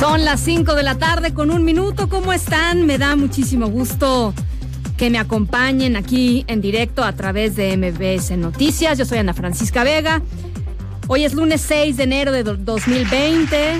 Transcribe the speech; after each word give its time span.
Son 0.00 0.24
las 0.24 0.40
5 0.40 0.74
de 0.74 0.82
la 0.82 0.96
tarde 0.96 1.34
con 1.34 1.50
un 1.50 1.62
minuto. 1.64 2.08
¿Cómo 2.08 2.32
están? 2.32 2.86
Me 2.86 2.96
da 2.96 3.16
muchísimo 3.16 3.68
gusto 3.68 4.32
que 4.96 5.10
me 5.10 5.18
acompañen 5.18 5.94
aquí 5.96 6.44
en 6.48 6.60
directo 6.62 7.04
a 7.04 7.12
través 7.12 7.54
de 7.54 7.76
MBS 7.76 8.36
Noticias. 8.38 8.96
Yo 8.98 9.04
soy 9.04 9.18
Ana 9.18 9.34
Francisca 9.34 9.84
Vega. 9.84 10.22
Hoy 11.06 11.24
es 11.24 11.34
lunes 11.34 11.60
6 11.60 11.98
de 11.98 12.04
enero 12.04 12.32
de 12.32 12.42
do- 12.44 12.56
2020. 12.56 13.74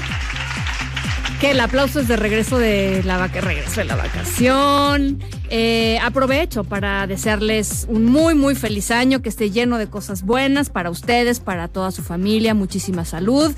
Que 1.41 1.53
el 1.53 1.61
aplauso 1.61 2.01
es 2.01 2.09
de 2.09 2.17
regreso 2.17 2.59
de 2.59 3.03
la, 3.05 3.17
vaca- 3.17 3.41
regreso 3.41 3.81
de 3.81 3.87
la 3.87 3.97
vacación. 3.97 5.21
Eh, 5.49 5.99
aprovecho 6.03 6.65
para 6.65 7.07
desearles 7.07 7.87
un 7.89 8.05
muy, 8.05 8.35
muy 8.35 8.55
feliz 8.55 8.91
año, 8.91 9.23
que 9.23 9.31
esté 9.31 9.51
lleno 9.51 9.79
de 9.79 9.87
cosas 9.89 10.23
buenas 10.23 10.69
para 10.69 10.91
ustedes, 10.91 11.41
para 11.41 11.67
toda 11.69 11.91
su 11.93 12.03
familia, 12.03 12.53
muchísima 12.53 13.07
salud 13.07 13.53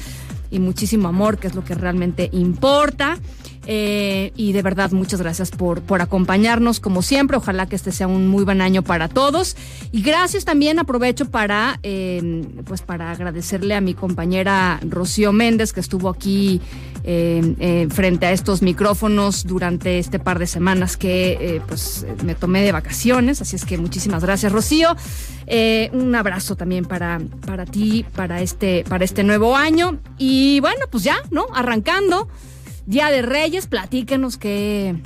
y 0.52 0.60
muchísimo 0.60 1.08
amor, 1.08 1.38
que 1.38 1.48
es 1.48 1.54
lo 1.54 1.64
que 1.64 1.74
realmente 1.74 2.28
importa. 2.32 3.18
Eh, 3.66 4.32
y 4.36 4.52
de 4.52 4.62
verdad, 4.62 4.90
muchas 4.92 5.20
gracias 5.20 5.50
por, 5.50 5.82
por 5.82 6.02
acompañarnos 6.02 6.80
como 6.80 7.02
siempre. 7.02 7.36
Ojalá 7.36 7.66
que 7.66 7.76
este 7.76 7.92
sea 7.92 8.06
un 8.06 8.28
muy 8.28 8.44
buen 8.44 8.60
año 8.60 8.82
para 8.82 9.08
todos. 9.08 9.56
Y 9.92 10.02
gracias 10.02 10.44
también 10.44 10.78
aprovecho 10.78 11.30
para, 11.30 11.78
eh, 11.82 12.44
pues 12.64 12.82
para 12.82 13.10
agradecerle 13.10 13.74
a 13.74 13.80
mi 13.80 13.94
compañera 13.94 14.80
Rocío 14.82 15.32
Méndez, 15.32 15.72
que 15.72 15.80
estuvo 15.80 16.08
aquí 16.08 16.60
eh, 17.04 17.56
eh, 17.58 17.88
frente 17.90 18.26
a 18.26 18.32
estos 18.32 18.62
micrófonos 18.62 19.44
durante 19.44 19.98
este 19.98 20.20
par 20.20 20.38
de 20.38 20.46
semanas 20.46 20.96
que 20.96 21.32
eh, 21.40 21.60
pues 21.66 22.06
me 22.24 22.36
tomé 22.36 22.62
de 22.62 22.70
vacaciones. 22.70 23.40
Así 23.40 23.56
es 23.56 23.64
que 23.64 23.76
muchísimas 23.76 24.22
gracias, 24.22 24.52
Rocío. 24.52 24.96
Un 25.92 26.14
abrazo 26.14 26.56
también 26.56 26.84
para, 26.84 27.20
para 27.44 27.66
ti, 27.66 28.06
para 28.14 28.40
este, 28.40 28.84
para 28.88 29.04
este 29.04 29.24
nuevo 29.24 29.56
año. 29.56 29.98
Y 30.16 30.60
bueno, 30.60 30.86
pues 30.90 31.02
ya, 31.02 31.16
¿no? 31.30 31.46
Arrancando. 31.54 32.28
Día 32.86 33.10
de 33.10 33.22
Reyes, 33.22 33.66
platíquenos 33.66 34.36
qué, 34.36 34.96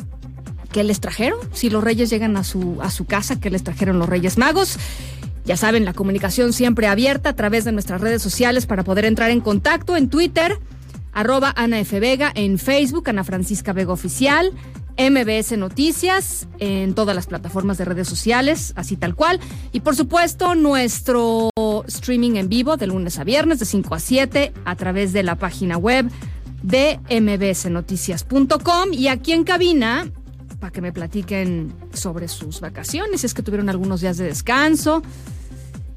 qué 0.73 0.83
les 0.85 1.01
trajeron. 1.01 1.39
Si 1.53 1.71
los 1.71 1.85
Reyes 1.85 2.11
llegan 2.11 2.37
a 2.37 2.45
su, 2.45 2.79
a 2.81 2.91
su 2.91 3.05
casa, 3.05 3.39
qué 3.39 3.51
les 3.51 3.65
trajeron 3.65 3.99
los 3.99 4.09
Reyes 4.09 4.39
Magos. 4.39 4.79
Ya 5.45 5.57
saben, 5.57 5.85
la 5.85 5.93
comunicación 5.93 6.53
siempre 6.53 6.89
abierta 6.89 7.31
a 7.31 7.37
través 7.37 7.65
de 7.65 7.73
nuestras 7.73 8.01
redes 8.01 8.21
sociales 8.21 8.67
para 8.67 8.83
poder 8.83 9.05
entrar 9.05 9.31
en 9.31 9.41
contacto 9.41 9.97
en 9.97 10.09
Twitter, 10.09 10.59
arroba 11.13 11.53
Ana 11.57 11.79
F. 11.79 12.01
Vega, 12.01 12.33
en 12.35 12.59
Facebook, 12.59 13.09
Ana 13.09 13.23
Francisca 13.23 13.73
Vega 13.73 13.93
Oficial, 13.93 14.53
MBS 14.99 15.57
Noticias, 15.57 16.49
en 16.59 16.95
todas 16.95 17.15
las 17.15 17.27
plataformas 17.27 17.79
de 17.79 17.85
redes 17.85 18.09
sociales, 18.09 18.73
así 18.75 18.97
tal 18.97 19.15
cual. 19.15 19.39
Y 19.71 19.81
por 19.81 19.95
supuesto, 19.95 20.55
nuestro 20.55 21.51
streaming 21.87 22.37
en 22.37 22.49
vivo 22.49 22.77
de 22.77 22.89
lunes 22.89 23.19
a 23.19 23.25
viernes, 23.25 23.61
de 23.61 23.67
5 23.67 23.95
a 23.95 24.01
7, 24.01 24.53
a 24.65 24.77
través 24.77 25.13
de 25.13 25.23
la 25.23 25.37
página 25.37 25.77
web 25.77 26.11
de 26.67 26.99
mbsnoticias.com 27.09 28.93
y 28.93 29.09
aquí 29.09 29.33
en 29.33 29.45
cabina 29.45 30.11
para 30.59 30.73
que 30.73 30.81
me 30.81 30.93
platiquen 30.93 31.73
sobre 31.93 32.29
sus 32.29 32.61
vacaciones, 32.61 33.21
si 33.21 33.27
es 33.27 33.35
que 33.35 33.43
tuvieron 33.43 33.69
algunos 33.69 34.01
días 34.01 34.17
de 34.17 34.25
descanso, 34.25 35.03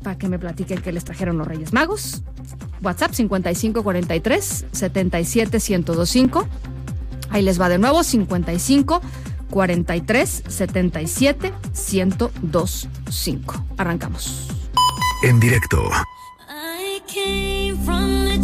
para 0.03 0.17
que 0.17 0.27
me 0.27 0.37
platiquen 0.37 0.81
qué 0.81 0.91
les 0.91 1.03
trajeron 1.03 1.37
los 1.37 1.47
Reyes 1.47 1.73
Magos. 1.73 2.21
WhatsApp 2.83 3.13
5543 3.13 4.65
77125. 4.71 6.47
Ahí 7.31 7.41
les 7.41 7.59
va 7.59 7.69
de 7.69 7.77
nuevo 7.77 8.03
55 8.03 9.01
43 9.49 10.43
77 10.47 11.53
1025. 11.73 13.65
Arrancamos. 13.77 14.47
En 15.23 15.39
directo 15.39 15.81
I 16.47 17.01
came 17.07 17.77
from 17.83 18.25
the 18.25 18.37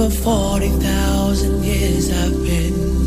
For 0.00 0.08
40,000 0.08 1.62
years 1.62 2.10
I've 2.10 2.32
been 2.42 2.99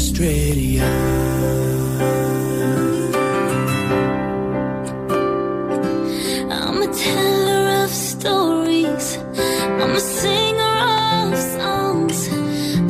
first 0.00 0.12
Australian. 0.12 0.82
I'm 6.50 6.82
a 6.82 6.90
teller 6.92 7.84
of 7.84 7.90
stories. 7.90 9.18
I'm 9.80 9.94
a 9.96 10.00
singer 10.00 10.76
of 11.12 11.36
songs. 11.54 12.18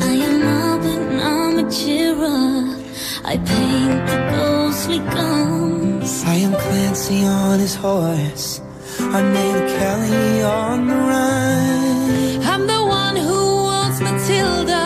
I 0.09 0.13
am 0.27 0.41
Albert, 0.41 1.07
I'm 1.31 1.59
a 1.63 1.71
cheerer. 1.71 2.77
I 3.25 3.37
paint 3.37 4.01
the 4.09 4.17
ghostly 4.31 4.99
guns. 4.99 6.23
I 6.25 6.35
am 6.35 6.53
Clancy 6.53 7.25
on 7.25 7.59
his 7.59 7.75
horse. 7.75 8.61
I'm 8.99 9.33
named 9.33 9.67
Kelly 9.77 10.43
on 10.43 10.87
the 10.87 10.95
run. 10.95 12.41
I'm 12.51 12.67
the 12.67 12.81
one 12.85 13.15
who 13.15 13.63
wants 13.69 13.99
Matilda. 13.99 14.80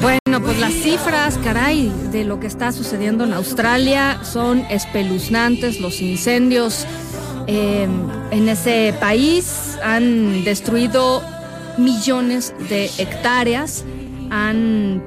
Bueno, 0.00 0.40
pues 0.44 0.58
las 0.58 0.72
cifras, 0.72 1.38
caray, 1.42 1.92
de 2.12 2.24
lo 2.24 2.38
que 2.38 2.46
está 2.46 2.72
sucediendo 2.72 3.24
en 3.24 3.32
Australia 3.32 4.20
son 4.22 4.60
espeluznantes. 4.70 5.80
Los 5.80 6.00
incendios 6.00 6.86
eh, 7.46 7.88
en 8.30 8.48
ese 8.48 8.94
país 9.00 9.78
han 9.82 10.44
destruido 10.44 11.22
millones 11.78 12.54
de 12.68 12.90
hectáreas, 12.98 13.84
han 14.30 15.02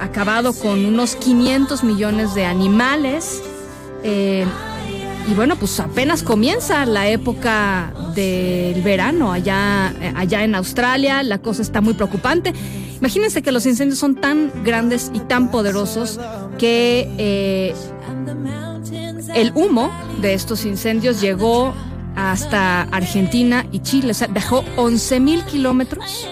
acabado 0.00 0.52
con 0.52 0.84
unos 0.84 1.16
500 1.16 1.84
millones 1.84 2.34
de 2.34 2.44
animales. 2.44 3.42
eh, 4.02 4.44
y 5.26 5.34
bueno, 5.34 5.56
pues 5.56 5.80
apenas 5.80 6.22
comienza 6.22 6.84
la 6.86 7.08
época 7.08 7.92
del 8.14 8.82
verano 8.82 9.32
allá, 9.32 9.94
eh, 10.00 10.12
allá 10.14 10.44
en 10.44 10.54
Australia. 10.54 11.22
La 11.22 11.38
cosa 11.38 11.62
está 11.62 11.80
muy 11.80 11.94
preocupante. 11.94 12.52
Imagínense 12.98 13.42
que 13.42 13.52
los 13.52 13.66
incendios 13.66 13.98
son 13.98 14.16
tan 14.16 14.52
grandes 14.64 15.10
y 15.14 15.20
tan 15.20 15.50
poderosos 15.50 16.20
que 16.58 17.10
eh, 17.18 17.74
el 19.34 19.52
humo 19.54 19.90
de 20.20 20.34
estos 20.34 20.64
incendios 20.64 21.20
llegó 21.20 21.74
hasta 22.16 22.82
Argentina 22.82 23.66
y 23.72 23.80
Chile. 23.80 24.12
O 24.12 24.14
sea, 24.14 24.28
dejó 24.28 24.64
11 24.76 25.20
mil 25.20 25.44
kilómetros 25.44 26.28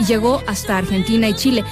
y 0.00 0.04
llegó 0.04 0.42
hasta 0.46 0.78
Argentina 0.78 1.28
y 1.28 1.34
Chile. 1.34 1.64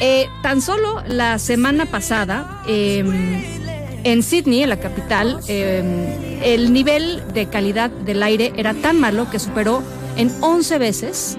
Eh, 0.00 0.28
tan 0.42 0.60
solo 0.60 1.02
la 1.06 1.38
semana 1.38 1.86
pasada, 1.86 2.62
eh, 2.68 3.63
en 4.04 4.22
Sydney, 4.22 4.62
en 4.62 4.68
la 4.68 4.78
capital, 4.78 5.40
eh, 5.48 6.40
el 6.44 6.72
nivel 6.72 7.22
de 7.32 7.46
calidad 7.46 7.90
del 7.90 8.22
aire 8.22 8.52
era 8.56 8.74
tan 8.74 9.00
malo 9.00 9.30
que 9.30 9.38
superó 9.38 9.82
en 10.16 10.30
11 10.40 10.78
veces 10.78 11.38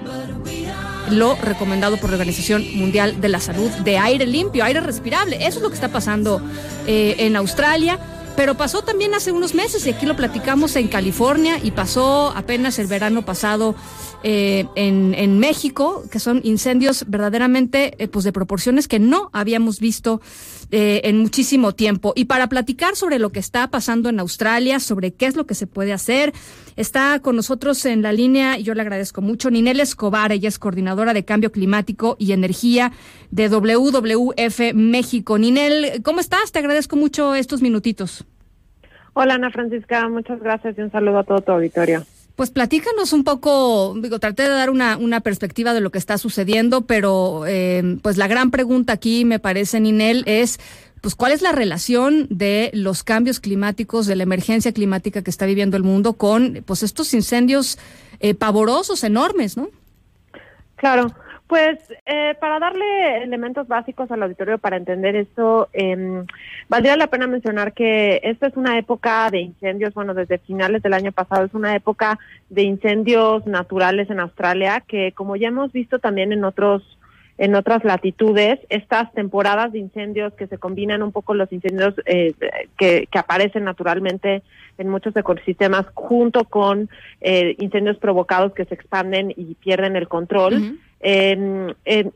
lo 1.10 1.36
recomendado 1.36 1.96
por 1.96 2.10
la 2.10 2.16
Organización 2.16 2.64
Mundial 2.74 3.20
de 3.20 3.28
la 3.28 3.40
Salud 3.40 3.70
de 3.84 3.98
aire 3.98 4.26
limpio, 4.26 4.64
aire 4.64 4.80
respirable. 4.80 5.36
Eso 5.36 5.58
es 5.58 5.62
lo 5.62 5.68
que 5.68 5.76
está 5.76 5.88
pasando 5.88 6.42
eh, 6.86 7.16
en 7.18 7.36
Australia. 7.36 7.98
Pero 8.36 8.54
pasó 8.54 8.82
también 8.82 9.14
hace 9.14 9.32
unos 9.32 9.54
meses 9.54 9.86
y 9.86 9.90
aquí 9.90 10.04
lo 10.04 10.14
platicamos 10.14 10.76
en 10.76 10.88
California 10.88 11.58
y 11.62 11.70
pasó 11.70 12.34
apenas 12.36 12.78
el 12.78 12.86
verano 12.86 13.24
pasado 13.24 13.74
eh, 14.22 14.66
en, 14.74 15.14
en 15.14 15.38
México, 15.38 16.04
que 16.10 16.20
son 16.20 16.42
incendios 16.44 17.06
verdaderamente 17.08 17.94
eh, 17.98 18.08
pues 18.08 18.26
de 18.26 18.32
proporciones 18.32 18.88
que 18.88 18.98
no 18.98 19.30
habíamos 19.32 19.80
visto 19.80 20.20
eh, 20.70 21.02
en 21.04 21.18
muchísimo 21.18 21.72
tiempo. 21.72 22.12
Y 22.16 22.24
para 22.24 22.48
platicar 22.48 22.96
sobre 22.96 23.18
lo 23.18 23.30
que 23.30 23.38
está 23.38 23.68
pasando 23.68 24.08
en 24.08 24.18
Australia, 24.20 24.80
sobre 24.80 25.14
qué 25.14 25.26
es 25.26 25.36
lo 25.36 25.46
que 25.46 25.54
se 25.54 25.66
puede 25.66 25.92
hacer, 25.92 26.32
está 26.76 27.20
con 27.20 27.36
nosotros 27.36 27.84
en 27.86 28.02
la 28.02 28.12
línea, 28.12 28.58
y 28.58 28.64
yo 28.64 28.74
le 28.74 28.82
agradezco 28.82 29.22
mucho, 29.22 29.50
Ninel 29.50 29.80
Escobar, 29.80 30.32
ella 30.32 30.48
es 30.48 30.58
coordinadora 30.58 31.14
de 31.14 31.24
cambio 31.24 31.52
climático 31.52 32.16
y 32.18 32.32
energía 32.32 32.92
de 33.30 33.48
WWF 33.48 34.74
México. 34.74 35.38
Ninel, 35.38 36.02
¿cómo 36.02 36.20
estás? 36.20 36.52
Te 36.52 36.58
agradezco 36.58 36.96
mucho 36.96 37.34
estos 37.34 37.62
minutitos. 37.62 38.24
Hola 39.12 39.34
Ana 39.34 39.50
Francisca, 39.50 40.08
muchas 40.08 40.40
gracias 40.40 40.76
y 40.76 40.82
un 40.82 40.90
saludo 40.90 41.20
a 41.20 41.24
todo 41.24 41.40
tu 41.40 41.52
auditorio. 41.52 42.04
Pues 42.36 42.50
platícanos 42.50 43.14
un 43.14 43.24
poco, 43.24 43.94
digo, 43.98 44.18
traté 44.18 44.42
de 44.42 44.50
dar 44.50 44.68
una, 44.68 44.98
una 44.98 45.20
perspectiva 45.20 45.72
de 45.72 45.80
lo 45.80 45.90
que 45.90 45.96
está 45.98 46.18
sucediendo, 46.18 46.82
pero 46.82 47.44
eh, 47.46 47.98
pues 48.02 48.18
la 48.18 48.28
gran 48.28 48.50
pregunta 48.50 48.92
aquí, 48.92 49.24
me 49.24 49.38
parece, 49.38 49.80
Ninel, 49.80 50.22
es 50.26 50.60
pues 51.00 51.14
cuál 51.14 51.32
es 51.32 51.40
la 51.40 51.52
relación 51.52 52.26
de 52.28 52.70
los 52.74 53.02
cambios 53.04 53.40
climáticos, 53.40 54.06
de 54.06 54.16
la 54.16 54.24
emergencia 54.24 54.72
climática 54.72 55.22
que 55.22 55.30
está 55.30 55.46
viviendo 55.46 55.78
el 55.78 55.82
mundo 55.82 56.14
con 56.14 56.62
pues 56.66 56.82
estos 56.82 57.14
incendios 57.14 57.78
eh, 58.20 58.34
pavorosos, 58.34 59.02
enormes, 59.02 59.56
¿no? 59.56 59.68
Claro, 60.76 61.14
pues 61.46 61.78
eh, 62.06 62.34
para 62.40 62.58
darle 62.58 63.22
elementos 63.22 63.68
básicos 63.68 64.10
al 64.10 64.22
auditorio 64.22 64.58
para 64.58 64.76
entender 64.76 65.14
esto, 65.14 65.68
eh, 65.72 66.24
valdría 66.68 66.96
la 66.96 67.06
pena 67.06 67.26
mencionar 67.26 67.72
que 67.72 68.20
esta 68.24 68.48
es 68.48 68.56
una 68.56 68.78
época 68.78 69.30
de 69.30 69.40
incendios, 69.40 69.94
bueno, 69.94 70.12
desde 70.12 70.38
finales 70.38 70.82
del 70.82 70.94
año 70.94 71.12
pasado 71.12 71.44
es 71.46 71.54
una 71.54 71.76
época 71.76 72.18
de 72.50 72.62
incendios 72.62 73.46
naturales 73.46 74.10
en 74.10 74.20
Australia 74.20 74.82
que 74.86 75.12
como 75.12 75.36
ya 75.36 75.48
hemos 75.48 75.72
visto 75.72 75.98
también 75.98 76.32
en 76.32 76.44
otros 76.44 76.82
en 77.38 77.54
otras 77.54 77.84
latitudes, 77.84 78.58
estas 78.70 79.12
temporadas 79.12 79.72
de 79.72 79.78
incendios 79.78 80.32
que 80.34 80.46
se 80.46 80.56
combinan 80.56 81.02
un 81.02 81.12
poco 81.12 81.34
los 81.34 81.52
incendios 81.52 81.94
eh, 82.06 82.32
que, 82.78 83.06
que, 83.10 83.18
aparecen 83.18 83.64
naturalmente 83.64 84.42
en 84.78 84.88
muchos 84.88 85.14
ecosistemas 85.14 85.86
junto 85.92 86.44
con 86.44 86.88
eh, 87.20 87.54
incendios 87.58 87.98
provocados 87.98 88.54
que 88.54 88.64
se 88.64 88.74
expanden 88.74 89.34
y 89.36 89.54
pierden 89.54 89.96
el 89.96 90.08
control. 90.08 90.78
Eh, 91.00 91.54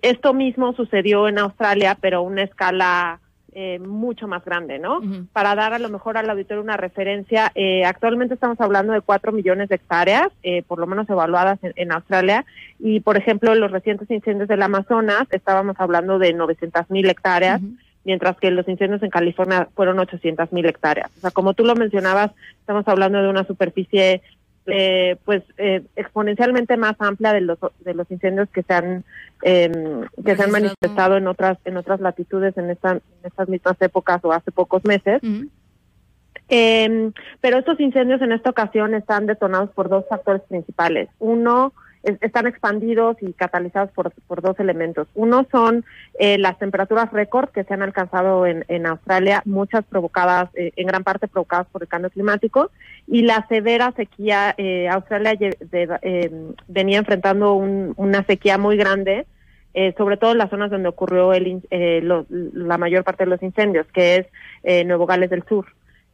esto 0.02 0.34
mismo 0.34 0.72
sucedió 0.72 1.28
en 1.28 1.38
Australia, 1.38 1.96
pero 2.00 2.18
a 2.18 2.22
una 2.22 2.42
escala 2.42 3.20
eh, 3.52 3.80
mucho 3.80 4.28
más 4.28 4.44
grande, 4.44 4.78
¿no? 4.78 4.98
Uh 4.98 5.02
-huh. 5.02 5.26
Para 5.32 5.56
dar 5.56 5.74
a 5.74 5.80
lo 5.80 5.88
mejor 5.88 6.16
al 6.16 6.30
auditorio 6.30 6.62
una 6.62 6.76
referencia, 6.76 7.50
eh, 7.56 7.84
actualmente 7.84 8.34
estamos 8.34 8.60
hablando 8.60 8.92
de 8.92 9.00
cuatro 9.00 9.32
millones 9.32 9.68
de 9.68 9.74
hectáreas, 9.74 10.28
eh, 10.44 10.62
por 10.62 10.78
lo 10.78 10.86
menos 10.86 11.10
evaluadas 11.10 11.58
en, 11.64 11.72
en, 11.74 11.90
Australia, 11.90 12.44
y 12.78 13.00
por 13.00 13.16
ejemplo, 13.16 13.52
los 13.56 13.72
recientes 13.72 14.08
incendios 14.08 14.48
del 14.48 14.62
Amazonas, 14.62 15.26
estábamos 15.32 15.74
hablando 15.80 16.20
de 16.20 16.32
900 16.32 16.90
mil 16.90 17.10
hectáreas, 17.10 17.60
uh 17.60 17.64
-huh. 17.64 17.76
mientras 18.04 18.36
que 18.36 18.52
los 18.52 18.68
incendios 18.68 19.02
en 19.02 19.10
California 19.10 19.66
fueron 19.74 19.98
800 19.98 20.52
mil 20.52 20.66
hectáreas. 20.66 21.10
O 21.16 21.20
sea, 21.20 21.32
como 21.32 21.54
tú 21.54 21.64
lo 21.64 21.74
mencionabas, 21.74 22.30
estamos 22.60 22.86
hablando 22.86 23.20
de 23.20 23.30
una 23.30 23.42
superficie 23.42 24.22
eh, 24.70 25.16
pues 25.24 25.42
eh, 25.58 25.82
exponencialmente 25.96 26.76
más 26.76 26.94
amplia 26.98 27.32
de 27.32 27.40
los 27.40 27.58
de 27.80 27.94
los 27.94 28.10
incendios 28.10 28.48
que 28.50 28.62
se 28.62 28.72
han 28.72 29.04
eh, 29.42 29.70
que 30.24 30.36
se 30.36 30.42
han 30.42 30.50
manifestado 30.50 31.16
en 31.16 31.26
otras 31.26 31.58
en 31.64 31.76
otras 31.76 32.00
latitudes 32.00 32.56
en, 32.56 32.70
esta, 32.70 32.92
en 32.92 33.02
estas 33.22 33.48
mismas 33.48 33.76
épocas 33.80 34.20
o 34.24 34.32
hace 34.32 34.50
pocos 34.52 34.84
meses. 34.84 35.22
Uh 35.22 35.26
-huh. 35.26 35.48
eh, 36.48 37.12
pero 37.40 37.58
estos 37.58 37.80
incendios 37.80 38.20
en 38.22 38.32
esta 38.32 38.50
ocasión 38.50 38.94
están 38.94 39.26
detonados 39.26 39.70
por 39.70 39.88
dos 39.88 40.04
factores 40.08 40.42
principales. 40.42 41.08
Uno, 41.18 41.72
es, 42.02 42.16
están 42.22 42.46
expandidos 42.46 43.16
y 43.20 43.32
catalizados 43.32 43.90
por, 43.90 44.12
por 44.26 44.42
dos 44.42 44.58
elementos. 44.60 45.08
Uno 45.14 45.46
son 45.50 45.84
eh, 46.18 46.38
las 46.38 46.58
temperaturas 46.58 47.12
récord 47.12 47.48
que 47.50 47.64
se 47.64 47.74
han 47.74 47.82
alcanzado 47.82 48.46
en, 48.46 48.64
en 48.68 48.86
Australia, 48.86 49.42
muchas 49.44 49.84
provocadas, 49.84 50.50
eh, 50.54 50.72
en 50.76 50.86
gran 50.86 51.04
parte 51.04 51.28
provocadas 51.28 51.66
por 51.68 51.82
el 51.82 51.88
cambio 51.88 52.10
climático, 52.10 52.70
y 53.06 53.22
la 53.22 53.46
severa 53.48 53.92
sequía. 53.96 54.54
Eh, 54.56 54.88
Australia 54.88 55.34
de, 55.36 55.56
de, 55.60 56.54
venía 56.68 56.98
enfrentando 56.98 57.54
un, 57.54 57.94
una 57.96 58.24
sequía 58.24 58.58
muy 58.58 58.76
grande. 58.76 59.26
Eh, 59.72 59.94
sobre 59.96 60.16
todo 60.16 60.32
en 60.32 60.38
las 60.38 60.50
zonas 60.50 60.68
donde 60.68 60.88
ocurrió 60.88 61.32
el, 61.32 61.62
eh, 61.70 62.00
lo, 62.02 62.26
la 62.28 62.76
mayor 62.76 63.04
parte 63.04 63.22
de 63.22 63.30
los 63.30 63.40
incendios, 63.40 63.86
que 63.92 64.16
es 64.16 64.26
eh, 64.64 64.84
Nuevo 64.84 65.06
Gales 65.06 65.30
del 65.30 65.44
Sur. 65.44 65.66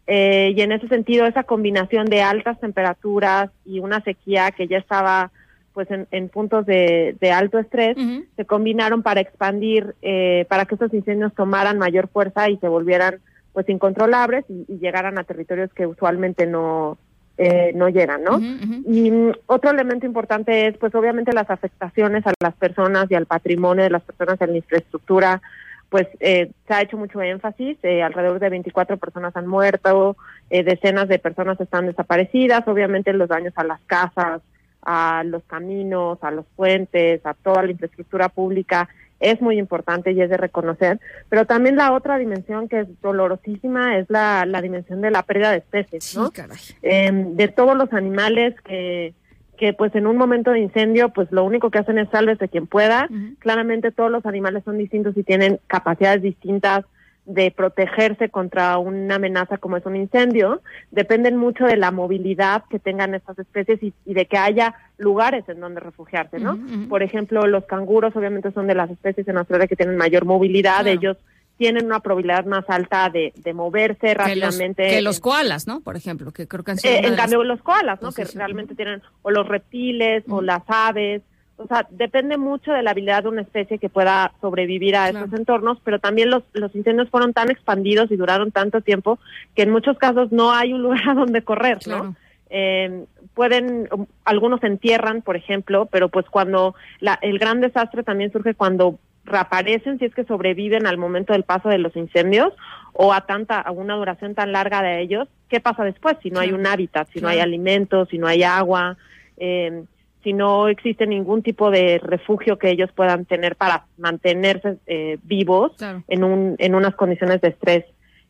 Eh, 0.07 0.53
y 0.55 0.61
en 0.61 0.73
ese 0.73 0.89
sentido, 0.89 1.25
esa 1.25 1.45
combinación 1.45 2.05
de 2.05 2.21
altas 2.21 2.61
temperaturas 2.61 3.51
y 3.65 3.79
una 3.79 4.03
sequía 4.03 4.51
que 4.51 4.69
ya 4.69 4.77
estaba 4.77 5.31
pues 5.77 5.91
en, 5.91 6.09
en 6.11 6.31
puntos 6.31 6.65
de, 6.65 7.17
de, 7.21 7.31
alto 7.33 7.59
estrés, 7.59 7.99
uh 7.99 8.01
-huh. 8.01 8.25
se 8.35 8.47
combinaron 8.47 9.03
para 9.03 9.21
expandir, 9.21 9.95
eh, 10.01 10.47
para 10.49 10.65
que 10.65 10.75
estos 10.75 10.95
incendios 10.95 11.35
tomaran 11.35 11.77
mayor 11.77 12.09
fuerza 12.09 12.49
y 12.49 12.57
se 12.57 12.67
volvieran 12.67 13.17
pues 13.53 13.69
incontrolables 13.69 14.47
y, 14.49 14.65
y 14.69 14.79
llegaran 14.79 15.19
a 15.19 15.25
territorios 15.25 15.71
que 15.75 15.87
usualmente 15.87 16.47
no, 16.47 16.97
eh, 17.37 17.73
no 17.75 17.91
llegan, 17.91 18.25
¿no? 18.25 18.37
Uh 18.37 18.41
-huh. 18.41 18.83
Y 18.87 19.11
um, 19.11 19.33
otro 19.45 19.71
elemento 19.71 20.07
importante 20.07 20.67
es, 20.67 20.79
pues 20.79 20.95
obviamente 20.95 21.35
las 21.35 21.51
afectaciones 21.51 22.27
a 22.27 22.33
las 22.41 22.55
personas 22.55 23.11
y 23.11 23.15
al 23.15 23.27
patrimonio 23.27 23.85
de 23.85 23.91
las 23.91 24.03
personas 24.03 24.41
en 24.41 24.53
la 24.53 24.57
infraestructura, 24.57 25.43
pues 25.91 26.09
eh, 26.21 26.53
se 26.67 26.75
ha 26.75 26.81
hecho 26.81 26.97
mucho 26.97 27.21
énfasis, 27.21 27.77
eh, 27.83 28.03
alrededor 28.03 28.39
de 28.41 28.49
24 28.49 28.97
personas 28.97 29.37
han 29.37 29.47
muerto, 29.47 30.17
eh, 30.49 30.63
decenas 30.63 31.09
de 31.09 31.19
personas 31.19 31.61
están 31.61 31.87
desaparecidas, 31.87 32.67
obviamente 32.67 33.13
los 33.13 33.29
daños 33.29 33.53
a 33.57 33.65
las 33.65 33.81
casas, 33.87 34.41
a 34.87 35.25
los 35.25 35.43
caminos, 35.45 36.19
a 36.23 36.31
los 36.31 36.47
puentes, 36.55 37.21
a 37.27 37.35
toda 37.35 37.65
la 37.65 37.73
infraestructura 37.73 38.29
pública, 38.29 38.89
es 39.19 39.41
muy 39.41 39.59
importante 39.59 40.13
y 40.13 40.21
es 40.23 40.31
de 40.31 40.37
reconocer, 40.37 41.01
pero 41.29 41.45
también 41.45 41.75
la 41.75 41.93
otra 41.93 42.19
dimensión 42.19 42.69
que 42.69 42.81
es 42.81 43.01
dolorosísima 43.03 43.99
es 43.99 44.09
la, 44.11 44.47
la 44.47 44.63
dimensión 44.63 45.01
de 45.01 45.11
la 45.11 45.23
pérdida 45.23 45.51
de 45.51 45.59
especies, 45.59 46.17
¿no? 46.17 46.31
Sí, 46.55 46.75
eh, 46.83 47.11
de 47.13 47.49
todos 47.49 47.77
los 47.77 47.93
animales 47.93 48.55
que, 48.61 49.15
que 49.57 49.73
pues 49.73 49.95
en 49.97 50.07
un 50.07 50.17
momento 50.17 50.53
de 50.53 50.61
incendio 50.61 51.09
pues 51.09 51.33
lo 51.33 51.45
único 51.45 51.71
que 51.71 51.79
hacen 51.79 51.99
es 51.99 52.09
sálvese 52.11 52.49
quien 52.49 52.67
pueda, 52.67 53.09
uh 53.11 53.13
-huh. 53.13 53.39
claramente 53.39 53.91
todos 53.91 54.11
los 54.11 54.25
animales 54.25 54.63
son 54.65 54.79
distintos 54.79 55.17
y 55.17 55.25
tienen 55.25 55.59
capacidades 55.67 56.23
distintas 56.23 56.85
de 57.27 57.51
protegerse 57.51 58.29
contra 58.29 58.79
una 58.79 59.17
amenaza 59.17 59.59
como 59.59 59.77
es 59.77 59.85
un 59.85 59.97
incendio, 59.97 60.63
dependen 60.93 61.37
mucho 61.37 61.67
de 61.67 61.77
la 61.77 61.91
movilidad 61.91 62.63
que 62.71 62.79
tengan 62.79 63.15
estas 63.15 63.39
especies 63.39 63.83
y, 63.83 63.93
y 64.05 64.15
de 64.15 64.27
que 64.27 64.39
haya 64.39 64.75
lugares 64.97 65.45
en 65.49 65.61
donde 65.61 65.81
refugiarse, 65.81 66.39
¿no? 66.39 66.53
Uh 66.53 66.57
-huh. 66.57 66.89
Por 66.89 67.03
ejemplo, 67.03 67.47
los 67.47 67.65
canguros 67.65 68.15
obviamente 68.15 68.53
son 68.53 68.69
de 68.69 68.77
las 68.77 68.91
especies 68.91 69.27
en 69.27 69.39
Australia 69.39 69.67
que 69.67 69.77
tienen 69.77 69.97
mayor 69.97 70.25
movilidad, 70.25 70.83
claro. 70.83 70.91
ellos 70.91 71.17
tienen 71.57 71.87
una 71.87 72.01
probabilidad 72.01 72.45
más 72.45 72.65
alta 72.69 73.11
de, 73.11 73.33
de 73.35 73.55
moverse 73.55 74.15
rápidamente. 74.15 74.83
Que 74.85 74.89
los, 74.89 74.97
que 74.97 75.03
los 75.03 75.21
koalas, 75.21 75.67
¿no? 75.67 75.81
Por 75.81 75.97
ejemplo, 75.97 76.33
que 76.33 76.47
creo 76.47 76.63
que 76.63 76.73
han 76.73 76.79
sido 76.79 76.95
eh, 76.95 77.01
En 77.05 77.17
cambio, 77.17 77.43
los 77.45 77.63
koalas, 77.63 78.01
¿no? 78.03 78.13
que 78.13 78.25
realmente 78.25 78.75
tienen, 78.75 79.03
o 79.23 79.31
los 79.31 79.49
reptiles, 79.49 80.23
uh 80.27 80.31
-huh. 80.31 80.39
o 80.39 80.43
las 80.43 80.63
aves, 80.69 81.23
o 81.59 81.67
sea, 81.67 81.87
depende 81.91 82.37
mucho 82.37 82.73
de 82.73 82.83
la 82.83 82.91
habilidad 82.91 83.23
de 83.23 83.31
una 83.31 83.43
especie 83.43 83.79
que 83.79 83.89
pueda 83.89 84.33
sobrevivir 84.41 84.97
a 84.97 85.11
claro. 85.11 85.27
esos 85.27 85.39
entornos, 85.39 85.79
pero 85.85 85.99
también 85.99 86.31
los, 86.31 86.43
los 86.53 86.75
incendios 86.75 87.09
fueron 87.09 87.33
tan 87.33 87.51
expandidos 87.51 88.11
y 88.11 88.17
duraron 88.17 88.53
tanto 88.53 88.83
tiempo 88.83 89.19
que 89.55 89.63
en 89.63 89.71
muchos 89.71 89.97
casos 89.99 90.33
no 90.33 90.53
hay 90.53 90.73
un 90.73 90.83
lugar 90.85 91.09
a 91.09 91.15
donde 91.15 91.43
correr, 91.43 91.79
claro. 91.79 92.05
¿no? 92.05 92.17
Eh, 92.49 93.05
pueden, 93.35 93.89
algunos 94.25 94.61
se 94.61 94.67
entierran, 94.67 95.23
por 95.23 95.37
ejemplo, 95.37 95.87
pero 95.87 96.09
pues 96.09 96.27
cuando 96.27 96.75
la, 97.01 97.19
el 97.23 97.39
gran 97.39 97.61
desastre 97.61 98.03
también 98.03 98.31
surge 98.33 98.55
cuando 98.55 98.99
reaparecen, 99.25 99.99
si 99.99 100.05
es 100.05 100.15
que 100.15 100.25
sobreviven 100.25 100.87
al 100.87 100.99
momento 100.99 101.33
del 101.33 101.43
paso 101.43 101.69
de 101.69 101.79
los 101.79 101.97
incendios 101.97 102.53
o 102.93 103.13
a 103.13 103.23
tanta, 103.23 103.61
a 103.61 103.73
una 103.73 103.97
duración 103.97 104.35
tan 104.35 104.53
larga 104.53 104.83
de 104.83 105.01
ellos, 105.01 105.29
¿qué 105.49 105.61
pasa 105.61 105.83
después? 105.85 106.17
Si 106.23 106.31
no 106.31 106.39
hay 106.39 106.53
un 106.53 106.67
hábitat, 106.67 107.09
si 107.13 107.21
no 107.21 107.29
hay 107.29 107.41
alimentos, 107.41 108.09
si 108.09 108.19
no 108.19 108.29
hay 108.29 108.45
agua, 108.45 108.97
eh, 109.37 109.83
si 110.27 110.33
no 110.33 110.67
existe 110.67 111.07
ningún 111.07 111.45
tipo 111.45 111.71
de 111.71 112.01
refugio 112.03 112.59
que 112.59 112.69
ellos 112.69 112.91
puedan 112.91 113.27
tener 113.27 113.55
para 113.55 113.87
mantenerse 113.97 114.77
eh, 114.89 115.19
vivos 115.23 115.71
claro. 115.79 116.03
en, 116.09 116.25
un, 116.25 116.57
en 116.59 116.75
unas 116.75 116.97
condiciones 116.97 117.41
de 117.43 117.51
estrés 117.51 117.85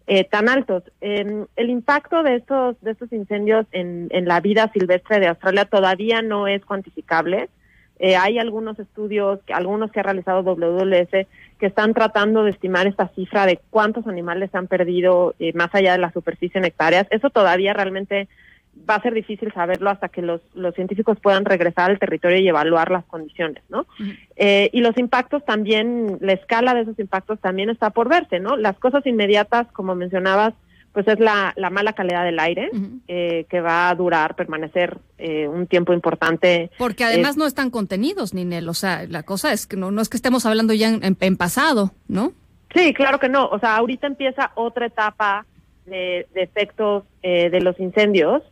eh, 0.06 0.24
tan 0.24 0.50
altos. 0.50 0.82
Eh, 1.00 1.46
el 1.56 1.70
impacto 1.70 2.22
de 2.22 2.36
estos, 2.36 2.78
de 2.82 2.90
estos 2.90 3.10
incendios 3.14 3.64
en, 3.72 4.08
en, 4.10 4.28
la 4.28 4.40
vida 4.40 4.70
silvestre 4.74 5.20
de 5.20 5.28
Australia 5.28 5.64
todavía 5.64 6.20
no 6.20 6.46
es 6.46 6.62
cuantificable. 6.66 7.48
Eh, 7.98 8.14
hay 8.14 8.38
algunos 8.38 8.78
estudios, 8.78 9.40
algunos 9.48 9.90
que 9.90 10.00
ha 10.00 10.02
realizado 10.02 10.42
WWF, 10.42 11.26
que 11.58 11.66
están 11.66 11.94
tratando 11.94 12.44
de 12.44 12.50
estimar 12.50 12.86
esta 12.86 13.08
cifra 13.14 13.46
de 13.46 13.58
cuántos 13.70 14.06
animales 14.06 14.50
se 14.50 14.58
han 14.58 14.66
perdido 14.66 15.34
eh, 15.38 15.54
más 15.54 15.74
allá 15.74 15.92
de 15.92 15.98
la 15.98 16.12
superficie 16.12 16.58
en 16.58 16.66
hectáreas. 16.66 17.06
Eso 17.08 17.30
todavía 17.30 17.72
realmente 17.72 18.28
va 18.88 18.96
a 18.96 19.02
ser 19.02 19.14
difícil 19.14 19.52
saberlo 19.52 19.90
hasta 19.90 20.08
que 20.08 20.22
los, 20.22 20.40
los 20.54 20.74
científicos 20.74 21.18
puedan 21.20 21.44
regresar 21.44 21.90
al 21.90 21.98
territorio 21.98 22.38
y 22.38 22.48
evaluar 22.48 22.90
las 22.90 23.04
condiciones, 23.04 23.62
¿no? 23.68 23.80
Uh 23.80 24.02
-huh. 24.02 24.18
eh, 24.36 24.70
y 24.72 24.80
los 24.80 24.96
impactos 24.98 25.44
también, 25.44 26.18
la 26.20 26.32
escala 26.32 26.74
de 26.74 26.82
esos 26.82 26.98
impactos 26.98 27.40
también 27.40 27.70
está 27.70 27.90
por 27.90 28.08
verse, 28.08 28.38
¿no? 28.40 28.56
Las 28.56 28.78
cosas 28.78 29.04
inmediatas, 29.06 29.66
como 29.72 29.94
mencionabas, 29.94 30.54
pues 30.92 31.06
es 31.08 31.20
la, 31.20 31.52
la 31.56 31.68
mala 31.68 31.92
calidad 31.92 32.24
del 32.24 32.38
aire, 32.38 32.70
uh 32.72 32.76
-huh. 32.76 33.00
eh, 33.08 33.46
que 33.50 33.60
va 33.60 33.90
a 33.90 33.94
durar, 33.94 34.34
permanecer 34.34 34.98
eh, 35.18 35.46
un 35.46 35.66
tiempo 35.66 35.92
importante. 35.92 36.70
Porque 36.78 37.04
además 37.04 37.36
no 37.36 37.44
están 37.46 37.70
contenidos, 37.70 38.32
Ninel, 38.32 38.68
o 38.68 38.74
sea, 38.74 39.04
la 39.06 39.22
cosa 39.22 39.52
es 39.52 39.66
que 39.66 39.76
no, 39.76 39.90
no 39.90 40.00
es 40.00 40.08
que 40.08 40.16
estemos 40.16 40.46
hablando 40.46 40.72
ya 40.72 40.88
en, 40.88 41.04
en, 41.04 41.16
en 41.20 41.36
pasado, 41.36 41.92
¿no? 42.08 42.32
Sí, 42.74 42.94
claro 42.94 43.18
que 43.18 43.28
no. 43.28 43.46
O 43.46 43.58
sea, 43.58 43.76
ahorita 43.76 44.06
empieza 44.06 44.52
otra 44.54 44.86
etapa 44.86 45.44
de, 45.86 46.26
de 46.34 46.42
efectos 46.42 47.04
eh, 47.22 47.50
de 47.50 47.60
los 47.60 47.78
incendios, 47.78 48.42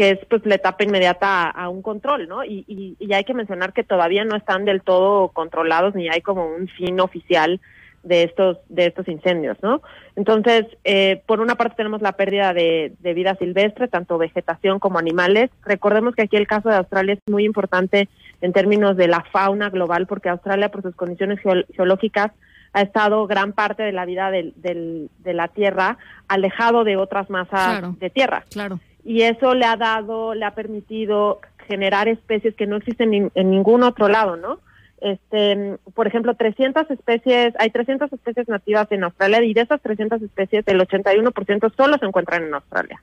que 0.00 0.12
es 0.12 0.18
pues 0.30 0.40
la 0.46 0.54
etapa 0.54 0.82
inmediata 0.82 1.42
a, 1.42 1.50
a 1.64 1.68
un 1.68 1.82
control, 1.82 2.26
¿no? 2.26 2.42
Y, 2.42 2.64
y, 2.66 2.96
y 2.98 3.12
hay 3.12 3.22
que 3.24 3.34
mencionar 3.34 3.74
que 3.74 3.84
todavía 3.84 4.24
no 4.24 4.34
están 4.34 4.64
del 4.64 4.80
todo 4.80 5.28
controlados 5.28 5.94
ni 5.94 6.08
hay 6.08 6.22
como 6.22 6.46
un 6.46 6.68
fin 6.68 6.98
oficial 7.00 7.60
de 8.02 8.22
estos 8.22 8.56
de 8.70 8.86
estos 8.86 9.06
incendios, 9.08 9.58
¿no? 9.62 9.82
Entonces, 10.16 10.64
eh, 10.84 11.20
por 11.26 11.40
una 11.40 11.56
parte 11.56 11.76
tenemos 11.76 12.00
la 12.00 12.12
pérdida 12.12 12.54
de, 12.54 12.94
de, 13.00 13.12
vida 13.12 13.34
silvestre, 13.34 13.88
tanto 13.88 14.16
vegetación 14.16 14.78
como 14.78 14.98
animales. 14.98 15.50
Recordemos 15.66 16.14
que 16.14 16.22
aquí 16.22 16.36
el 16.38 16.46
caso 16.46 16.70
de 16.70 16.76
Australia 16.76 17.12
es 17.12 17.20
muy 17.30 17.44
importante 17.44 18.08
en 18.40 18.54
términos 18.54 18.96
de 18.96 19.06
la 19.06 19.22
fauna 19.30 19.68
global, 19.68 20.06
porque 20.06 20.30
Australia, 20.30 20.70
por 20.70 20.80
sus 20.80 20.94
condiciones 20.94 21.40
geológicas, 21.76 22.32
ha 22.72 22.80
estado 22.80 23.26
gran 23.26 23.52
parte 23.52 23.82
de 23.82 23.92
la 23.92 24.06
vida 24.06 24.30
del, 24.30 24.54
del, 24.56 25.10
de 25.18 25.34
la 25.34 25.48
Tierra 25.48 25.98
alejado 26.26 26.84
de 26.84 26.96
otras 26.96 27.28
masas 27.28 27.80
Claro. 27.80 27.96
de 28.00 28.08
tierra. 28.08 28.44
Claro. 28.50 28.80
Y 29.04 29.22
eso 29.22 29.54
le 29.54 29.64
ha 29.64 29.76
dado, 29.76 30.34
le 30.34 30.44
ha 30.44 30.54
permitido 30.54 31.40
generar 31.66 32.08
especies 32.08 32.54
que 32.54 32.66
no 32.66 32.76
existen 32.76 33.14
en, 33.14 33.30
en 33.34 33.50
ningún 33.50 33.82
otro 33.82 34.08
lado, 34.08 34.36
¿no? 34.36 34.58
Este, 35.00 35.78
por 35.94 36.06
ejemplo, 36.06 36.34
300 36.34 36.90
especies, 36.90 37.54
hay 37.58 37.70
300 37.70 38.12
especies 38.12 38.48
nativas 38.48 38.86
en 38.92 39.04
Australia 39.04 39.42
y 39.42 39.54
de 39.54 39.62
esas 39.62 39.80
300 39.80 40.20
especies 40.20 40.64
el 40.66 40.80
81% 40.80 41.72
solo 41.74 41.96
se 41.98 42.04
encuentran 42.04 42.44
en 42.44 42.54
Australia. 42.54 43.02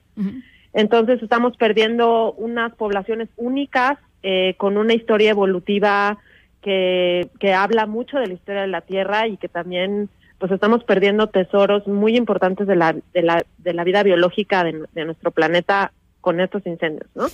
Entonces 0.73 1.23
estamos 1.23 1.57
perdiendo 1.57 2.33
unas 2.33 2.73
poblaciones 2.75 3.29
únicas 3.35 3.97
eh, 4.21 4.53
con 4.57 4.77
una 4.77 4.93
historia 4.93 5.31
evolutiva 5.31 6.19
que, 6.61 7.29
que 7.39 7.53
habla 7.53 7.87
mucho 7.87 8.19
de 8.19 8.27
la 8.27 8.33
historia 8.33 8.61
de 8.61 8.67
la 8.67 8.81
Tierra 8.81 9.27
y 9.27 9.37
que 9.37 9.47
también 9.47 10.09
pues 10.39 10.51
estamos 10.51 10.83
perdiendo 10.83 11.27
tesoros 11.27 11.87
muy 11.87 12.15
importantes 12.15 12.67
de 12.67 12.75
la, 12.75 12.93
de 13.13 13.21
la, 13.21 13.43
de 13.57 13.73
la 13.73 13.83
vida 13.83 14.03
biológica 14.03 14.63
de, 14.63 14.83
de 14.93 15.05
nuestro 15.05 15.31
planeta 15.31 15.91
con 16.21 16.39
estos 16.39 16.65
incendios, 16.67 17.09
¿no? 17.15 17.25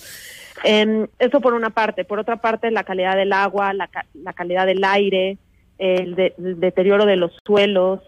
Eh, 0.63 1.07
eso 1.19 1.41
por 1.41 1.53
una 1.53 1.71
parte. 1.71 2.05
Por 2.05 2.19
otra 2.19 2.37
parte, 2.37 2.69
la 2.71 2.83
calidad 2.83 3.15
del 3.17 3.33
agua, 3.33 3.73
la, 3.73 3.89
la 4.13 4.33
calidad 4.33 4.65
del 4.65 4.83
aire, 4.83 5.37
el, 5.79 6.15
de- 6.15 6.33
el 6.37 6.59
deterioro 6.59 7.05
de 7.05 7.15
los 7.15 7.31
suelos 7.45 7.99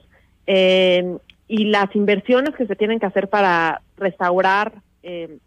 eh, 0.47 1.17
y 1.47 1.65
las 1.65 1.93
inversiones 1.95 2.55
que 2.55 2.67
se 2.67 2.75
tienen 2.75 2.99
que 2.99 3.07
hacer 3.07 3.27
para 3.29 3.81
restaurar 3.97 4.73
eh, 5.03 5.37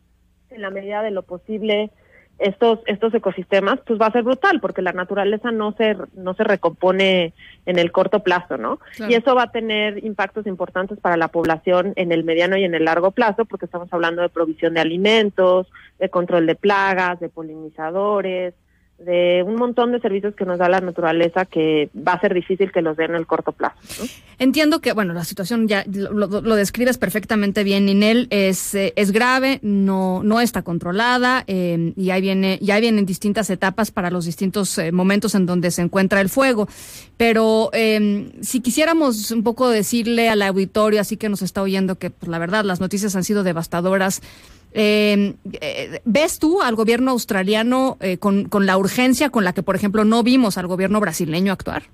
en 0.51 0.61
la 0.63 0.71
medida 0.71 1.03
de 1.03 1.11
lo 1.13 1.23
posible 1.23 1.91
estos 2.39 2.79
estos 2.87 3.13
ecosistemas 3.15 3.81
pues 3.87 4.01
va 4.01 4.07
a 4.07 4.13
ser 4.13 4.23
brutal 4.23 4.61
porque 4.61 4.81
la 4.83 4.93
naturaleza 4.93 5.51
no 5.51 5.73
se 5.73 5.97
no 6.15 6.35
se 6.35 6.45
recompone 6.45 7.33
en 7.67 7.79
el 7.79 7.91
corto 7.91 8.21
plazo 8.23 8.57
no 8.57 8.79
Claro. 8.97 9.13
y 9.13 9.15
eso 9.17 9.35
va 9.35 9.45
a 9.45 9.51
tener 9.51 10.05
impactos 10.05 10.47
importantes 10.47 10.99
para 11.01 11.17
la 11.17 11.29
población 11.29 11.93
en 11.97 12.13
el 12.13 12.23
mediano 12.25 12.57
y 12.57 12.65
en 12.65 12.75
el 12.75 12.85
largo 12.85 13.11
plazo 13.11 13.45
porque 13.45 13.65
estamos 13.67 13.93
hablando 13.93 14.23
de 14.23 14.29
provisión 14.29 14.75
de 14.75 14.81
alimentos 14.81 15.67
de 15.99 16.09
control 16.11 16.47
de 16.47 16.55
plagas 16.55 17.19
de 17.21 17.29
polinizadores 17.29 18.55
de 18.99 19.45
un 19.47 19.55
montón 19.55 19.93
de 19.93 20.01
servicios 20.01 20.35
que 20.35 20.45
nos 20.45 20.59
da 20.59 20.69
la 20.69 20.81
naturaleza 20.81 21.45
que 21.45 21.89
va 21.95 22.15
a 22.15 22.21
ser 22.21 22.35
difícil 22.35 22.73
que 22.73 22.83
los 22.83 22.97
den 22.97 23.11
en 23.11 23.17
el 23.17 23.27
corto 23.27 23.53
plazo. 23.53 23.77
Entiendo 24.41 24.81
que, 24.81 24.93
bueno, 24.93 25.15
la 25.15 25.25
situación 25.25 25.69
ya 25.69 25.85
lo, 25.87 26.27
describes 26.57 26.99
perfectamente 26.99 27.63
bien, 27.63 27.87
Ninel, 27.87 28.27
es, 28.31 28.75
eh, 28.75 28.93
es 28.97 29.13
grave, 29.13 29.61
no, 29.63 30.23
no 30.25 30.41
está 30.41 30.63
controlada 30.63 31.45
eh, 31.47 31.93
y 31.97 32.11
ahí 32.11 32.21
viene, 32.21 32.59
ya 32.61 32.81
vienen 32.81 33.07
distintas 33.07 33.51
etapas 33.51 33.91
para 33.91 34.11
los 34.11 34.25
distintos 34.25 34.77
eh, 34.79 34.91
momentos 34.91 35.35
en 35.35 35.47
donde 35.47 35.71
se 35.71 35.83
encuentra 35.83 36.21
el 36.21 36.29
fuego. 36.29 36.69
Pero 37.17 37.71
eh, 37.73 38.31
si 38.41 38.61
quisiéramos 38.61 39.31
un 39.31 39.43
poco 39.43 39.69
decirle 39.69 40.29
al 40.29 40.43
auditorio, 40.43 41.01
así 41.01 41.17
que 41.17 41.29
nos 41.29 41.43
está 41.43 41.63
oyendo, 41.63 41.97
que 41.97 42.11
pues, 42.11 42.29
la 42.29 42.39
verdad 42.39 42.65
las 42.65 42.81
noticias 42.81 43.15
han 43.17 43.25
sido 43.25 43.43
devastadoras. 43.45 44.23
Eh, 44.73 45.35
eh, 45.61 46.01
¿Ves 46.05 46.39
tú 46.39 46.63
al 46.63 46.75
gobierno 46.75 47.13
australiano 47.13 47.97
eh, 48.01 48.19
con, 48.19 48.49
con 48.49 48.67
la 48.67 48.77
urgencia 48.77 49.31
con 49.31 49.45
la 49.45 49.53
que, 49.53 49.63
por 49.63 49.77
ejemplo, 49.77 50.05
no 50.05 50.23
vimos 50.23 50.59
al 50.59 50.67
gobierno 50.67 51.01
brasileño 51.01 51.53
actuar? 51.53 51.85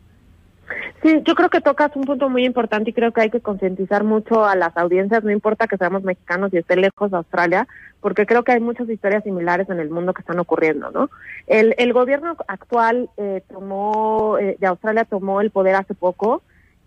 Sí, 1.04 1.20
yo 1.26 1.34
creo 1.34 1.50
que 1.50 1.60
tocas 1.60 1.94
un 1.96 2.04
punto 2.04 2.30
muy 2.30 2.46
importante 2.46 2.88
y 2.88 2.92
creo 2.94 3.12
que 3.12 3.20
hay 3.20 3.30
que 3.30 3.42
concientizar 3.42 4.04
mucho 4.04 4.46
a 4.46 4.56
las 4.56 4.74
audiencias, 4.74 5.22
no 5.22 5.30
importa 5.30 5.66
que 5.66 5.76
seamos 5.76 6.02
mexicanos 6.02 6.50
y 6.54 6.56
esté 6.56 6.76
lejos 6.76 7.10
de 7.10 7.18
Australia, 7.18 7.68
porque 8.00 8.24
creo 8.24 8.42
que 8.42 8.52
hay 8.52 8.60
muchas 8.60 8.88
historias 8.88 9.22
similares 9.22 9.68
en 9.68 9.80
el 9.80 9.90
mundo 9.90 10.14
que 10.14 10.22
están 10.22 10.38
ocurriendo, 10.38 10.90
¿no? 10.90 11.10
El, 11.46 11.74
el 11.76 11.92
gobierno 11.92 12.36
actual 12.48 13.10
eh, 13.18 13.42
tomó, 13.52 14.38
eh, 14.38 14.56
de 14.58 14.66
Australia 14.66 15.04
tomó 15.04 15.42
el 15.42 15.50
poder 15.50 15.74
hace 15.74 15.92
poco 15.92 16.42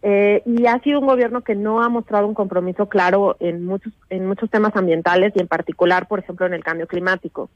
eh, 0.10 0.42
y 0.46 0.66
ha 0.68 0.80
sido 0.80 1.02
un 1.02 1.06
gobierno 1.08 1.42
que 1.42 1.54
no 1.54 1.84
ha 1.84 1.90
mostrado 1.90 2.28
un 2.28 2.34
compromiso 2.34 2.88
claro 2.88 3.36
en 3.42 3.66
muchos, 3.66 3.92
en 4.10 4.26
muchos 4.26 4.50
temas 4.50 4.74
ambientales 4.78 5.34
y 5.36 5.42
en 5.42 5.50
particular, 5.50 6.08
por 6.08 6.20
ejemplo, 6.20 6.46
en 6.46 6.54
el 6.54 6.64
cambio 6.64 6.88
climático. 6.88 7.50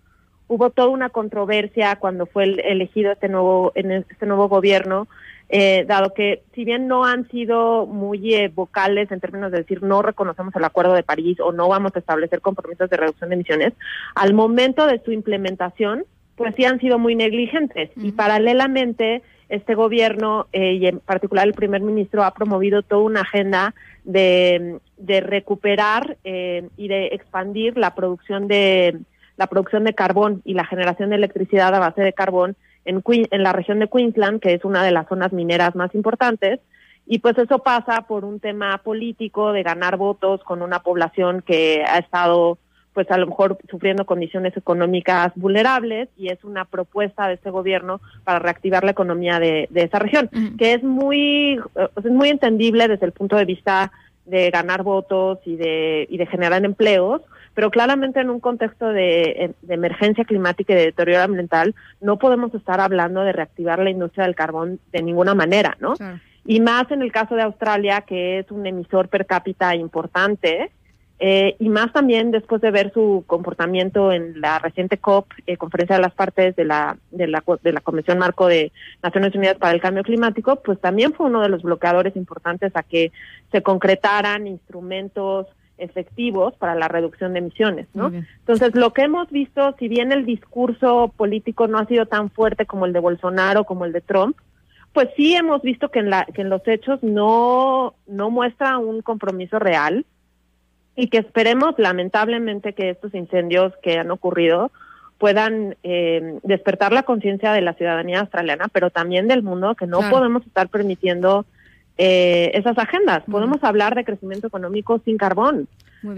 Hubo 0.50 0.70
toda 0.70 0.90
una 0.90 1.08
controversia 1.08 1.96
cuando 1.96 2.26
fue 2.26 2.44
el- 2.44 2.60
elegido 2.60 3.14
este 3.14 3.30
nuevo, 3.30 3.72
en 3.74 3.92
este 3.92 4.26
nuevo 4.26 4.50
gobierno, 4.50 5.08
eh, 5.48 5.86
dado 5.88 6.14
que 6.14 6.44
si 6.54 6.66
bien 6.66 6.88
no 6.90 7.06
han 7.06 7.26
sido 7.30 7.86
muy 7.86 8.36
eh, 8.36 8.52
vocales 8.54 9.10
en 9.14 9.22
términos 9.22 9.52
de 9.54 9.60
decir 9.60 9.82
no 9.82 10.02
reconocemos 10.02 10.54
el 10.54 10.66
Acuerdo 10.66 10.94
de 10.94 11.04
París 11.04 11.38
o 11.40 11.54
no 11.54 11.70
vamos 11.70 11.94
a 11.96 12.00
establecer 12.00 12.42
compromisos 12.42 12.90
de 12.90 12.98
reducción 12.98 13.30
de 13.30 13.36
emisiones, 13.36 13.74
al 14.14 14.34
momento 14.34 14.88
de 14.88 15.00
su 15.06 15.14
implementación, 15.14 16.04
pues 16.42 16.56
sí 16.56 16.66
han 16.66 16.80
sido 16.80 16.98
muy 16.98 17.16
negligentes. 17.16 17.92
Y 17.96 18.12
paralelamente, 18.12 19.22
este 19.50 19.76
gobierno 19.76 20.48
eh, 20.54 20.74
y 20.74 20.88
en 20.88 21.00
particular 21.00 21.46
el 21.46 21.54
primer 21.54 21.82
ministro 21.82 22.24
ha 22.24 22.34
promovido 22.34 22.82
toda 22.82 23.04
una 23.04 23.22
agenda 23.22 23.76
de, 24.04 24.80
de 24.98 25.22
recuperar 25.22 26.18
eh, 26.24 26.68
y 26.78 26.88
de 26.88 27.08
expandir 27.08 27.78
la 27.78 27.94
producción 27.94 28.48
de 28.48 29.00
la 29.38 29.48
producción 29.48 29.84
de 29.84 29.94
carbón 29.94 30.42
y 30.46 30.54
la 30.54 30.66
generación 30.66 31.10
de 31.10 31.16
electricidad 31.16 31.74
a 31.74 31.80
base 31.80 32.02
de 32.02 32.14
carbón 32.14 32.56
en, 32.86 33.04
en 33.06 33.44
la 33.44 33.54
región 33.54 33.80
de 33.80 33.88
Queensland, 33.88 34.40
que 34.40 34.54
es 34.54 34.66
una 34.66 34.84
de 34.84 34.92
las 34.92 35.08
zonas 35.08 35.34
mineras 35.34 35.76
más 35.76 35.94
importantes. 35.96 36.60
Y 37.08 37.20
pues 37.20 37.38
eso 37.38 37.60
pasa 37.60 38.02
por 38.08 38.24
un 38.24 38.40
tema 38.40 38.78
político 38.80 39.52
de 39.52 39.64
ganar 39.64 39.98
votos 39.98 40.44
con 40.44 40.62
una 40.62 40.80
población 40.80 41.42
que 41.42 41.84
ha 41.88 41.98
estado 41.98 42.58
pues 42.94 43.10
a 43.10 43.18
lo 43.18 43.28
mejor 43.28 43.58
sufriendo 43.70 44.06
condiciones 44.06 44.56
económicas 44.58 45.32
vulnerables 45.36 46.10
y 46.18 46.30
es 46.30 46.44
una 46.44 46.66
propuesta 46.66 47.28
de 47.28 47.36
este 47.36 47.50
gobierno 47.50 48.02
para 48.24 48.40
reactivar 48.40 48.84
la 48.84 48.92
economía 48.92 49.40
de, 49.40 49.68
de 49.70 49.84
esa 49.84 50.00
región, 50.00 50.30
que 50.58 50.74
es 50.74 50.84
muy, 50.84 51.60
eh, 51.76 51.88
es 51.98 52.12
muy 52.12 52.30
entendible 52.30 52.88
desde 52.88 53.06
el 53.06 53.14
punto 53.14 53.38
de 53.38 53.46
vista 53.46 53.92
de 54.26 54.50
ganar 54.50 54.84
votos 54.84 55.40
y 55.46 55.56
de, 55.56 56.06
y 56.10 56.18
de 56.18 56.26
generar 56.26 56.64
empleos, 56.64 57.22
pero 57.54 57.72
claramente 57.72 58.20
en 58.20 58.30
un 58.30 58.40
contexto 58.40 58.90
de, 58.90 59.54
de 59.62 59.74
emergencia 59.74 60.24
climática 60.26 60.74
y 60.74 60.78
de 60.78 60.86
deterioro 60.86 61.24
ambiental 61.24 61.76
no 62.00 62.18
podemos 62.18 62.54
estar 62.54 62.80
hablando 62.80 63.22
de 63.22 63.34
reactivar 63.34 63.80
la 63.80 63.90
industria 63.90 64.26
del 64.26 64.36
carbón 64.36 64.80
de 64.92 65.02
ninguna 65.02 65.34
manera, 65.34 65.76
¿no? 65.80 65.96
Y 66.46 66.60
más 66.60 66.90
en 66.92 67.02
el 67.02 67.12
caso 67.12 67.36
de 67.36 67.44
Australia, 67.44 68.02
que 68.02 68.40
es 68.40 68.52
un 68.52 68.66
emisor 68.66 69.10
per 69.10 69.26
cápita 69.26 69.76
importante, 69.76 70.72
eh, 71.24 71.56
y 71.60 71.70
más 71.70 71.94
también 71.94 72.32
después 72.32 72.62
de 72.62 72.72
ver 72.72 72.92
su 72.94 73.24
comportamiento 73.28 74.12
en 74.12 74.42
la 74.42 74.58
reciente 74.58 74.98
COP, 74.98 75.32
eh, 75.46 75.56
Conferencia 75.56 75.96
de 75.96 76.02
las 76.02 76.16
Partes 76.16 76.56
de 76.56 76.66
la, 76.66 76.98
de, 77.12 77.28
la, 77.28 77.44
de 77.62 77.72
la 77.72 77.82
Convención 77.82 78.18
Marco 78.18 78.48
de 78.48 78.72
Naciones 79.04 79.36
Unidas 79.36 79.58
para 79.58 79.72
el 79.72 79.82
Cambio 79.82 80.02
Climático, 80.02 80.56
pues 80.56 80.82
también 80.82 81.14
fue 81.14 81.28
uno 81.28 81.44
de 81.44 81.50
los 81.50 81.62
bloqueadores 81.62 82.16
importantes 82.16 82.76
a 82.76 82.82
que 82.82 83.12
se 83.52 83.62
concretaran 83.62 84.48
instrumentos 84.48 85.46
efectivos 85.78 86.56
para 86.56 86.74
la 86.74 86.88
reducción 86.88 87.34
de 87.34 87.40
emisiones, 87.40 87.88
¿no? 87.94 88.08
Entonces, 88.08 88.74
lo 88.74 88.92
que 88.92 89.04
hemos 89.04 89.30
visto, 89.30 89.76
si 89.78 89.88
bien 89.88 90.12
el 90.12 90.26
discurso 90.26 91.14
político 91.16 91.68
no 91.68 91.78
ha 91.78 91.86
sido 91.86 92.08
tan 92.08 92.32
fuerte 92.32 92.66
como 92.66 92.88
el 92.88 92.94
de 92.94 93.00
Bolsonaro, 93.00 93.66
como 93.66 93.86
el 93.86 93.92
de 93.92 94.02
Trump, 94.02 94.38
pues 94.92 95.10
sí 95.16 95.36
hemos 95.36 95.62
visto 95.62 95.90
que 95.90 96.00
en, 96.00 96.10
la, 96.10 96.26
que 96.26 96.42
en 96.42 96.50
los 96.50 96.68
hechos 96.68 97.04
no, 97.04 97.94
no 98.08 98.32
muestra 98.32 98.80
un 98.80 99.04
compromiso 99.04 99.60
real 99.60 100.04
y 100.96 101.08
que 101.08 101.20
esperemos 101.20 101.76
lamentablemente 101.78 102.74
que 102.74 102.90
estos 102.90 103.14
incendios 103.14 103.74
que 103.82 103.98
han 103.98 104.12
ocurrido 104.12 104.72
puedan 105.18 105.76
eh, 105.84 106.40
despertar 106.44 106.92
la 106.92 107.04
conciencia 107.04 107.54
de 107.54 107.62
la 107.62 107.74
ciudadanía 107.74 108.22
australiana, 108.22 108.68
pero 108.74 108.90
también 108.90 109.28
del 109.28 109.44
mundo, 109.44 109.76
que 109.76 109.86
no 109.86 110.00
Claro. 110.00 110.18
podemos 110.18 110.46
estar 110.48 110.68
permitiendo 110.68 111.46
eh, 111.98 112.52
esas 112.56 112.78
agendas. 112.80 113.28
Muy 113.28 113.34
Podemos 113.40 113.64
hablar 113.64 113.94
de 113.94 114.04
crecimiento 114.04 114.48
económico 114.48 115.00
sin 115.06 115.18
carbón. 115.18 115.68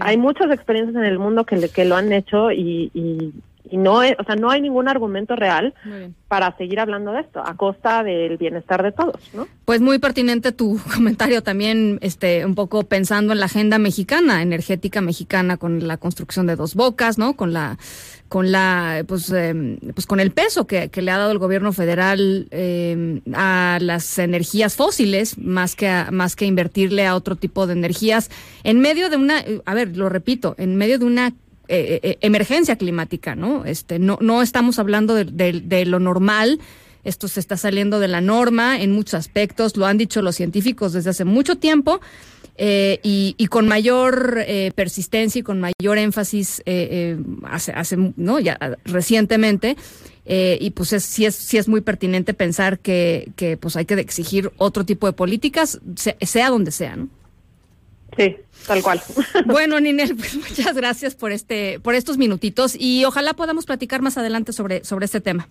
Hay 0.00 0.16
muchas 0.16 0.50
experiencias 0.50 0.96
en 0.96 1.04
el 1.04 1.18
mundo 1.18 1.44
que, 1.44 1.68
que 1.68 1.84
lo 1.84 1.96
han 1.96 2.10
hecho 2.14 2.50
y, 2.50 2.90
y, 2.94 3.34
y 3.70 3.78
no 3.78 4.02
es, 4.02 4.14
o 4.18 4.24
sea, 4.24 4.36
no 4.36 4.50
hay 4.50 4.60
ningún 4.60 4.88
argumento 4.88 5.36
real 5.36 5.74
para 6.28 6.56
seguir 6.56 6.80
hablando 6.80 7.12
de 7.12 7.20
esto 7.20 7.42
a 7.44 7.56
costa 7.56 8.02
del 8.02 8.36
bienestar 8.36 8.82
de 8.82 8.92
todos, 8.92 9.20
¿no? 9.32 9.46
Pues 9.64 9.80
muy 9.80 9.98
pertinente 9.98 10.52
tu 10.52 10.78
comentario 10.94 11.42
también, 11.42 11.98
este, 12.02 12.44
un 12.44 12.54
poco 12.54 12.82
pensando 12.82 13.32
en 13.32 13.40
la 13.40 13.46
agenda 13.46 13.78
mexicana, 13.78 14.42
energética 14.42 15.00
mexicana, 15.00 15.56
con 15.56 15.86
la 15.86 15.96
construcción 15.96 16.46
de 16.46 16.56
dos 16.56 16.74
bocas, 16.74 17.16
¿no? 17.16 17.36
Con 17.36 17.54
la, 17.54 17.78
con 18.28 18.52
la, 18.52 19.02
pues, 19.06 19.32
eh, 19.32 19.78
pues 19.94 20.06
con 20.06 20.20
el 20.20 20.30
peso 20.32 20.66
que, 20.66 20.90
que, 20.90 21.00
le 21.02 21.10
ha 21.10 21.18
dado 21.18 21.32
el 21.32 21.38
gobierno 21.38 21.72
federal 21.72 22.48
eh, 22.50 23.20
a 23.32 23.78
las 23.80 24.18
energías 24.18 24.76
fósiles, 24.76 25.38
más 25.38 25.74
que 25.74 25.88
a, 25.88 26.10
más 26.10 26.36
que 26.36 26.44
invertirle 26.44 27.06
a 27.06 27.14
otro 27.14 27.36
tipo 27.36 27.66
de 27.66 27.72
energías, 27.72 28.30
en 28.62 28.80
medio 28.80 29.08
de 29.08 29.16
una, 29.16 29.42
a 29.64 29.74
ver, 29.74 29.96
lo 29.96 30.08
repito, 30.08 30.54
en 30.58 30.76
medio 30.76 30.98
de 30.98 31.06
una 31.06 31.32
eh, 31.68 32.00
eh, 32.02 32.18
emergencia 32.20 32.76
climática, 32.76 33.34
¿no? 33.34 33.64
Este, 33.64 33.98
no, 33.98 34.18
no 34.20 34.42
estamos 34.42 34.78
hablando 34.78 35.14
de, 35.14 35.84
lo 35.86 35.98
normal. 35.98 36.60
Esto 37.04 37.28
se 37.28 37.40
está 37.40 37.56
saliendo 37.56 38.00
de 38.00 38.08
la 38.08 38.20
norma 38.20 38.80
en 38.80 38.92
muchos 38.92 39.14
aspectos, 39.14 39.76
lo 39.76 39.86
han 39.86 39.98
dicho 39.98 40.22
los 40.22 40.36
científicos 40.36 40.92
desde 40.92 41.10
hace 41.10 41.24
mucho 41.24 41.56
tiempo 41.56 42.00
eh, 42.56 43.00
y, 43.02 43.34
y, 43.36 43.48
con 43.48 43.66
mayor 43.66 44.38
eh, 44.46 44.72
persistencia 44.74 45.40
y 45.40 45.42
con 45.42 45.60
mayor 45.60 45.98
énfasis 45.98 46.62
eh, 46.66 47.18
hace, 47.44 47.72
hace, 47.72 47.96
no, 48.16 48.38
ya 48.38 48.58
recientemente. 48.84 49.76
y 50.24 50.70
pues 50.70 50.92
es, 50.92 51.02
sí, 51.02 51.26
es, 51.26 51.34
sí 51.34 51.58
es 51.58 51.66
muy 51.66 51.80
pertinente 51.80 52.32
pensar 52.32 52.78
que, 52.78 53.32
que 53.36 53.56
pues 53.56 53.76
hay 53.76 53.86
que 53.86 53.94
exigir 53.94 54.52
otro 54.56 54.84
tipo 54.84 55.06
de 55.06 55.12
políticas, 55.14 55.80
sea, 55.96 56.16
sea 56.20 56.50
donde 56.50 56.70
sea, 56.70 56.96
¿no? 56.96 57.08
Sí, 58.16 58.36
tal 58.66 58.82
cual. 58.82 59.00
Bueno, 59.46 59.78
Ninel, 59.80 60.16
pues 60.16 60.34
muchas 60.36 60.74
gracias 60.74 61.14
por 61.14 61.32
este, 61.32 61.80
por 61.80 61.94
estos 61.94 62.18
minutitos 62.18 62.76
y 62.78 63.04
ojalá 63.04 63.34
podamos 63.34 63.66
platicar 63.66 64.02
más 64.02 64.18
adelante 64.18 64.52
sobre, 64.52 64.84
sobre 64.84 65.06
este 65.06 65.20
tema. 65.20 65.48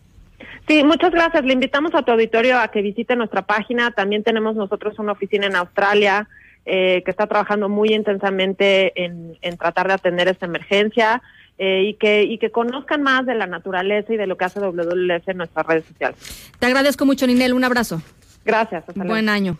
Sí, 0.67 0.83
muchas 0.83 1.11
gracias. 1.11 1.43
Le 1.43 1.53
invitamos 1.53 1.93
a 1.93 2.03
tu 2.03 2.11
auditorio 2.11 2.59
a 2.59 2.69
que 2.69 2.81
visite 2.81 3.15
nuestra 3.15 3.41
página. 3.41 3.91
También 3.91 4.23
tenemos 4.23 4.55
nosotros 4.55 4.97
una 4.97 5.11
oficina 5.11 5.47
en 5.47 5.55
Australia 5.55 6.27
eh, 6.65 7.01
que 7.03 7.11
está 7.11 7.27
trabajando 7.27 7.67
muy 7.67 7.93
intensamente 7.93 8.93
en, 9.03 9.37
en 9.41 9.57
tratar 9.57 9.87
de 9.87 9.93
atender 9.93 10.27
esta 10.29 10.45
emergencia. 10.45 11.21
Eh, 11.59 11.83
y 11.89 11.93
que 11.93 12.23
y 12.23 12.39
que 12.39 12.49
conozcan 12.49 13.03
más 13.03 13.27
de 13.27 13.35
la 13.35 13.45
naturaleza 13.45 14.11
y 14.11 14.17
de 14.17 14.25
lo 14.25 14.37
que 14.37 14.45
hace 14.45 14.59
WWF 14.59 15.29
en 15.29 15.37
nuestras 15.37 15.67
redes 15.67 15.85
sociales. 15.85 16.51
Te 16.57 16.65
agradezco 16.65 17.05
mucho, 17.05 17.27
Ninel. 17.27 17.53
Un 17.53 17.63
abrazo. 17.63 18.01
Gracias. 18.43 18.83
Hasta 18.87 19.03
Buen 19.03 19.25
luego. 19.25 19.31
año. 19.31 19.57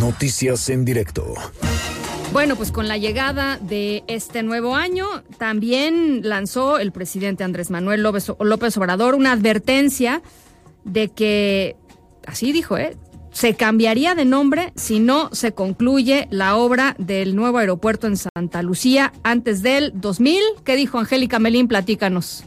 Noticias 0.00 0.68
en 0.68 0.84
directo. 0.84 1.34
Bueno, 2.32 2.56
pues 2.56 2.70
con 2.70 2.86
la 2.86 2.98
llegada 2.98 3.58
de 3.58 4.04
este 4.06 4.42
nuevo 4.42 4.76
año, 4.76 5.06
también 5.38 6.20
lanzó 6.22 6.78
el 6.78 6.92
presidente 6.92 7.42
Andrés 7.42 7.70
Manuel 7.70 8.02
López, 8.02 8.76
Obrador 8.76 9.14
una 9.14 9.32
advertencia 9.32 10.22
de 10.84 11.08
que, 11.08 11.76
así 12.26 12.52
dijo, 12.52 12.78
¿eh? 12.78 12.96
se 13.32 13.54
cambiaría 13.54 14.14
de 14.14 14.24
nombre 14.24 14.72
si 14.76 15.00
no 15.00 15.30
se 15.32 15.52
concluye 15.52 16.28
la 16.30 16.56
obra 16.56 16.94
del 16.98 17.34
nuevo 17.34 17.58
aeropuerto 17.58 18.06
en 18.06 18.16
Santa 18.16 18.62
Lucía 18.62 19.12
antes 19.22 19.62
del 19.62 19.92
2000. 19.94 20.40
¿Qué 20.64 20.76
dijo 20.76 20.98
Angélica 20.98 21.38
Melín? 21.38 21.66
Platícanos. 21.66 22.44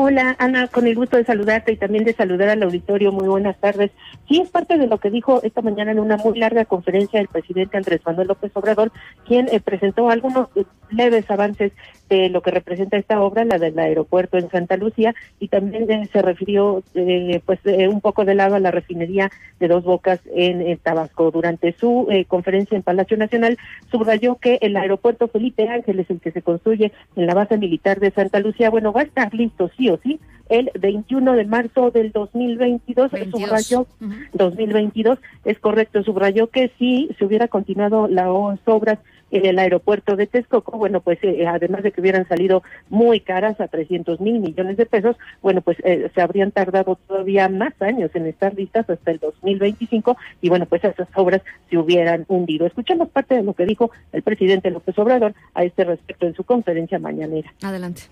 Hola, 0.00 0.36
Ana, 0.38 0.68
con 0.68 0.86
el 0.86 0.94
gusto 0.94 1.16
de 1.16 1.24
saludarte 1.24 1.72
y 1.72 1.76
también 1.76 2.04
de 2.04 2.12
saludar 2.12 2.50
al 2.50 2.62
auditorio. 2.62 3.10
Muy 3.10 3.26
buenas 3.26 3.58
tardes. 3.58 3.90
Sí, 4.28 4.40
es 4.40 4.48
parte 4.48 4.78
de 4.78 4.86
lo 4.86 4.98
que 4.98 5.10
dijo 5.10 5.42
esta 5.42 5.60
mañana 5.60 5.90
en 5.90 5.98
una 5.98 6.16
muy 6.16 6.38
larga 6.38 6.64
conferencia 6.66 7.20
el 7.20 7.26
presidente 7.26 7.76
Andrés 7.76 8.00
Manuel 8.06 8.28
López 8.28 8.52
Obrador, 8.54 8.92
quien 9.26 9.48
eh, 9.48 9.58
presentó 9.58 10.08
algunos 10.08 10.50
leves 10.88 11.28
avances 11.28 11.72
de 12.08 12.28
lo 12.28 12.42
que 12.42 12.50
representa 12.50 12.96
esta 12.96 13.20
obra, 13.20 13.44
la 13.44 13.58
del 13.58 13.78
aeropuerto 13.78 14.38
en 14.38 14.50
Santa 14.50 14.76
Lucía, 14.76 15.14
y 15.38 15.48
también 15.48 15.90
eh, 15.90 16.08
se 16.12 16.22
refirió 16.22 16.82
eh, 16.94 17.40
pues 17.44 17.58
eh, 17.64 17.88
un 17.88 18.00
poco 18.00 18.24
de 18.24 18.34
lado 18.34 18.54
a 18.54 18.60
la 18.60 18.70
refinería 18.70 19.30
de 19.60 19.68
Dos 19.68 19.84
Bocas 19.84 20.20
en, 20.34 20.60
en 20.60 20.78
Tabasco. 20.78 21.30
Durante 21.30 21.72
su 21.72 22.06
eh, 22.10 22.24
conferencia 22.24 22.76
en 22.76 22.82
Palacio 22.82 23.16
Nacional, 23.16 23.58
subrayó 23.90 24.36
que 24.36 24.58
el 24.60 24.76
aeropuerto 24.76 25.28
Felipe 25.28 25.68
Ángeles, 25.68 26.06
el 26.10 26.20
que 26.20 26.32
se 26.32 26.42
construye 26.42 26.92
en 27.16 27.26
la 27.26 27.34
base 27.34 27.58
militar 27.58 28.00
de 28.00 28.10
Santa 28.10 28.40
Lucía, 28.40 28.70
bueno, 28.70 28.92
va 28.92 29.02
a 29.02 29.04
estar 29.04 29.32
listo 29.34 29.70
sí 29.76 29.88
o 29.90 29.98
sí 30.02 30.20
el 30.48 30.70
21 30.78 31.34
de 31.34 31.44
marzo 31.44 31.90
del 31.90 32.10
2022, 32.12 33.10
22. 33.10 33.40
subrayó, 33.40 33.80
uh 33.80 34.04
-huh. 34.06 34.28
2022, 34.32 35.18
es 35.44 35.58
correcto, 35.58 36.02
subrayó 36.02 36.48
que 36.48 36.70
si 36.78 37.10
se 37.18 37.24
hubiera 37.24 37.48
continuado 37.48 38.08
las 38.08 38.28
obras 38.64 38.98
en 39.30 39.46
el 39.46 39.58
aeropuerto 39.58 40.16
de 40.16 40.26
Texcoco, 40.26 40.78
bueno, 40.78 41.00
pues 41.00 41.18
eh, 41.22 41.46
además 41.46 41.82
de 41.82 41.92
que 41.92 42.00
hubieran 42.00 42.26
salido 42.28 42.62
muy 42.88 43.20
caras 43.20 43.60
a 43.60 43.68
300 43.68 44.20
mil 44.20 44.40
millones 44.40 44.76
de 44.76 44.86
pesos, 44.86 45.16
bueno, 45.42 45.60
pues 45.60 45.78
eh, 45.84 46.10
se 46.14 46.20
habrían 46.20 46.50
tardado 46.50 46.98
todavía 47.06 47.48
más 47.48 47.74
años 47.80 48.10
en 48.14 48.26
estar 48.26 48.54
listas 48.54 48.88
hasta 48.88 49.10
el 49.10 49.18
2025 49.18 50.16
y 50.40 50.48
bueno, 50.48 50.66
pues 50.66 50.84
esas 50.84 51.08
obras 51.14 51.42
se 51.70 51.78
hubieran 51.78 52.24
hundido. 52.28 52.66
Escuchamos 52.66 53.08
parte 53.08 53.34
de 53.34 53.42
lo 53.42 53.54
que 53.54 53.66
dijo 53.66 53.90
el 54.12 54.22
presidente 54.22 54.70
López 54.70 54.98
Obrador 54.98 55.34
a 55.54 55.64
este 55.64 55.84
respecto 55.84 56.26
en 56.26 56.34
su 56.34 56.44
conferencia 56.44 56.98
mañanera. 56.98 57.52
Adelante 57.62 58.02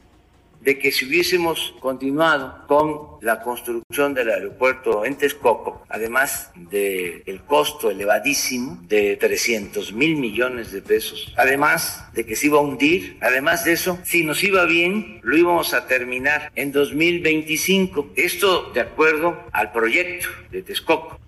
de 0.66 0.80
que 0.80 0.90
si 0.90 1.06
hubiésemos 1.06 1.74
continuado 1.78 2.66
con 2.66 3.20
la 3.20 3.40
construcción 3.40 4.14
del 4.14 4.30
aeropuerto 4.30 5.04
en 5.04 5.16
Texcoco, 5.16 5.86
además 5.88 6.50
del 6.56 7.22
de 7.24 7.40
costo 7.46 7.88
elevadísimo 7.88 8.80
de 8.88 9.16
300 9.16 9.92
mil 9.92 10.16
millones 10.16 10.72
de 10.72 10.82
pesos, 10.82 11.32
además 11.36 12.04
de 12.14 12.26
que 12.26 12.34
se 12.34 12.48
iba 12.48 12.58
a 12.58 12.62
hundir, 12.62 13.16
además 13.20 13.64
de 13.64 13.74
eso, 13.74 14.00
si 14.02 14.24
nos 14.24 14.42
iba 14.42 14.64
bien, 14.64 15.20
lo 15.22 15.36
íbamos 15.36 15.72
a 15.72 15.86
terminar 15.86 16.50
en 16.56 16.72
2025. 16.72 18.08
Esto 18.16 18.72
de 18.72 18.80
acuerdo 18.80 19.38
al 19.52 19.70
proyecto 19.70 20.26
de 20.50 20.62
Texcoco 20.62 21.20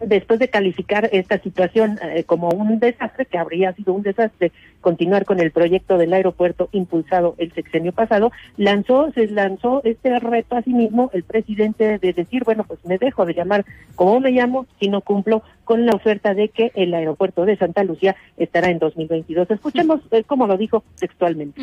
después 0.00 0.38
de 0.38 0.48
calificar 0.48 1.08
esta 1.12 1.38
situación 1.38 1.98
eh, 2.02 2.24
como 2.24 2.48
un 2.48 2.78
desastre, 2.78 3.26
que 3.26 3.38
habría 3.38 3.72
sido 3.72 3.92
un 3.92 4.02
desastre 4.02 4.52
continuar 4.80 5.24
con 5.24 5.40
el 5.40 5.50
proyecto 5.50 5.96
del 5.96 6.12
aeropuerto 6.12 6.68
impulsado 6.72 7.34
el 7.38 7.52
sexenio 7.52 7.92
pasado, 7.92 8.32
lanzó, 8.56 9.10
se 9.12 9.26
lanzó 9.28 9.80
este 9.84 10.18
reto 10.18 10.56
a 10.56 10.62
sí 10.62 10.74
mismo 10.74 11.10
el 11.12 11.22
presidente 11.22 11.98
de 11.98 12.12
decir, 12.12 12.44
bueno, 12.44 12.64
pues 12.64 12.84
me 12.84 12.98
dejo 12.98 13.24
de 13.24 13.34
llamar 13.34 13.64
como 13.94 14.20
me 14.20 14.30
llamo 14.30 14.66
si 14.80 14.88
no 14.88 15.00
cumplo 15.00 15.42
con 15.64 15.86
la 15.86 15.92
oferta 15.92 16.34
de 16.34 16.48
que 16.48 16.72
el 16.74 16.92
aeropuerto 16.92 17.44
de 17.46 17.56
Santa 17.56 17.84
Lucía 17.84 18.16
estará 18.36 18.70
en 18.70 18.78
2022. 18.78 19.50
Escuchemos 19.50 20.00
eh, 20.10 20.24
cómo 20.24 20.46
lo 20.46 20.56
dijo 20.58 20.84
textualmente. 20.98 21.62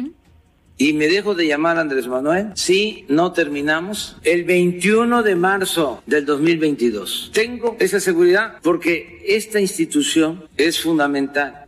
Y 0.82 0.94
me 0.94 1.08
dejo 1.08 1.36
de 1.36 1.46
llamar 1.46 1.78
Andrés 1.78 2.08
Manuel. 2.08 2.48
Si 2.56 3.06
no 3.08 3.34
terminamos. 3.34 4.18
El 4.24 4.46
21 4.46 5.22
de 5.22 5.36
marzo 5.36 6.02
del 6.08 6.26
2022. 6.26 7.30
Tengo 7.32 7.78
esa 7.80 8.00
seguridad 8.00 8.56
porque 8.64 9.24
esta 9.28 9.60
institución 9.60 10.46
es 10.58 10.82
fundamental 10.82 11.61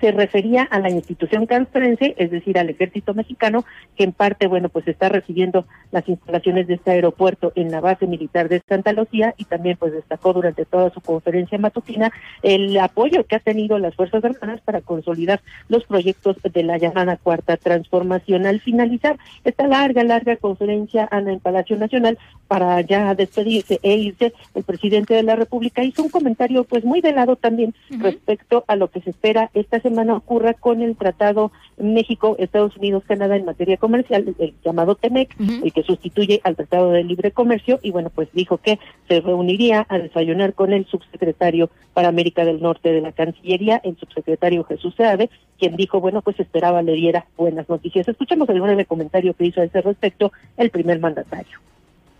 se 0.00 0.12
refería 0.12 0.62
a 0.62 0.78
la 0.78 0.90
institución 0.90 1.46
castrense, 1.46 2.14
es 2.18 2.30
decir, 2.30 2.58
al 2.58 2.70
ejército 2.70 3.14
mexicano, 3.14 3.64
que 3.96 4.04
en 4.04 4.12
parte, 4.12 4.46
bueno, 4.46 4.68
pues 4.68 4.88
está 4.88 5.08
recibiendo 5.08 5.66
las 5.92 6.08
instalaciones 6.08 6.66
de 6.66 6.74
este 6.74 6.92
aeropuerto 6.92 7.52
en 7.54 7.70
la 7.70 7.80
base 7.80 8.06
militar 8.06 8.48
de 8.48 8.62
Santa 8.68 8.92
Lucía 8.92 9.34
y 9.36 9.44
también 9.44 9.76
pues 9.76 9.92
destacó 9.92 10.32
durante 10.32 10.64
toda 10.64 10.90
su 10.90 11.00
conferencia 11.00 11.58
matutina 11.58 12.12
el 12.42 12.78
apoyo 12.78 13.24
que 13.24 13.36
ha 13.36 13.40
tenido 13.40 13.78
las 13.78 13.94
Fuerzas 13.94 14.24
Armadas 14.24 14.60
para 14.62 14.80
consolidar 14.80 15.40
los 15.68 15.84
proyectos 15.84 16.36
de 16.42 16.62
la 16.62 16.78
llamada 16.78 17.16
Cuarta 17.16 17.56
Transformación. 17.56 18.46
Al 18.46 18.60
finalizar 18.60 19.18
esta 19.44 19.66
larga, 19.66 20.02
larga 20.04 20.36
conferencia, 20.36 21.08
Ana, 21.10 21.32
en 21.32 21.40
Palacio 21.40 21.76
Nacional, 21.76 22.18
para 22.48 22.80
ya 22.80 23.14
despedirse 23.14 23.80
e 23.82 23.94
irse, 23.94 24.32
el 24.54 24.64
presidente 24.64 25.14
de 25.14 25.22
la 25.22 25.36
República 25.36 25.82
hizo 25.82 26.02
un 26.02 26.08
comentario 26.08 26.64
pues 26.64 26.84
muy 26.84 27.00
velado 27.00 27.36
también 27.36 27.74
uh 27.90 27.94
-huh. 27.94 28.02
respecto 28.02 28.64
a 28.66 28.76
lo 28.76 28.88
que 28.88 29.00
se 29.00 29.10
espera 29.10 29.50
esta 29.54 29.73
semana 29.80 30.14
ocurra 30.14 30.54
con 30.54 30.82
el 30.82 30.96
Tratado 30.96 31.52
México, 31.76 32.36
Estados 32.38 32.76
Unidos, 32.76 33.02
Canadá 33.06 33.36
en 33.36 33.44
materia 33.44 33.76
comercial, 33.76 34.34
el 34.38 34.54
llamado 34.64 34.94
TEMEC, 34.94 35.34
uh 35.38 35.42
-huh. 35.42 35.64
el 35.64 35.72
que 35.72 35.82
sustituye 35.82 36.40
al 36.44 36.56
Tratado 36.56 36.90
de 36.92 37.04
Libre 37.04 37.30
Comercio, 37.30 37.78
y 37.82 37.90
bueno, 37.90 38.10
pues 38.10 38.28
dijo 38.32 38.58
que 38.58 38.78
se 39.08 39.20
reuniría 39.20 39.86
a 39.88 39.98
desayunar 39.98 40.54
con 40.54 40.72
el 40.72 40.86
subsecretario 40.86 41.70
para 41.92 42.08
América 42.08 42.44
del 42.44 42.60
Norte 42.60 42.92
de 42.92 43.00
la 43.00 43.12
Cancillería, 43.12 43.80
el 43.84 43.96
subsecretario 43.96 44.64
Jesús 44.64 44.94
Seade, 44.96 45.30
quien 45.58 45.76
dijo, 45.76 46.00
bueno, 46.00 46.22
pues 46.22 46.38
esperaba 46.40 46.82
le 46.82 46.92
diera 46.92 47.26
buenas 47.36 47.68
noticias. 47.68 48.08
Escuchemos 48.08 48.48
el 48.48 48.60
breve 48.60 48.84
comentario 48.84 49.34
que 49.34 49.46
hizo 49.46 49.60
a 49.60 49.64
ese 49.64 49.80
respecto 49.80 50.32
el 50.56 50.70
primer 50.70 50.98
mandatario. 51.00 51.58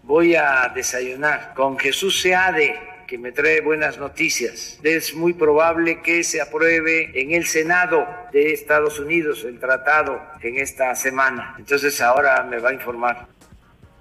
Voy 0.03 0.35
a 0.35 0.71
desayunar 0.75 1.55
con 1.55 1.79
Jesús 1.79 2.21
Seade, 2.21 2.75
me 3.19 3.33
trae 3.33 3.61
buenas 3.61 3.99
noticias. 3.99 4.79
Es 4.83 5.15
muy 5.15 5.33
probable 5.33 6.03
que 6.03 6.25
se 6.25 6.41
apruebe 6.41 7.11
en 7.21 7.33
el 7.33 7.47
Senado 7.47 8.07
de 8.33 8.53
Estados 8.53 8.99
Unidos 8.99 9.45
el 9.45 9.59
tratado 9.59 10.21
en 10.43 10.59
esta 10.59 10.95
semana. 10.95 11.55
Entonces 11.59 12.01
ahora 12.01 12.43
me 12.45 12.59
va 12.59 12.71
a 12.71 12.75
informar. 12.75 13.27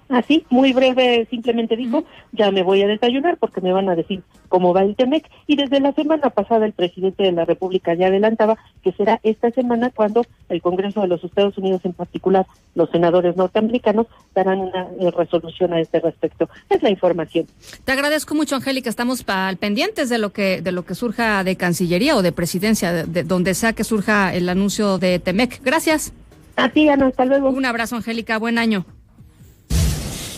Así, 0.08 0.44
muy 0.50 0.72
breve, 0.72 1.26
simplemente 1.30 1.76
dijo, 1.76 2.04
ya 2.32 2.50
me 2.50 2.62
voy 2.62 2.82
a 2.82 2.86
desayunar 2.86 3.38
porque 3.38 3.60
me 3.60 3.72
van 3.72 3.88
a 3.88 3.96
decir 3.96 4.22
cómo 4.48 4.74
va 4.74 4.82
el 4.82 4.96
TEMEC. 4.96 5.28
Y 5.46 5.56
desde 5.56 5.80
la 5.80 5.92
semana 5.92 6.30
pasada 6.30 6.66
el 6.66 6.72
presidente 6.72 7.22
de 7.22 7.32
la 7.32 7.44
República 7.44 7.94
ya 7.94 8.08
adelantaba 8.08 8.58
que 8.82 8.92
será 8.92 9.18
esta 9.22 9.50
semana 9.50 9.90
cuando 9.90 10.24
el 10.50 10.60
Congreso 10.60 11.00
de 11.00 11.08
los 11.08 11.24
Estados 11.24 11.56
Unidos, 11.56 11.80
en 11.84 11.94
particular 11.94 12.46
los 12.74 12.90
senadores 12.90 13.36
norteamericanos, 13.36 14.06
darán 14.34 14.60
una 14.60 14.88
eh, 15.00 15.10
resolución 15.10 15.72
a 15.72 15.80
este 15.80 16.00
respecto. 16.00 16.48
Es 16.68 16.82
la 16.82 16.90
información. 16.90 17.46
Te 17.84 17.92
agradezco 17.92 18.34
mucho, 18.34 18.56
Angélica. 18.56 18.90
Estamos 18.90 19.24
al 19.26 19.56
pendientes 19.56 20.10
de 20.10 20.18
lo 20.18 20.32
que 20.32 20.60
de 20.60 20.72
lo 20.72 20.84
que 20.84 20.94
surja 20.94 21.44
de 21.44 21.56
Cancillería 21.56 22.16
o 22.16 22.22
de 22.22 22.32
Presidencia, 22.32 22.92
de, 22.92 23.22
donde 23.22 23.54
sea 23.54 23.72
que 23.72 23.84
surja 23.84 24.34
el 24.34 24.48
anuncio 24.48 24.98
de 24.98 25.18
TEMEC. 25.18 25.62
Gracias. 25.64 26.12
A 26.56 26.68
ti, 26.68 26.88
Ana. 26.88 27.06
Hasta 27.06 27.24
luego. 27.24 27.50
Un 27.50 27.64
abrazo, 27.64 27.96
Angélica. 27.96 28.38
Buen 28.38 28.58
año. 28.58 28.84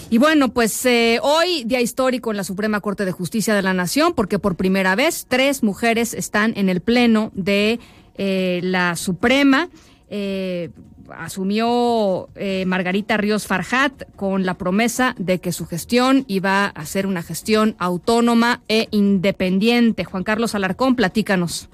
Y 0.09 0.19
bueno, 0.19 0.51
pues 0.51 0.87
eh, 0.87 1.19
hoy 1.21 1.64
día 1.64 1.81
histórico 1.81 2.31
en 2.31 2.37
la 2.37 2.45
Suprema 2.45 2.81
Corte 2.81 3.05
de 3.05 3.11
Justicia 3.11 3.55
de 3.57 3.62
la 3.62 3.75
Nación, 3.75 4.12
porque 4.14 4.38
por 4.38 4.55
primera 4.55 4.95
vez 4.95 5.27
tres 5.29 5.64
mujeres 5.64 6.14
están 6.14 6.53
en 6.57 6.69
el 6.69 6.81
pleno 6.81 7.33
de 7.35 7.81
eh, 8.14 8.61
la 8.62 8.95
Suprema. 8.95 9.69
Eh, 10.09 10.71
asumió 11.11 12.29
Margarita 12.66 13.16
Ríos 13.16 13.47
Farjat 13.47 14.05
con 14.16 14.45
la 14.45 14.55
promesa 14.55 15.14
de 15.19 15.38
que 15.40 15.53
su 15.53 15.66
gestión 15.66 16.25
iba 16.27 16.66
a 16.66 16.87
ser 16.87 17.07
una 17.07 17.23
gestión 17.23 17.77
autónoma 17.79 18.62
e 18.69 18.88
independiente. 18.90 20.05
Juan 20.05 20.25
Carlos 20.25 20.55
Alarcón, 20.55 20.97
platícanos. 20.97 21.69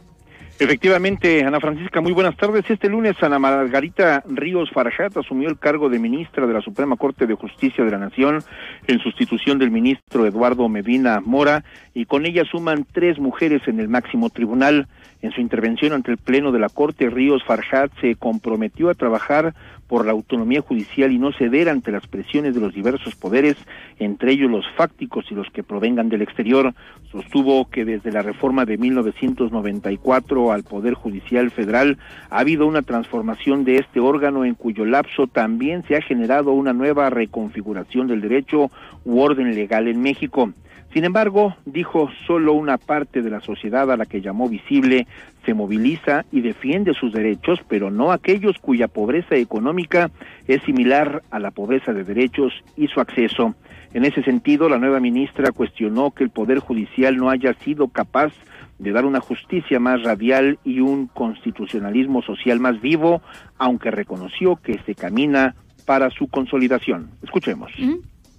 Efectivamente, 0.62 1.42
Ana 1.42 1.59
Francisca, 1.59 2.01
muy 2.01 2.12
buenas 2.12 2.37
tardes. 2.37 2.64
Este 2.70 2.88
lunes 2.88 3.20
Ana 3.20 3.40
Margarita 3.40 4.22
Ríos 4.29 4.70
Farjat 4.70 5.16
asumió 5.16 5.48
el 5.48 5.59
cargo 5.59 5.88
de 5.88 5.98
ministra 5.98 6.46
de 6.46 6.53
la 6.55 6.61
Suprema 6.61 6.94
Corte 6.94 7.27
de 7.27 7.35
Justicia 7.35 7.85
de 7.85 7.90
la 7.90 7.98
Nación 7.98 8.44
en 8.87 9.01
sustitución 9.01 9.59
del 9.59 9.72
ministro 9.72 10.25
Eduardo 10.25 10.68
Medina 10.68 11.20
Mora 11.20 11.64
y 11.94 12.05
con 12.05 12.27
ella 12.27 12.44
suman 12.44 12.87
tres 12.92 13.18
mujeres 13.18 13.62
en 13.66 13.81
el 13.81 13.88
máximo 13.88 14.31
tribunal. 14.31 14.87
En 15.20 15.33
su 15.33 15.40
intervención 15.40 15.94
ante 15.94 16.12
el 16.12 16.18
Pleno 16.18 16.53
de 16.53 16.61
la 16.61 16.68
Corte, 16.68 17.11
Ríos 17.11 17.42
Farjat 17.44 17.90
se 18.01 18.14
comprometió 18.14 18.88
a 18.88 18.94
trabajar 18.94 19.55
por 19.93 20.07
la 20.07 20.13
autonomía 20.13 20.63
judicial 20.63 21.13
y 21.13 21.19
no 21.19 21.35
ceder 21.35 21.69
ante 21.69 21.93
las 21.93 22.07
presiones 22.07 22.55
de 22.55 22.63
los 22.63 22.73
diversos 22.73 23.15
poderes, 23.15 23.59
entre 23.99 24.33
ellos 24.33 24.51
los 24.51 24.65
fácticos 24.75 25.27
y 25.31 25.35
los 25.35 25.51
que 25.51 25.63
provengan 25.63 26.09
del 26.09 26.23
exterior. 26.23 26.73
Sostuvo 27.11 27.69
que 27.69 27.85
desde 27.85 28.11
la 28.11 28.23
reforma 28.23 28.65
de 28.65 28.79
1994 28.79 30.51
al 30.51 30.63
Poder 30.63 30.95
Judicial 30.95 31.51
Federal 31.51 31.99
ha 32.31 32.39
habido 32.39 32.67
una 32.67 32.81
transformación 32.81 33.65
de 33.65 33.77
este 33.77 34.01
órgano 34.01 34.47
en 34.47 34.55
cuyo 34.55 34.87
lapso 34.87 35.27
también 35.27 35.83
se 35.83 35.95
ha 35.95 36.01
generado 36.01 36.53
una 36.53 36.73
nueva 36.73 37.11
reconfiguración 37.11 38.07
del 38.07 38.23
derecho 38.23 38.71
u 39.05 39.21
orden 39.21 39.55
legal 39.55 39.89
en 39.89 40.01
México. 40.01 40.55
Sin 40.93 41.05
embargo, 41.05 41.57
dijo, 41.65 42.11
solo 42.27 42.53
una 42.53 42.77
parte 42.77 43.23
de 43.23 43.31
la 43.31 43.41
sociedad 43.41 43.91
a 43.91 43.97
la 43.97 44.05
que 44.05 44.21
llamó 44.21 44.49
visible 44.49 45.07
se 45.45 45.55
moviliza 45.55 46.25
y 46.31 46.41
defiende 46.41 46.95
sus 46.95 47.13
derechos, 47.13 47.61
pero 47.69 47.91
no 47.91 48.13
aquellos 48.13 48.59
cuya 48.59 48.89
pobreza 48.89 49.37
económica 49.37 50.11
es 50.47 50.63
similar 50.63 51.23
a 51.31 51.39
la 51.39 51.51
pobreza 51.51 51.93
de 51.93 52.05
derechos 52.05 52.53
y 52.77 52.89
su 52.89 53.01
acceso. 53.01 53.55
En 53.95 54.05
ese 54.05 54.23
sentido, 54.23 54.69
la 54.69 54.79
nueva 54.79 55.01
ministra 55.01 55.53
cuestionó 55.53 56.13
que 56.13 56.25
el 56.25 56.31
Poder 56.31 56.61
Judicial 56.61 57.17
no 57.17 57.29
haya 57.29 57.55
sido 57.55 57.89
capaz 57.89 58.33
de 58.79 58.93
dar 58.93 59.05
una 59.05 59.21
justicia 59.21 59.79
más 59.79 60.03
radial 60.03 60.59
y 60.65 60.81
un 60.81 61.07
constitucionalismo 61.07 62.23
social 62.23 62.59
más 62.59 62.81
vivo, 62.81 63.23
aunque 63.59 63.91
reconoció 63.91 64.57
que 64.57 64.81
se 64.87 64.95
camina 64.95 65.55
para 65.85 66.11
su 66.11 66.29
consolidación. 66.29 67.11
Escuchemos. 67.23 67.71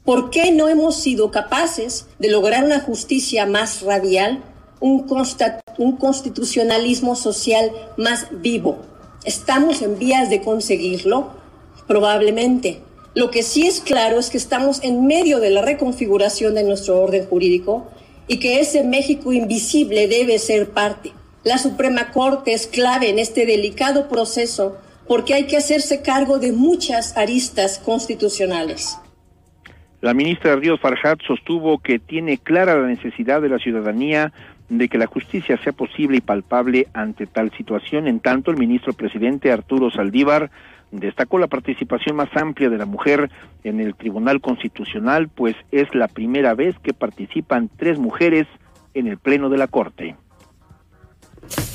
¿Por 0.04 0.32
qué 0.32 0.52
no 0.52 0.68
hemos 0.68 1.02
sido 1.02 1.32
capaces 1.32 2.10
de 2.20 2.30
lograr 2.30 2.66
una 2.66 2.80
justicia 2.80 3.46
más 3.46 3.84
radial, 3.84 4.44
un, 4.84 5.08
un 5.78 5.98
constitucionalismo 5.98 7.16
social 7.16 7.72
más 7.98 8.28
vivo? 8.42 8.80
¿Estamos 9.24 9.82
en 9.82 9.98
vías 9.98 10.30
de 10.30 10.42
conseguirlo? 10.42 11.32
Probablemente. 11.88 12.82
Lo 13.16 13.32
que 13.32 13.44
sí 13.44 13.66
es 13.66 13.80
claro 13.80 14.20
es 14.20 14.30
que 14.30 14.38
estamos 14.38 14.84
en 14.84 15.08
medio 15.08 15.40
de 15.40 15.52
la 15.52 15.62
reconfiguración 15.62 16.56
de 16.56 16.64
nuestro 16.64 17.02
orden 17.02 17.26
jurídico 17.26 17.88
y 18.28 18.40
que 18.40 18.60
ese 18.60 18.84
México 18.84 19.32
invisible 19.32 20.08
debe 20.08 20.38
ser 20.40 20.72
parte. 20.72 21.12
La 21.44 21.58
Suprema 21.58 22.12
Corte 22.12 22.54
es 22.54 22.68
clave 22.68 23.10
en 23.10 23.20
este 23.20 23.46
delicado 23.46 24.10
proceso 24.10 24.78
porque 25.08 25.34
hay 25.34 25.46
que 25.46 25.58
hacerse 25.58 26.02
cargo 26.02 26.40
de 26.40 26.52
muchas 26.52 27.16
aristas 27.16 27.80
constitucionales. 27.80 28.98
La 30.04 30.14
ministra 30.14 30.58
Ríos 30.58 30.82
Farjat 30.82 31.22
sostuvo 31.26 31.80
que 31.80 31.98
tiene 31.98 32.38
clara 32.38 32.76
la 32.76 32.88
necesidad 32.88 33.42
de 33.42 33.48
la 33.48 33.58
ciudadanía 33.58 34.34
de 34.78 34.90
que 34.90 34.98
la 34.98 35.08
justicia 35.08 35.58
sea 35.64 35.74
posible 35.74 36.18
y 36.18 36.22
palpable 36.22 36.88
ante 36.94 37.28
tal 37.28 37.52
situación. 37.58 38.08
En 38.08 38.20
tanto, 38.20 38.52
el 38.52 38.58
ministro 38.58 38.94
presidente 38.94 39.52
Arturo 39.52 39.92
Saldívar 39.92 40.52
destacó 40.92 41.40
la 41.40 41.48
participación 41.48 42.16
más 42.16 42.30
amplia 42.36 42.70
de 42.70 42.78
la 42.78 42.86
mujer 42.86 43.30
en 43.64 43.80
el 43.80 43.96
Tribunal 43.96 44.42
Constitucional, 44.42 45.30
pues 45.30 45.56
es 45.72 45.94
la 45.96 46.08
primera 46.08 46.54
vez 46.54 46.76
que 46.80 46.94
participan 46.94 47.70
tres 47.78 47.98
mujeres 47.98 48.48
en 48.94 49.08
el 49.08 49.18
Pleno 49.18 49.50
de 49.50 49.58
la 49.58 49.68
Corte. 49.68 50.16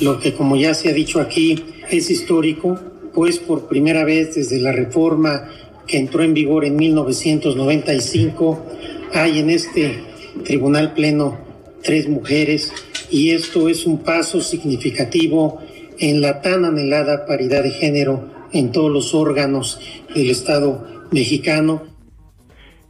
Lo 0.00 0.18
que, 0.20 0.34
como 0.34 0.56
ya 0.56 0.72
se 0.74 0.88
ha 0.88 0.92
dicho 0.92 1.20
aquí, 1.20 1.64
es 1.90 2.10
histórico, 2.10 2.78
pues 3.14 3.38
por 3.38 3.68
primera 3.68 4.04
vez 4.04 4.34
desde 4.36 4.60
la 4.60 4.72
reforma 4.72 5.48
que 5.86 5.98
entró 5.98 6.22
en 6.22 6.34
vigor 6.34 6.64
en 6.64 6.76
1995. 6.76 8.66
Hay 9.14 9.40
en 9.40 9.50
este 9.50 10.04
Tribunal 10.44 10.94
Pleno 10.94 11.38
tres 11.82 12.08
mujeres 12.08 12.72
y 13.10 13.30
esto 13.30 13.68
es 13.68 13.86
un 13.86 13.98
paso 14.02 14.40
significativo 14.40 15.60
en 15.98 16.20
la 16.20 16.40
tan 16.40 16.64
anhelada 16.64 17.26
paridad 17.26 17.62
de 17.62 17.70
género 17.70 18.30
en 18.52 18.72
todos 18.72 18.90
los 18.90 19.14
órganos 19.14 19.80
del 20.14 20.30
Estado 20.30 20.86
mexicano. 21.10 21.82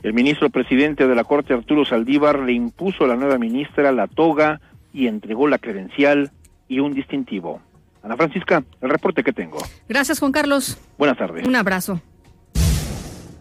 El 0.02 0.12
ministro 0.14 0.50
presidente 0.50 1.06
de 1.06 1.14
la 1.14 1.24
Corte, 1.24 1.54
Arturo 1.54 1.84
Saldívar, 1.84 2.38
le 2.38 2.52
impuso 2.52 3.04
a 3.04 3.08
la 3.08 3.16
nueva 3.16 3.38
ministra 3.38 3.90
la 3.92 4.06
toga 4.06 4.60
y 4.92 5.06
entregó 5.06 5.48
la 5.48 5.58
credencial 5.58 6.30
y 6.68 6.80
un 6.80 6.94
distintivo. 6.94 7.60
Ana 8.02 8.16
Francisca, 8.16 8.62
el 8.80 8.90
reporte 8.90 9.24
que 9.24 9.32
tengo. 9.32 9.58
Gracias, 9.88 10.20
Juan 10.20 10.32
Carlos. 10.32 10.78
Buenas 10.98 11.18
tardes. 11.18 11.46
Un 11.46 11.56
abrazo. 11.56 12.00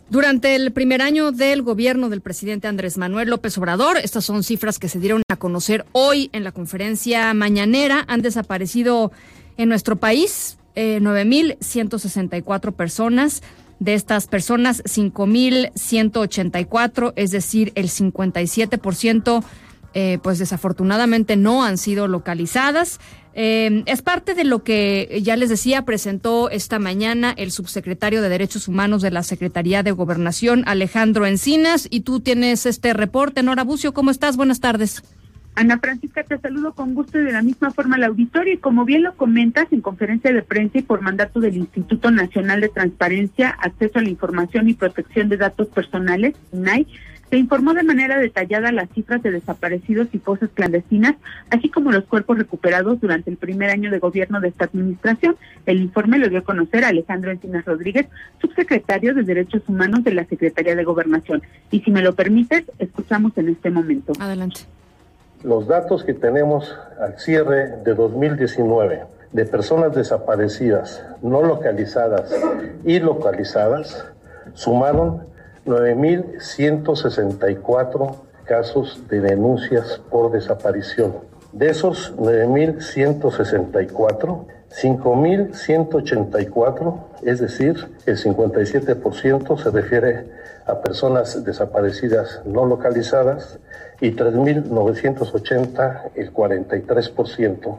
Durante 0.10 0.56
el 0.56 0.72
primer 0.72 1.02
año 1.02 1.34
del 1.34 1.64
gobierno 1.64 2.08
del 2.08 2.22
presidente 2.22 2.70
Andrés 2.70 2.98
Manuel 2.98 3.30
López 3.30 3.58
Obrador, 3.58 3.98
estas 3.98 4.24
son 4.24 4.42
cifras 4.44 4.80
que 4.80 4.88
se 4.88 5.00
dieron 5.00 5.22
a 5.28 5.36
conocer 5.36 5.86
hoy 5.92 6.30
en 6.32 6.46
la 6.46 6.54
conferencia 6.54 7.34
mañanera, 7.34 8.06
han 8.08 8.22
desaparecido 8.22 9.12
en 9.58 9.68
nuestro 9.68 9.98
país 9.98 10.60
eh, 10.76 11.00
9.164 11.02 12.74
personas. 12.74 13.44
De 13.80 13.94
estas 13.94 14.26
personas, 14.26 14.84
5.184, 14.86 17.14
es 17.16 17.30
decir, 17.30 17.72
el 17.76 17.90
57%, 17.90 19.44
eh, 19.94 20.18
pues 20.24 20.40
desafortunadamente 20.40 21.36
no 21.36 21.64
han 21.64 21.78
sido 21.78 22.08
localizadas. 22.08 23.00
Eh, 23.40 23.84
es 23.86 24.02
parte 24.02 24.34
de 24.34 24.44
lo 24.44 24.64
que 24.64 25.20
ya 25.22 25.36
les 25.36 25.50
decía, 25.50 25.86
presentó 25.86 26.50
esta 26.50 26.80
mañana 26.80 27.36
el 27.38 27.52
subsecretario 27.52 28.24
de 28.24 28.30
Derechos 28.30 28.68
Humanos 28.68 29.04
de 29.04 29.12
la 29.12 29.22
Secretaría 29.22 29.84
de 29.84 29.92
Gobernación, 29.92 30.64
Alejandro 30.66 31.28
Encinas, 31.28 31.88
y 31.92 32.00
tú 32.00 32.20
tienes 32.20 32.66
este 32.66 32.94
reporte. 32.94 33.44
Nora 33.44 33.64
Bucio, 33.64 33.94
¿cómo 33.94 34.10
estás? 34.10 34.38
Buenas 34.38 34.60
tardes. 34.60 35.04
Ana 35.54 35.78
Francisca, 35.78 36.24
te 36.24 36.40
saludo 36.40 36.74
con 36.74 36.96
gusto 36.96 37.20
y 37.20 37.26
de 37.26 37.32
la 37.32 37.44
misma 37.44 37.70
forma 37.70 37.98
al 37.98 38.06
auditorio. 38.06 38.56
Y 38.56 38.58
como 38.58 38.86
bien 38.86 39.04
lo 39.04 39.16
comentas 39.16 39.68
en 39.72 39.82
conferencia 39.82 40.34
de 40.34 40.42
prensa 40.42 40.80
y 40.80 40.82
por 40.82 41.02
mandato 41.02 41.40
del 41.40 41.58
Instituto 41.58 42.10
Nacional 42.10 42.62
de 42.62 42.70
Transparencia, 42.70 43.50
Acceso 43.62 44.00
a 44.00 44.02
la 44.02 44.10
Información 44.10 44.68
y 44.68 44.74
Protección 44.74 45.30
de 45.30 45.38
Datos 45.38 45.68
Personales, 45.68 46.36
INAI, 46.54 46.88
se 47.30 47.38
informó 47.38 47.74
de 47.74 47.84
manera 47.84 48.18
detallada 48.18 48.72
las 48.72 48.90
cifras 48.92 49.22
de 49.22 49.32
desaparecidos 49.32 50.08
y 50.14 50.20
fosas 50.20 50.50
clandestinas, 50.54 51.16
así 51.50 51.70
como 51.70 51.92
los 51.92 52.06
cuerpos 52.06 52.38
recuperados 52.38 53.02
durante 53.02 53.30
el 53.30 53.38
primer 53.38 53.70
año 53.70 53.92
de 53.92 54.00
gobierno 54.00 54.40
de 54.40 54.50
esta 54.50 54.66
administración. 54.66 55.36
El 55.66 55.82
informe 55.82 56.20
lo 56.20 56.30
dio 56.30 56.40
a 56.40 56.44
conocer 56.44 56.86
Alejandro 56.86 57.32
Encinas 57.32 57.66
Rodríguez, 57.66 58.08
subsecretario 58.40 59.14
de 59.14 59.24
Derechos 59.24 59.64
Humanos 59.68 60.04
de 60.04 60.14
la 60.14 60.26
Secretaría 60.26 60.76
de 60.76 60.84
Gobernación. 60.84 61.44
Y 61.70 61.82
si 61.82 61.92
me 61.92 62.02
lo 62.02 62.16
permites, 62.16 62.64
escuchamos 62.80 63.38
en 63.38 63.50
este 63.50 63.70
momento. 63.70 64.14
Adelante. 64.20 64.62
Los 65.44 65.68
datos 65.68 66.04
que 66.04 66.14
tenemos 66.14 66.76
al 67.00 67.20
cierre 67.20 67.78
de 67.84 67.94
2019 67.94 69.02
de 69.34 69.46
personas 69.46 69.94
desaparecidas, 69.94 71.04
no 71.22 71.44
localizadas 71.44 72.34
y 72.86 73.00
localizadas, 73.00 74.06
sumaron 74.54 75.28
9.164 75.68 78.16
casos 78.46 79.04
de 79.10 79.22
denuncias 79.22 80.02
por 80.10 80.32
desaparición. 80.32 81.18
De 81.52 81.70
esos 81.70 82.16
9.164, 82.18 84.46
5.184, 84.70 87.00
es 87.24 87.40
decir, 87.40 87.88
el 88.06 88.18
57% 88.18 89.58
se 89.62 89.72
refiere 89.72 90.26
a 90.66 90.82
personas 90.82 91.44
desaparecidas 91.44 92.42
no 92.46 92.66
localizadas 92.66 93.60
y 94.02 94.12
3.980, 94.12 96.12
el 96.16 96.34
43% 96.34 97.78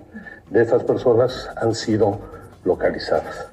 de 0.51 0.63
estas 0.63 0.85
personas 0.85 1.51
han 1.57 1.75
sido 1.75 2.19
localizadas. 2.65 3.49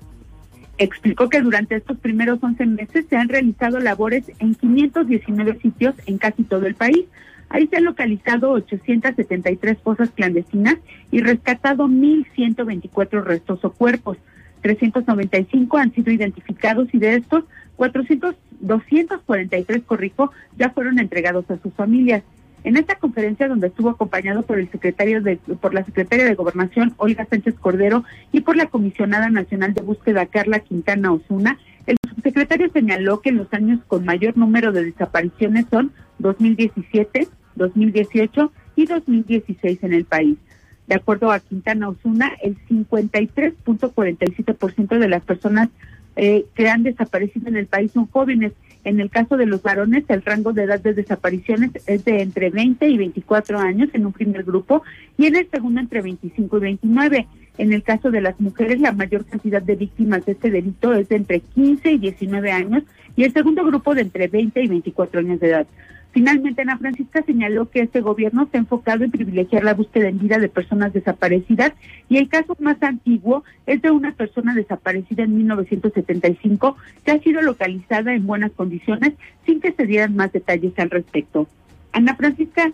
Explicó 0.78 1.30
que 1.30 1.42
durante 1.42 1.76
estos 1.76 1.98
primeros 1.98 2.44
11 2.44 2.66
meses 2.66 3.06
se 3.10 3.16
han 3.16 3.30
realizado 3.30 3.80
labores 3.80 4.26
en 4.40 4.56
519 4.56 5.60
sitios 5.62 5.96
en 6.06 6.18
casi 6.18 6.44
todo 6.44 6.66
el 6.66 6.76
país. 6.76 7.06
Ahí 7.50 7.68
se 7.68 7.78
han 7.78 7.86
localizado 7.86 8.52
873 8.52 9.78
fosas 9.80 10.10
clandestinas 10.10 10.78
y 11.12 11.22
rescatado 11.22 11.88
1.124 11.88 13.24
restos 13.24 13.64
o 13.64 13.72
cuerpos. 13.72 14.18
395 14.62 15.78
han 15.78 15.94
sido 15.94 16.12
identificados 16.12 16.90
y 16.92 16.98
de 16.98 17.16
estos 17.16 17.46
400, 17.76 18.36
243, 18.62 19.84
corrijo, 19.84 20.32
ya 20.58 20.72
fueron 20.72 21.00
entregados 21.00 21.50
a 21.52 21.58
sus 21.58 21.74
familias. 21.74 22.24
En 22.66 22.76
esta 22.78 22.96
conferencia, 22.96 23.48
donde 23.48 23.68
estuvo 23.68 23.92
acompañado 23.92 24.42
por 24.42 24.58
el 24.58 24.72
secretario 24.72 25.22
de, 25.22 25.38
por 25.38 25.76
la 25.76 25.86
secretaria 25.86 26.26
de 26.26 26.34
Gobernación, 26.34 26.96
Olga 26.98 27.28
Sánchez 27.30 27.54
Cordero, 27.60 28.04
y 28.32 28.42
por 28.42 28.56
la 28.56 28.66
comisionada 28.66 29.30
nacional 29.30 29.76
de 29.76 29.84
búsqueda, 29.84 30.26
Carla 30.26 30.62
Quintana 30.62 31.12
Osuna, 31.12 31.60
el 31.86 31.98
subsecretario 32.10 32.72
señaló 32.74 33.22
que 33.22 33.32
los 33.32 33.54
años 33.54 33.82
con 33.88 34.04
mayor 34.04 34.36
número 34.36 34.72
de 34.72 34.84
desapariciones 34.84 35.68
son 35.70 35.92
2017, 36.18 37.28
2018 37.54 38.52
y 38.76 38.88
2016 38.88 39.84
en 39.84 39.94
el 39.94 40.06
país. 40.06 40.40
De 40.88 40.96
acuerdo 40.96 41.32
a 41.32 41.42
Quintana 41.42 41.90
Osuna, 41.90 42.32
el 42.42 42.58
53.47% 42.68 44.98
de 44.98 45.08
las 45.08 45.24
personas 45.24 45.70
eh, 46.16 46.48
que 46.56 46.68
han 46.68 46.82
desaparecido 46.82 47.48
en 47.48 47.58
el 47.58 47.68
país 47.68 47.92
son 47.92 48.08
jóvenes. 48.08 48.54
En 48.86 49.00
el 49.00 49.10
caso 49.10 49.36
de 49.36 49.48
los 49.48 49.64
varones, 49.64 50.04
el 50.10 50.22
rango 50.22 50.54
de 50.54 50.64
edad 50.64 50.80
de 50.80 50.94
desapariciones 50.94 51.72
es 51.88 52.06
de 52.06 52.22
entre 52.22 52.52
20 52.52 52.88
y 52.88 52.98
24 52.98 53.60
años 53.60 53.90
en 53.94 54.06
un 54.06 54.14
primer 54.14 54.44
grupo 54.44 54.84
y 55.18 55.26
en 55.26 55.36
el 55.36 55.50
segundo 55.50 55.80
entre 55.82 56.04
25 56.04 56.58
y 56.58 56.62
29. 56.62 57.28
En 57.58 57.74
el 57.74 57.82
caso 57.82 58.12
de 58.12 58.22
las 58.22 58.40
mujeres, 58.40 58.80
la 58.80 58.92
mayor 58.92 59.26
cantidad 59.26 59.62
de 59.62 59.76
víctimas 59.76 60.24
de 60.26 60.34
este 60.34 60.52
delito 60.52 60.94
es 60.94 61.10
de 61.10 61.16
entre 61.16 61.40
15 61.40 61.94
y 61.94 61.98
19 61.98 62.52
años 62.52 62.84
y 63.16 63.24
el 63.24 63.34
segundo 63.34 63.66
grupo 63.66 63.96
de 63.96 64.02
entre 64.02 64.28
20 64.28 64.62
y 64.62 64.68
24 64.68 65.20
años 65.20 65.40
de 65.40 65.48
edad. 65.48 65.68
Finalmente, 66.16 66.62
Ana 66.62 66.78
Francisca 66.78 67.22
señaló 67.24 67.70
que 67.70 67.82
este 67.82 68.00
gobierno 68.00 68.48
ha 68.54 68.58
enfocado 68.58 69.04
en 69.04 69.12
privilegiar 69.12 69.66
la 69.66 69.74
búsqueda 69.74 70.08
en 70.08 70.18
vida 70.18 70.40
de 70.40 70.48
personas 70.48 70.94
desaparecidas 70.94 71.74
y 72.08 72.16
el 72.16 72.30
caso 72.30 72.56
más 72.60 72.82
antiguo 72.84 73.44
es 73.66 73.82
de 73.82 73.92
una 73.92 74.14
persona 74.14 74.56
desaparecida 74.56 75.24
en 75.24 75.36
1975 75.36 76.78
que 77.04 77.12
ha 77.12 77.20
sido 77.20 77.42
localizada 77.42 78.14
en 78.14 78.26
buenas 78.26 78.54
condiciones 78.54 79.12
sin 79.46 79.60
que 79.60 79.74
se 79.74 79.86
dieran 79.86 80.16
más 80.16 80.32
detalles 80.32 80.72
al 80.80 80.90
respecto. 80.90 81.50
Ana 81.92 82.16
Francisca, 82.16 82.72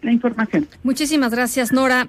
la 0.00 0.12
información. 0.12 0.68
Muchísimas 0.84 1.34
gracias, 1.34 1.72
Nora. 1.72 2.06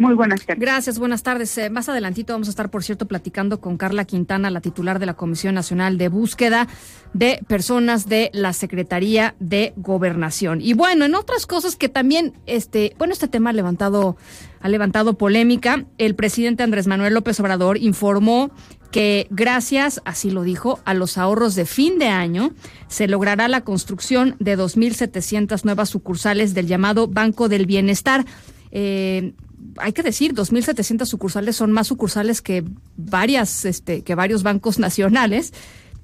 Muy 0.00 0.14
buenas 0.14 0.46
tardes. 0.46 0.58
Gracias, 0.62 0.98
buenas 0.98 1.22
tardes. 1.22 1.58
Eh, 1.58 1.68
más 1.68 1.90
adelantito 1.90 2.32
vamos 2.32 2.48
a 2.48 2.52
estar, 2.52 2.70
por 2.70 2.82
cierto, 2.82 3.06
platicando 3.06 3.60
con 3.60 3.76
Carla 3.76 4.06
Quintana, 4.06 4.50
la 4.50 4.62
titular 4.62 4.98
de 4.98 5.04
la 5.04 5.12
Comisión 5.12 5.54
Nacional 5.54 5.98
de 5.98 6.08
Búsqueda 6.08 6.68
de 7.12 7.44
Personas 7.46 8.08
de 8.08 8.30
la 8.32 8.54
Secretaría 8.54 9.34
de 9.40 9.74
Gobernación. 9.76 10.62
Y 10.62 10.72
bueno, 10.72 11.04
en 11.04 11.14
otras 11.14 11.46
cosas 11.46 11.76
que 11.76 11.90
también, 11.90 12.32
este, 12.46 12.94
bueno, 12.96 13.12
este 13.12 13.28
tema 13.28 13.50
ha 13.50 13.52
levantado, 13.52 14.16
ha 14.62 14.70
levantado 14.70 15.18
polémica. 15.18 15.84
El 15.98 16.14
presidente 16.14 16.62
Andrés 16.62 16.86
Manuel 16.86 17.12
López 17.12 17.38
Obrador 17.38 17.76
informó 17.76 18.50
que 18.90 19.26
gracias, 19.28 20.00
así 20.06 20.30
lo 20.30 20.44
dijo, 20.44 20.80
a 20.86 20.94
los 20.94 21.18
ahorros 21.18 21.54
de 21.56 21.66
fin 21.66 21.98
de 21.98 22.08
año, 22.08 22.54
se 22.88 23.06
logrará 23.06 23.48
la 23.48 23.64
construcción 23.64 24.34
de 24.38 24.56
2.700 24.56 25.62
nuevas 25.66 25.90
sucursales 25.90 26.54
del 26.54 26.68
llamado 26.68 27.06
Banco 27.06 27.50
del 27.50 27.66
Bienestar. 27.66 28.24
Eh, 28.72 29.34
hay 29.76 29.92
que 29.92 30.02
decir, 30.02 30.34
2.700 30.34 31.06
sucursales 31.06 31.56
son 31.56 31.72
más 31.72 31.86
sucursales 31.86 32.42
que 32.42 32.64
varias, 32.96 33.64
este, 33.64 34.02
que 34.02 34.14
varios 34.14 34.42
bancos 34.42 34.78
nacionales. 34.86 35.52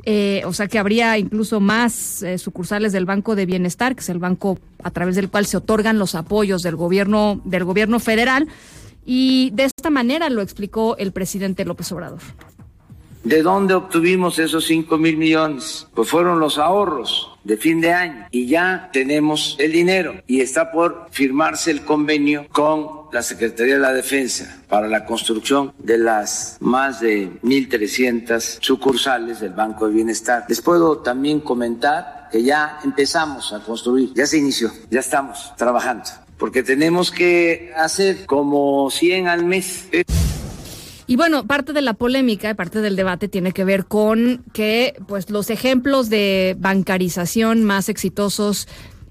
Eh, 0.08 0.42
o 0.44 0.52
sea 0.52 0.68
que 0.68 0.78
habría 0.78 1.18
incluso 1.18 1.58
más 1.58 2.22
eh, 2.22 2.38
sucursales 2.38 2.92
del 2.92 3.06
Banco 3.06 3.34
de 3.34 3.44
Bienestar, 3.44 3.96
que 3.96 4.02
es 4.02 4.08
el 4.08 4.20
banco 4.20 4.56
a 4.84 4.92
través 4.92 5.16
del 5.16 5.28
cual 5.28 5.46
se 5.46 5.56
otorgan 5.56 5.98
los 5.98 6.14
apoyos 6.14 6.62
del 6.62 6.76
gobierno, 6.76 7.40
del 7.44 7.64
gobierno 7.64 7.98
federal. 7.98 8.46
Y 9.04 9.50
de 9.54 9.64
esta 9.64 9.90
manera 9.90 10.30
lo 10.30 10.42
explicó 10.42 10.96
el 10.96 11.12
presidente 11.12 11.64
López 11.64 11.90
Obrador. 11.90 12.20
¿De 13.26 13.42
dónde 13.42 13.74
obtuvimos 13.74 14.38
esos 14.38 14.66
5 14.66 14.98
mil 14.98 15.16
millones? 15.16 15.88
Pues 15.94 16.08
fueron 16.08 16.38
los 16.38 16.58
ahorros 16.58 17.36
de 17.42 17.56
fin 17.56 17.80
de 17.80 17.92
año 17.92 18.28
y 18.30 18.46
ya 18.46 18.88
tenemos 18.92 19.56
el 19.58 19.72
dinero 19.72 20.22
y 20.28 20.42
está 20.42 20.70
por 20.70 21.08
firmarse 21.10 21.72
el 21.72 21.84
convenio 21.84 22.46
con 22.52 23.08
la 23.10 23.24
Secretaría 23.24 23.74
de 23.74 23.80
la 23.80 23.92
Defensa 23.92 24.62
para 24.68 24.86
la 24.86 25.04
construcción 25.04 25.72
de 25.76 25.98
las 25.98 26.56
más 26.60 27.00
de 27.00 27.28
1.300 27.42 28.58
sucursales 28.60 29.40
del 29.40 29.54
Banco 29.54 29.88
de 29.88 29.94
Bienestar. 29.94 30.44
Les 30.48 30.60
puedo 30.60 30.98
también 30.98 31.40
comentar 31.40 32.28
que 32.30 32.44
ya 32.44 32.78
empezamos 32.84 33.52
a 33.52 33.58
construir, 33.58 34.14
ya 34.14 34.26
se 34.26 34.38
inició, 34.38 34.70
ya 34.88 35.00
estamos 35.00 35.52
trabajando, 35.56 36.04
porque 36.38 36.62
tenemos 36.62 37.10
que 37.10 37.72
hacer 37.76 38.24
como 38.24 38.88
100 38.88 39.26
al 39.26 39.44
mes. 39.44 39.88
Y 41.08 41.16
bueno, 41.16 41.46
parte 41.46 41.72
de 41.72 41.82
la 41.82 41.94
polémica, 41.94 42.54
parte 42.54 42.80
del 42.80 42.96
debate 42.96 43.28
tiene 43.28 43.52
que 43.52 43.64
ver 43.64 43.86
con 43.86 44.44
que 44.52 44.94
pues 45.06 45.30
los 45.30 45.50
ejemplos 45.50 46.10
de 46.10 46.56
bancarización 46.58 47.62
más 47.62 47.88
exitosos 47.88 48.66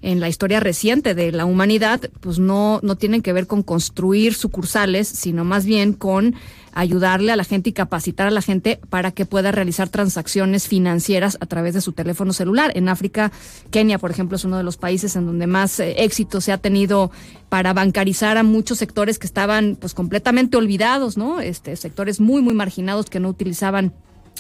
en 0.06 0.20
la 0.20 0.30
historia 0.30 0.60
reciente 0.60 1.16
de 1.16 1.32
la 1.32 1.46
humanidad, 1.46 2.00
pues 2.20 2.38
no, 2.38 2.80
no 2.84 2.96
tienen 2.96 3.24
que 3.24 3.34
ver 3.34 3.48
con 3.48 3.64
construir 3.64 4.36
sucursales, 4.36 5.08
sino 5.08 5.44
más 5.44 5.66
bien 5.66 5.94
con 5.94 6.36
ayudarle 6.74 7.32
a 7.32 7.36
la 7.36 7.44
gente 7.44 7.72
y 7.72 7.74
capacitar 7.74 8.28
a 8.28 8.32
la 8.32 8.44
gente 8.44 8.80
para 8.92 9.10
que 9.10 9.26
pueda 9.26 9.52
realizar 9.52 9.90
transacciones 9.90 10.68
financieras 10.68 11.40
a 11.42 11.48
través 11.48 11.74
de 11.74 11.82
su 11.82 11.94
teléfono 11.94 12.34
celular. 12.34 12.72
En 12.76 12.88
África, 12.88 13.32
Kenia, 13.72 13.98
por 13.98 14.12
ejemplo, 14.12 14.36
es 14.36 14.46
uno 14.46 14.58
de 14.58 14.64
los 14.64 14.78
países 14.78 15.16
en 15.16 15.26
donde 15.26 15.48
más 15.48 15.80
eh, 15.80 15.96
éxito 16.04 16.40
se 16.40 16.52
ha 16.52 16.60
tenido 16.60 17.10
para 17.50 17.74
bancarizar 17.74 18.38
a 18.38 18.44
muchos 18.44 18.78
sectores 18.78 19.18
que 19.18 19.26
estaban 19.26 19.76
pues 19.76 19.96
completamente 19.96 20.56
olvidados, 20.56 21.18
¿no? 21.18 21.40
Este 21.40 21.76
sectores 21.78 22.20
muy 22.20 22.44
muy 22.44 22.54
marginados 22.54 23.10
que 23.10 23.20
no 23.20 23.30
utilizaban 23.30 23.92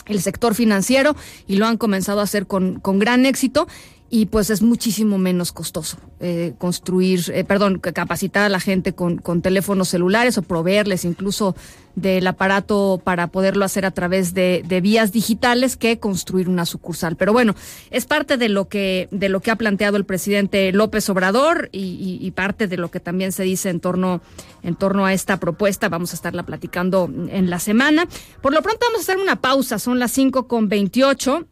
el 0.05 0.21
sector 0.21 0.53
financiero 0.53 1.15
y 1.47 1.55
lo 1.55 1.65
han 1.65 1.77
comenzado 1.77 2.19
a 2.19 2.23
hacer 2.23 2.45
con, 2.45 2.79
con 2.79 2.99
gran 2.99 3.25
éxito 3.25 3.67
y 4.15 4.27
pues 4.27 4.49
es 4.49 4.61
muchísimo 4.61 5.17
menos 5.17 5.51
costoso 5.51 5.97
eh, 6.21 6.53
construir, 6.57 7.19
eh, 7.33 7.43
perdón, 7.43 7.79
capacitar 7.79 8.43
a 8.43 8.49
la 8.49 8.61
gente 8.61 8.93
con, 8.93 9.17
con, 9.17 9.41
teléfonos 9.41 9.89
celulares 9.89 10.37
o 10.37 10.41
proveerles 10.41 11.03
incluso 11.03 11.53
del 11.95 12.25
aparato 12.25 13.01
para 13.03 13.27
poderlo 13.27 13.65
hacer 13.65 13.85
a 13.85 13.91
través 13.91 14.33
de, 14.33 14.63
de, 14.65 14.79
vías 14.79 15.11
digitales 15.11 15.75
que 15.75 15.99
construir 15.99 16.47
una 16.47 16.65
sucursal. 16.65 17.17
Pero 17.17 17.33
bueno, 17.33 17.55
es 17.91 18.05
parte 18.05 18.37
de 18.37 18.47
lo 18.47 18.69
que 18.69 19.09
de 19.11 19.27
lo 19.27 19.41
que 19.41 19.51
ha 19.51 19.57
planteado 19.57 19.97
el 19.97 20.05
presidente 20.05 20.71
López 20.71 21.09
Obrador 21.09 21.67
y, 21.73 21.81
y, 21.81 22.25
y 22.25 22.31
parte 22.31 22.67
de 22.67 22.77
lo 22.77 22.89
que 22.91 23.01
también 23.01 23.33
se 23.33 23.43
dice 23.43 23.69
en 23.69 23.81
torno 23.81 24.21
en 24.63 24.75
torno 24.75 25.05
a 25.05 25.11
esta 25.11 25.41
propuesta. 25.41 25.89
Vamos 25.89 26.13
a 26.13 26.15
estarla 26.15 26.43
platicando 26.43 27.09
en 27.27 27.49
la 27.49 27.59
semana. 27.59 28.07
Por 28.41 28.53
lo 28.53 28.61
pronto 28.61 28.85
vamos 28.85 29.01
a 29.01 29.11
hacer 29.11 29.21
una 29.21 29.41
pausa. 29.41 29.77
Son 29.77 29.99
las 29.99 30.13
cinco 30.13 30.47
con 30.47 30.69
veintiocho. 30.69 31.47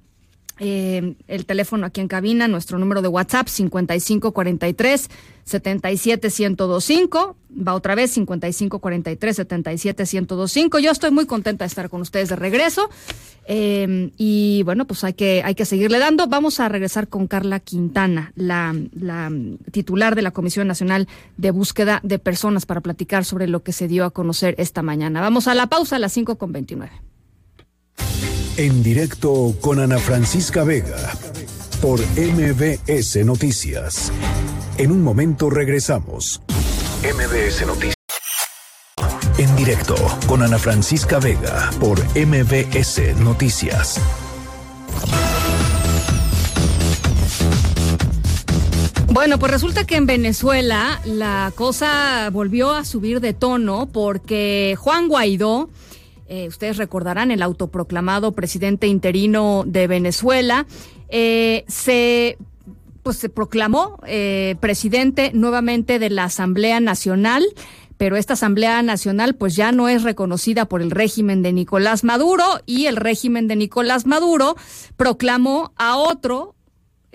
Eh, 0.65 1.15
el 1.27 1.45
teléfono 1.45 1.85
aquí 1.85 1.99
en 1.99 2.07
cabina, 2.07 2.47
nuestro 2.47 2.79
número 2.79 3.01
de 3.01 3.09
WhatsApp 3.09 3.49
5543 3.49 5.09
77125, 5.43 7.35
va 7.67 7.73
otra 7.73 7.95
vez 7.95 8.11
5543 8.11 9.35
77125. 9.35 10.79
Yo 10.79 10.91
estoy 10.91 11.11
muy 11.11 11.25
contenta 11.25 11.65
de 11.65 11.67
estar 11.67 11.89
con 11.89 11.99
ustedes 11.99 12.29
de 12.29 12.37
regreso 12.37 12.89
eh, 13.45 14.11
y 14.17 14.63
bueno, 14.63 14.85
pues 14.85 15.03
hay 15.03 15.15
que 15.15 15.41
hay 15.43 15.53
que 15.53 15.65
seguirle 15.65 15.99
dando. 15.99 16.27
Vamos 16.27 16.61
a 16.61 16.69
regresar 16.69 17.09
con 17.09 17.27
Carla 17.27 17.59
Quintana, 17.59 18.31
la, 18.35 18.73
la 18.93 19.29
titular 19.71 20.15
de 20.15 20.21
la 20.21 20.31
Comisión 20.31 20.65
Nacional 20.69 21.09
de 21.35 21.51
Búsqueda 21.51 21.99
de 22.03 22.19
Personas 22.19 22.65
para 22.65 22.79
platicar 22.79 23.25
sobre 23.25 23.47
lo 23.47 23.63
que 23.63 23.73
se 23.73 23.89
dio 23.89 24.05
a 24.05 24.11
conocer 24.11 24.55
esta 24.57 24.81
mañana. 24.81 25.19
Vamos 25.19 25.49
a 25.49 25.55
la 25.55 25.67
pausa 25.67 25.97
a 25.97 25.99
las 25.99 26.13
5 26.13 26.37
con 26.37 26.53
29. 26.53 26.89
En 28.55 28.83
directo 28.83 29.55
con 29.61 29.79
Ana 29.79 29.97
Francisca 29.97 30.63
Vega 30.63 31.11
por 31.81 31.99
MBS 31.99 33.25
Noticias. 33.25 34.11
En 34.77 34.91
un 34.91 35.01
momento 35.01 35.49
regresamos. 35.49 36.39
MBS 37.01 37.65
Noticias. 37.65 37.95
En 39.39 39.55
directo 39.55 39.95
con 40.27 40.43
Ana 40.43 40.59
Francisca 40.59 41.17
Vega 41.17 41.71
por 41.79 41.97
MBS 42.15 43.17
Noticias. 43.17 43.99
Bueno, 49.07 49.39
pues 49.39 49.51
resulta 49.51 49.85
que 49.85 49.95
en 49.95 50.05
Venezuela 50.05 51.01
la 51.05 51.51
cosa 51.55 52.29
volvió 52.31 52.71
a 52.71 52.85
subir 52.85 53.19
de 53.19 53.33
tono 53.33 53.87
porque 53.91 54.75
Juan 54.79 55.07
Guaidó 55.07 55.69
eh, 56.27 56.47
ustedes 56.47 56.77
recordarán, 56.77 57.31
el 57.31 57.41
autoproclamado 57.41 58.31
presidente 58.31 58.87
interino 58.87 59.63
de 59.65 59.87
Venezuela, 59.87 60.65
eh, 61.09 61.65
se 61.67 62.37
pues 63.03 63.17
se 63.17 63.27
proclamó 63.27 63.99
eh, 64.07 64.55
presidente 64.61 65.31
nuevamente 65.33 65.99
de 65.99 66.09
la 66.09 66.23
Asamblea 66.23 66.79
Nacional 66.79 67.43
pero 67.97 68.17
esta 68.17 68.33
Asamblea 68.33 68.81
Nacional 68.81 69.35
pues 69.35 69.55
ya 69.55 69.71
no 69.71 69.87
es 69.87 70.03
reconocida 70.03 70.65
por 70.65 70.81
el 70.81 70.91
régimen 70.91 71.41
de 71.41 71.53
Nicolás 71.53 72.03
Maduro 72.03 72.43
y 72.65 72.87
el 72.87 72.95
régimen 72.95 73.47
de 73.47 73.55
Nicolás 73.55 74.05
Maduro 74.05 74.55
proclamó 74.97 75.71
a 75.77 75.97
otro 75.97 76.55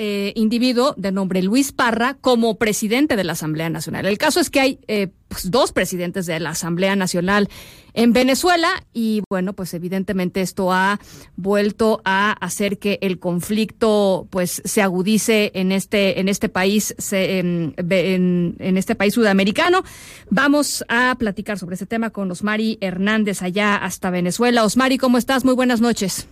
eh, 0.00 0.32
individuo 0.36 0.94
de 0.96 1.10
nombre 1.10 1.42
Luis 1.42 1.72
Parra 1.72 2.14
como 2.14 2.56
presidente 2.56 3.16
de 3.16 3.24
la 3.24 3.32
Asamblea 3.32 3.68
Nacional. 3.68 4.06
El 4.06 4.16
caso 4.16 4.38
es 4.38 4.48
que 4.48 4.60
hay 4.60 4.78
eh, 4.86 5.08
pues, 5.26 5.50
dos 5.50 5.72
presidentes 5.72 6.26
de 6.26 6.38
la 6.38 6.50
Asamblea 6.50 6.94
Nacional 6.94 7.48
en 7.94 8.12
Venezuela 8.12 8.68
y 8.92 9.22
bueno, 9.28 9.54
pues 9.54 9.74
evidentemente 9.74 10.40
esto 10.40 10.72
ha 10.72 11.00
vuelto 11.34 12.00
a 12.04 12.30
hacer 12.30 12.78
que 12.78 13.00
el 13.02 13.18
conflicto 13.18 14.28
pues 14.30 14.62
se 14.64 14.82
agudice 14.82 15.50
en 15.54 15.72
este 15.72 16.20
en 16.20 16.28
este 16.28 16.48
país 16.48 16.94
se, 16.96 17.40
en, 17.40 17.74
en, 17.76 18.76
este 18.76 18.94
país 18.94 19.14
sudamericano. 19.14 19.82
Vamos 20.30 20.84
a 20.88 21.16
platicar 21.18 21.58
sobre 21.58 21.74
este 21.74 21.86
tema 21.86 22.10
con 22.10 22.30
Osmari 22.30 22.78
Hernández 22.80 23.42
allá 23.42 23.74
hasta 23.74 24.10
Venezuela. 24.10 24.64
Osmari, 24.64 24.96
¿cómo 24.96 25.18
estás? 25.18 25.44
Muy 25.44 25.54
buenas 25.54 25.80
noches. 25.80 26.28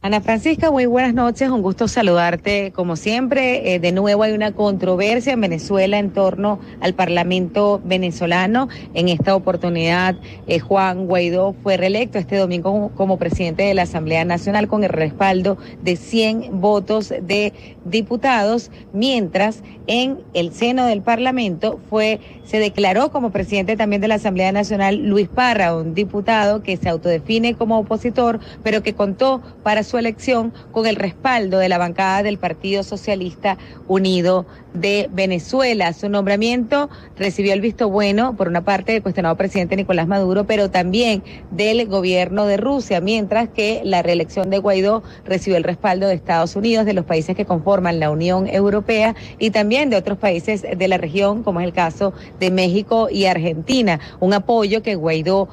Ana 0.00 0.20
Francisca, 0.20 0.70
muy 0.70 0.86
buenas 0.86 1.12
noches, 1.12 1.50
un 1.50 1.60
gusto 1.60 1.88
saludarte 1.88 2.70
como 2.70 2.94
siempre. 2.94 3.74
Eh, 3.74 3.80
de 3.80 3.90
nuevo 3.90 4.22
hay 4.22 4.30
una 4.32 4.52
controversia 4.52 5.32
en 5.32 5.40
Venezuela 5.40 5.98
en 5.98 6.12
torno 6.12 6.60
al 6.80 6.94
Parlamento 6.94 7.80
venezolano. 7.84 8.68
En 8.94 9.08
esta 9.08 9.34
oportunidad, 9.34 10.14
eh, 10.46 10.60
Juan 10.60 11.06
Guaidó 11.06 11.52
fue 11.64 11.76
reelecto 11.76 12.20
este 12.20 12.36
domingo 12.36 12.92
como, 12.94 13.18
presidente 13.18 13.64
de 13.64 13.74
la 13.74 13.82
Asamblea 13.82 14.24
Nacional 14.24 14.68
con 14.68 14.84
el 14.84 14.90
respaldo 14.90 15.58
de 15.82 15.96
100 15.96 16.60
votos 16.60 17.08
de 17.08 17.52
diputados, 17.84 18.70
mientras 18.92 19.64
en 19.88 20.20
el 20.32 20.52
seno 20.52 20.86
del 20.86 21.02
Parlamento 21.02 21.80
fue 21.90 22.20
se 22.44 22.58
declaró 22.58 23.10
como 23.10 23.30
presidente 23.30 23.76
también 23.76 24.00
de 24.00 24.08
la 24.08 24.14
Asamblea 24.14 24.52
Nacional 24.52 24.96
Luis 24.96 25.28
Parra, 25.28 25.76
un 25.76 25.94
diputado 25.94 26.62
que 26.62 26.76
se 26.76 26.88
autodefine 26.88 27.54
como 27.54 27.78
opositor, 27.78 28.40
pero 28.62 28.82
que 28.82 28.94
contó 28.94 29.42
para 29.62 29.82
su 29.88 29.98
elección 29.98 30.52
con 30.70 30.86
el 30.86 30.96
respaldo 30.96 31.58
de 31.58 31.68
la 31.68 31.78
bancada 31.78 32.22
del 32.22 32.38
Partido 32.38 32.82
Socialista 32.82 33.58
Unido 33.88 34.46
de 34.74 35.08
Venezuela. 35.12 35.92
Su 35.92 36.08
nombramiento 36.08 36.88
recibió 37.16 37.52
el 37.52 37.60
visto 37.60 37.88
bueno, 37.88 38.36
por 38.36 38.48
una 38.48 38.64
parte, 38.64 38.92
del 38.92 39.02
cuestionado 39.02 39.36
presidente 39.36 39.76
Nicolás 39.76 40.06
Maduro, 40.06 40.44
pero 40.44 40.70
también 40.70 41.22
del 41.50 41.86
gobierno 41.86 42.46
de 42.46 42.56
Rusia, 42.58 43.00
mientras 43.00 43.48
que 43.48 43.80
la 43.84 44.02
reelección 44.02 44.50
de 44.50 44.58
Guaidó 44.58 45.02
recibió 45.24 45.56
el 45.56 45.64
respaldo 45.64 46.06
de 46.06 46.14
Estados 46.14 46.54
Unidos, 46.54 46.86
de 46.86 46.92
los 46.92 47.04
países 47.04 47.34
que 47.34 47.44
conforman 47.44 47.98
la 47.98 48.10
Unión 48.10 48.46
Europea 48.46 49.16
y 49.38 49.50
también 49.50 49.90
de 49.90 49.96
otros 49.96 50.18
países 50.18 50.62
de 50.62 50.88
la 50.88 50.98
región, 50.98 51.42
como 51.42 51.60
es 51.60 51.66
el 51.66 51.72
caso 51.72 52.12
de 52.38 52.50
México 52.50 53.08
y 53.10 53.24
Argentina. 53.24 54.00
Un 54.20 54.34
apoyo 54.34 54.82
que 54.82 54.94
Guaidó 54.94 55.48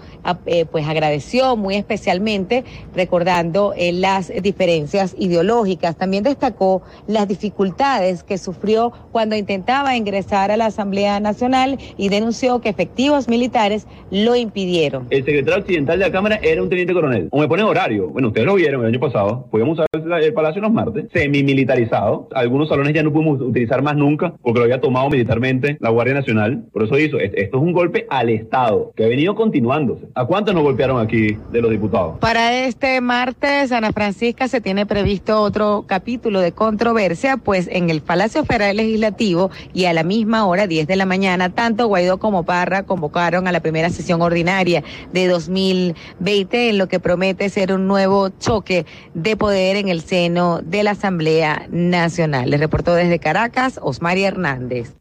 eh, 0.45 0.65
pues 0.65 0.87
agradeció 0.87 1.55
muy 1.55 1.75
especialmente, 1.75 2.63
recordando 2.93 3.73
eh, 3.77 3.91
las 3.91 4.24
diferencias 4.41 5.15
ideológicas. 5.17 5.95
También 5.95 6.23
destacó 6.23 6.81
las 7.07 7.27
dificultades 7.27 8.23
que 8.23 8.37
sufrió 8.37 8.91
cuando 9.11 9.35
intentaba 9.35 9.95
ingresar 9.95 10.51
a 10.51 10.57
la 10.57 10.67
Asamblea 10.67 11.19
Nacional 11.19 11.77
y 11.97 12.09
denunció 12.09 12.61
que 12.61 12.69
efectivos 12.69 13.27
militares 13.27 13.87
lo 14.11 14.35
impidieron. 14.35 15.07
El 15.09 15.25
secretario 15.25 15.61
occidental 15.61 15.99
de 15.99 16.05
la 16.05 16.11
Cámara 16.11 16.39
era 16.41 16.61
un 16.61 16.69
teniente 16.69 16.93
coronel. 16.93 17.27
O 17.31 17.39
me 17.39 17.47
pone 17.47 17.63
horario. 17.63 18.09
Bueno, 18.09 18.29
ustedes 18.29 18.47
lo 18.47 18.55
vieron 18.55 18.81
el 18.81 18.87
año 18.87 18.99
pasado. 18.99 19.47
Podíamos 19.51 19.79
usar 19.79 19.87
el 20.21 20.33
Palacio 20.33 20.61
los 20.61 20.71
martes, 20.71 21.05
semi-militarizado. 21.13 22.27
Algunos 22.33 22.69
salones 22.69 22.93
ya 22.93 23.03
no 23.03 23.11
pudimos 23.11 23.41
utilizar 23.41 23.81
más 23.81 23.95
nunca 23.95 24.33
porque 24.41 24.59
lo 24.59 24.65
había 24.65 24.81
tomado 24.81 25.09
militarmente 25.09 25.77
la 25.79 25.89
Guardia 25.89 26.13
Nacional. 26.13 26.65
Por 26.71 26.83
eso 26.83 26.97
hizo. 26.97 27.19
Esto 27.19 27.57
es 27.57 27.63
un 27.63 27.73
golpe 27.73 28.05
al 28.09 28.29
Estado 28.29 28.91
que 28.95 29.05
ha 29.05 29.07
venido 29.07 29.35
continuándose. 29.35 30.05
¿A 30.15 30.25
cuántos 30.25 30.53
nos 30.53 30.63
golpearon 30.63 30.99
aquí 30.99 31.37
de 31.51 31.61
los 31.61 31.71
diputados? 31.71 32.17
Para 32.19 32.65
este 32.65 33.01
martes, 33.01 33.71
Ana 33.71 33.91
Francisca, 33.91 34.14
se 34.15 34.61
tiene 34.61 34.85
previsto 34.85 35.41
otro 35.41 35.83
capítulo 35.87 36.39
de 36.39 36.53
controversia, 36.53 37.35
pues 37.35 37.67
en 37.69 37.89
el 37.89 38.01
Palacio 38.01 38.45
Federal 38.45 38.77
Legislativo 38.77 39.51
y 39.73 39.85
a 39.85 39.93
la 39.93 40.03
misma 40.03 40.45
hora, 40.45 40.67
10 40.67 40.87
de 40.87 40.95
la 40.95 41.05
mañana, 41.05 41.49
tanto 41.49 41.87
Guaidó 41.87 42.17
como 42.17 42.43
Parra 42.43 42.83
convocaron 42.83 43.47
a 43.47 43.51
la 43.51 43.59
primera 43.59 43.89
sesión 43.89 44.21
ordinaria 44.21 44.83
de 45.11 45.27
2020 45.27 46.69
en 46.69 46.77
lo 46.77 46.87
que 46.87 47.01
promete 47.01 47.49
ser 47.49 47.73
un 47.73 47.87
nuevo 47.87 48.29
choque 48.29 48.85
de 49.13 49.35
poder 49.35 49.75
en 49.75 49.89
el 49.89 50.01
seno 50.01 50.61
de 50.63 50.83
la 50.83 50.91
Asamblea 50.91 51.67
Nacional. 51.69 52.49
Les 52.49 52.59
reportó 52.59 52.95
desde 52.95 53.19
Caracas 53.19 53.79
Osmari 53.81 54.23
Hernández. 54.23 54.93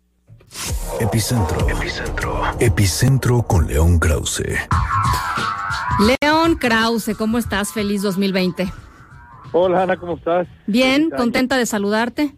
Epicentro. 1.00 1.68
Epicentro. 1.68 2.42
Epicentro 2.58 3.42
con 3.42 3.68
León 3.68 3.98
Krause. 4.00 4.42
León 6.20 6.56
Krause, 6.56 7.14
¿cómo 7.16 7.38
estás? 7.38 7.72
Feliz 7.72 8.02
2020. 8.02 8.72
Hola 9.56 9.84
Ana, 9.84 9.96
¿cómo 9.96 10.16
estás? 10.16 10.48
Bien, 10.66 11.10
contenta 11.10 11.56
de 11.56 11.64
saludarte. 11.64 12.34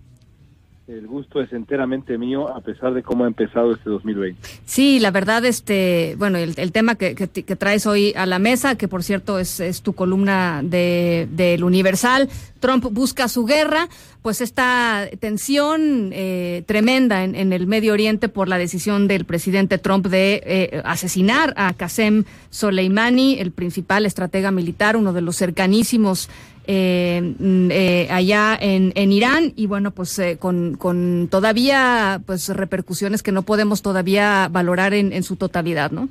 El 0.86 1.06
gusto 1.06 1.40
es 1.40 1.50
enteramente 1.54 2.18
mío, 2.18 2.54
a 2.54 2.60
pesar 2.60 2.92
de 2.92 3.02
cómo 3.02 3.24
ha 3.24 3.26
empezado 3.26 3.72
este 3.72 3.88
2020. 3.88 4.38
Sí, 4.66 5.00
la 5.00 5.10
verdad, 5.10 5.44
este, 5.46 6.14
bueno, 6.18 6.36
el, 6.36 6.52
el 6.58 6.72
tema 6.72 6.94
que, 6.94 7.14
que, 7.14 7.26
que, 7.26 7.56
traes 7.56 7.86
hoy 7.86 8.12
a 8.16 8.26
la 8.26 8.38
mesa, 8.38 8.76
que 8.76 8.86
por 8.86 9.02
cierto 9.02 9.38
es, 9.38 9.60
es 9.60 9.80
tu 9.80 9.94
columna 9.94 10.60
de 10.62 11.26
del 11.32 11.64
Universal, 11.64 12.28
Trump 12.60 12.84
busca 12.92 13.28
su 13.28 13.46
guerra, 13.46 13.88
pues 14.22 14.40
esta 14.40 15.08
tensión 15.18 16.10
eh, 16.12 16.62
tremenda 16.66 17.24
en, 17.24 17.34
en, 17.34 17.52
el 17.52 17.66
Medio 17.66 17.92
Oriente 17.92 18.28
por 18.28 18.48
la 18.48 18.58
decisión 18.58 19.08
del 19.08 19.24
presidente 19.24 19.78
Trump 19.78 20.06
de 20.06 20.42
eh, 20.44 20.82
asesinar 20.84 21.52
a 21.56 21.72
Qasem 21.72 22.24
Soleimani, 22.50 23.40
el 23.40 23.50
principal 23.50 24.06
estratega 24.06 24.50
militar, 24.50 24.96
uno 24.96 25.12
de 25.12 25.20
los 25.20 25.36
cercanísimos 25.36 26.28
eh, 26.66 27.34
eh, 27.70 28.08
allá 28.10 28.56
en, 28.60 28.92
en, 28.94 29.12
Irán 29.12 29.52
y 29.56 29.66
bueno 29.66 29.90
pues 29.90 30.18
eh, 30.18 30.36
con, 30.38 30.76
con, 30.76 31.28
todavía 31.30 32.20
pues 32.26 32.48
repercusiones 32.48 33.22
que 33.22 33.32
no 33.32 33.42
podemos 33.42 33.82
todavía 33.82 34.48
valorar 34.50 34.94
en, 34.94 35.12
en 35.12 35.22
su 35.22 35.36
totalidad, 35.36 35.90
¿no? 35.90 36.08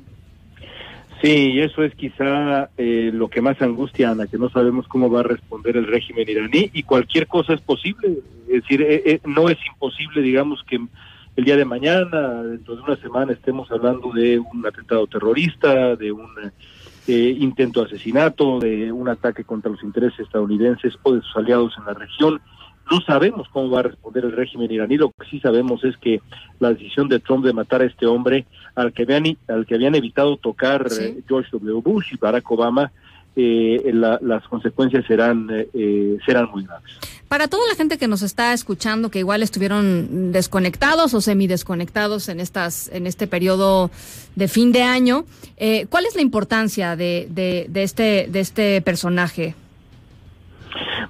Sí, 1.22 1.58
eso 1.60 1.82
es 1.82 1.94
quizá 1.94 2.68
eh, 2.76 3.10
lo 3.12 3.28
que 3.28 3.40
más 3.40 3.60
angustia, 3.62 4.10
Ana, 4.10 4.26
que 4.26 4.36
no 4.36 4.50
sabemos 4.50 4.86
cómo 4.86 5.10
va 5.10 5.20
a 5.20 5.24
responder 5.24 5.76
el 5.76 5.86
régimen 5.86 6.28
iraní 6.28 6.70
y 6.74 6.82
cualquier 6.82 7.26
cosa 7.26 7.54
es 7.54 7.60
posible. 7.62 8.18
Es 8.48 8.62
decir, 8.62 8.82
eh, 8.82 9.02
eh, 9.06 9.20
no 9.24 9.48
es 9.48 9.58
imposible, 9.66 10.20
digamos, 10.20 10.62
que 10.68 10.78
el 11.36 11.44
día 11.44 11.56
de 11.56 11.64
mañana, 11.64 12.42
dentro 12.42 12.76
de 12.76 12.82
una 12.82 12.96
semana, 12.96 13.32
estemos 13.32 13.70
hablando 13.70 14.12
de 14.12 14.38
un 14.38 14.66
atentado 14.66 15.06
terrorista, 15.06 15.96
de 15.96 16.12
un 16.12 16.28
eh, 17.06 17.36
intento 17.38 17.80
de 17.80 17.86
asesinato, 17.86 18.58
de 18.58 18.90
un 18.92 19.08
ataque 19.08 19.44
contra 19.44 19.70
los 19.70 19.82
intereses 19.82 20.20
estadounidenses 20.20 20.94
o 21.02 21.12
de 21.14 21.22
sus 21.22 21.36
aliados 21.36 21.74
en 21.78 21.84
la 21.84 21.94
región. 21.94 22.40
No 22.90 23.00
sabemos 23.00 23.48
cómo 23.52 23.70
va 23.70 23.80
a 23.80 23.84
responder 23.84 24.24
el 24.24 24.32
régimen 24.32 24.70
iraní. 24.70 24.96
Lo 24.96 25.10
que 25.10 25.26
sí 25.28 25.40
sabemos 25.40 25.82
es 25.84 25.96
que 25.96 26.20
la 26.60 26.72
decisión 26.72 27.08
de 27.08 27.18
Trump 27.18 27.44
de 27.44 27.52
matar 27.52 27.82
a 27.82 27.86
este 27.86 28.06
hombre, 28.06 28.46
al 28.76 28.92
que 28.92 29.02
habían, 29.02 29.36
al 29.48 29.66
que 29.66 29.74
habían 29.74 29.94
evitado 29.96 30.36
tocar 30.36 30.88
sí. 30.90 31.02
eh, 31.02 31.22
George 31.26 31.50
W. 31.52 31.80
Bush 31.80 32.14
y 32.14 32.16
Barack 32.16 32.48
Obama, 32.50 32.92
eh, 33.34 33.90
la, 33.92 34.18
las 34.22 34.46
consecuencias 34.48 35.04
serán, 35.06 35.48
eh, 35.50 36.16
serán 36.24 36.48
muy 36.50 36.64
graves. 36.64 37.15
Para 37.28 37.48
toda 37.48 37.66
la 37.68 37.74
gente 37.74 37.98
que 37.98 38.06
nos 38.06 38.22
está 38.22 38.52
escuchando, 38.52 39.10
que 39.10 39.18
igual 39.18 39.42
estuvieron 39.42 40.30
desconectados 40.30 41.12
o 41.12 41.20
semidesconectados 41.20 42.28
en 42.28 42.38
estas, 42.38 42.88
en 42.92 43.06
este 43.06 43.26
periodo 43.26 43.90
de 44.36 44.46
fin 44.46 44.70
de 44.70 44.82
año, 44.82 45.24
eh, 45.56 45.86
¿cuál 45.90 46.06
es 46.06 46.14
la 46.14 46.22
importancia 46.22 46.94
de, 46.94 47.26
de, 47.30 47.66
de, 47.68 47.82
este, 47.82 48.28
de 48.30 48.40
este 48.40 48.80
personaje? 48.80 49.54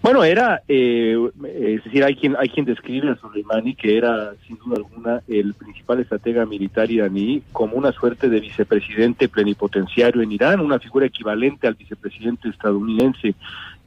Bueno, 0.02 0.24
era, 0.24 0.62
eh, 0.68 1.16
es 1.44 1.84
decir, 1.84 2.04
hay 2.04 2.14
quien, 2.14 2.36
hay 2.38 2.48
quien 2.48 2.64
describe 2.64 3.10
a 3.10 3.16
Soleimani 3.16 3.74
que 3.74 3.96
era, 3.96 4.34
sin 4.46 4.56
duda 4.58 4.76
alguna, 4.76 5.22
el 5.26 5.54
principal 5.54 6.00
estratega 6.00 6.46
militar 6.46 6.90
iraní 6.90 7.42
como 7.52 7.76
una 7.76 7.92
suerte 7.92 8.28
de 8.28 8.40
vicepresidente 8.40 9.28
plenipotenciario 9.28 10.22
en 10.22 10.32
Irán, 10.32 10.60
una 10.60 10.78
figura 10.78 11.06
equivalente 11.06 11.66
al 11.66 11.74
vicepresidente 11.74 12.48
estadounidense, 12.48 13.34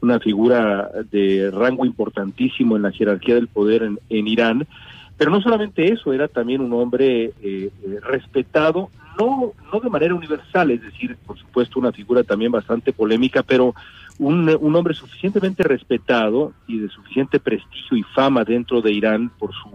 una 0.01 0.19
figura 0.19 0.89
de 1.11 1.51
rango 1.51 1.85
importantísimo 1.85 2.75
en 2.75 2.83
la 2.83 2.91
jerarquía 2.91 3.35
del 3.35 3.47
poder 3.47 3.83
en, 3.83 3.99
en 4.09 4.27
Irán. 4.27 4.67
Pero 5.17 5.31
no 5.31 5.41
solamente 5.41 5.91
eso, 5.91 6.13
era 6.13 6.27
también 6.29 6.61
un 6.61 6.71
hombre 6.73 7.33
eh, 7.41 7.69
respetado, 8.03 8.89
no, 9.19 9.51
no 9.71 9.79
de 9.81 9.89
manera 9.89 10.15
universal, 10.15 10.71
es 10.71 10.81
decir, 10.81 11.17
por 11.25 11.37
supuesto, 11.37 11.77
una 11.77 11.91
figura 11.91 12.23
también 12.23 12.53
bastante 12.53 12.93
polémica, 12.93 13.43
pero 13.43 13.75
un, 14.17 14.49
un, 14.61 14.75
hombre 14.75 14.93
suficientemente 14.93 15.63
respetado 15.63 16.53
y 16.67 16.79
de 16.79 16.87
suficiente 16.89 17.39
prestigio 17.39 17.97
y 17.97 18.03
fama 18.03 18.45
dentro 18.45 18.81
de 18.81 18.93
Irán 18.93 19.29
por 19.37 19.51
su 19.53 19.69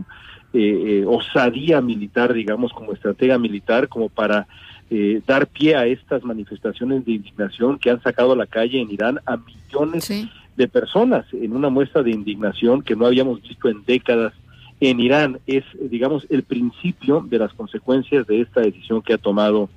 eh, 0.55 1.01
eh, 1.01 1.05
osadía 1.05 1.81
militar, 1.81 2.33
digamos, 2.33 2.73
como 2.73 2.93
estratega 2.93 3.39
militar, 3.39 3.89
como 3.89 4.09
para 4.09 4.47
eh, 4.97 5.21
dar 5.27 5.49
pie 5.49 5.75
a 5.75 5.87
estas 5.87 6.23
manifestaciones 6.23 7.05
de 7.05 7.15
indignación 7.15 7.81
que 7.81 7.91
han 7.91 8.01
sacado 8.01 8.31
a 8.31 8.37
la 8.37 8.47
calle 8.47 8.81
en 8.81 8.93
Irán 8.93 9.19
a 9.27 9.37
millones 9.37 10.09
de 10.57 10.69
personas 10.69 11.27
en 11.33 11.53
una 11.53 11.69
muestra 11.69 12.05
de 12.05 12.13
indignación 12.13 12.81
que 12.81 12.95
no 12.95 13.05
habíamos 13.05 13.43
visto 13.43 13.69
en 13.69 13.85
décadas 13.85 14.33
en 14.79 15.01
Irán. 15.01 15.41
Es, 15.49 15.65
digamos, 15.81 16.29
el 16.31 16.45
principio 16.45 17.27
de 17.29 17.41
las 17.41 17.53
consecuencias 17.55 18.25
de 18.29 18.43
esta 18.43 18.61
decisión 18.61 19.03
que 19.03 19.15
ha 19.15 19.19
tomado 19.19 19.69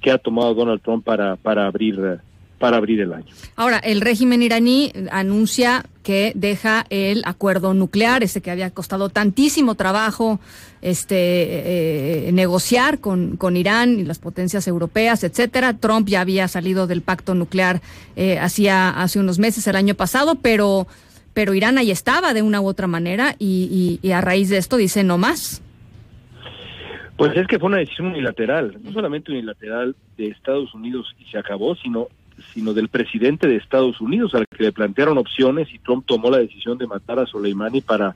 que 0.00 0.12
ha 0.12 0.18
tomado 0.18 0.54
Donald 0.54 0.80
Trump 0.82 1.04
para 1.04 1.34
para 1.34 1.66
abrir 1.66 2.20
para 2.60 2.76
abrir 2.76 3.00
el 3.00 3.14
año. 3.14 3.24
Ahora, 3.56 3.78
el 3.78 4.02
régimen 4.02 4.42
iraní 4.42 4.92
anuncia 5.10 5.86
que 6.02 6.32
deja 6.34 6.84
el 6.90 7.22
acuerdo 7.24 7.72
nuclear, 7.72 8.22
ese 8.22 8.42
que 8.42 8.50
había 8.50 8.70
costado 8.70 9.08
tantísimo 9.08 9.76
trabajo 9.76 10.40
este 10.82 12.28
eh, 12.28 12.32
negociar 12.32 12.98
con, 12.98 13.38
con 13.38 13.56
Irán 13.56 13.98
y 13.98 14.04
las 14.04 14.18
potencias 14.18 14.68
europeas, 14.68 15.24
etcétera. 15.24 15.72
Trump 15.78 16.06
ya 16.06 16.20
había 16.20 16.48
salido 16.48 16.86
del 16.86 17.00
pacto 17.00 17.34
nuclear 17.34 17.80
eh, 18.14 18.38
hacía 18.38 18.90
hace 18.90 19.18
unos 19.18 19.38
meses, 19.38 19.66
el 19.66 19.76
año 19.76 19.94
pasado, 19.94 20.34
pero 20.36 20.86
pero 21.32 21.54
Irán 21.54 21.78
ahí 21.78 21.90
estaba 21.90 22.34
de 22.34 22.42
una 22.42 22.60
u 22.60 22.66
otra 22.66 22.88
manera 22.88 23.36
y, 23.38 23.98
y 24.02 24.12
a 24.12 24.20
raíz 24.20 24.50
de 24.50 24.58
esto 24.58 24.76
dice 24.76 25.02
no 25.02 25.16
más. 25.16 25.62
Pues 27.16 27.36
es 27.36 27.46
que 27.46 27.58
fue 27.58 27.68
una 27.68 27.78
decisión 27.78 28.08
unilateral, 28.08 28.78
no 28.82 28.92
solamente 28.92 29.30
unilateral 29.30 29.94
de 30.18 30.28
Estados 30.28 30.74
Unidos 30.74 31.06
y 31.18 31.24
se 31.30 31.38
acabó, 31.38 31.74
sino 31.76 32.08
sino 32.52 32.72
del 32.74 32.88
presidente 32.88 33.48
de 33.48 33.56
Estados 33.56 34.00
Unidos, 34.00 34.34
al 34.34 34.46
que 34.46 34.64
le 34.64 34.72
plantearon 34.72 35.18
opciones 35.18 35.68
y 35.72 35.78
Trump 35.78 36.04
tomó 36.06 36.30
la 36.30 36.38
decisión 36.38 36.78
de 36.78 36.86
matar 36.86 37.18
a 37.18 37.26
Soleimani 37.26 37.80
para 37.80 38.14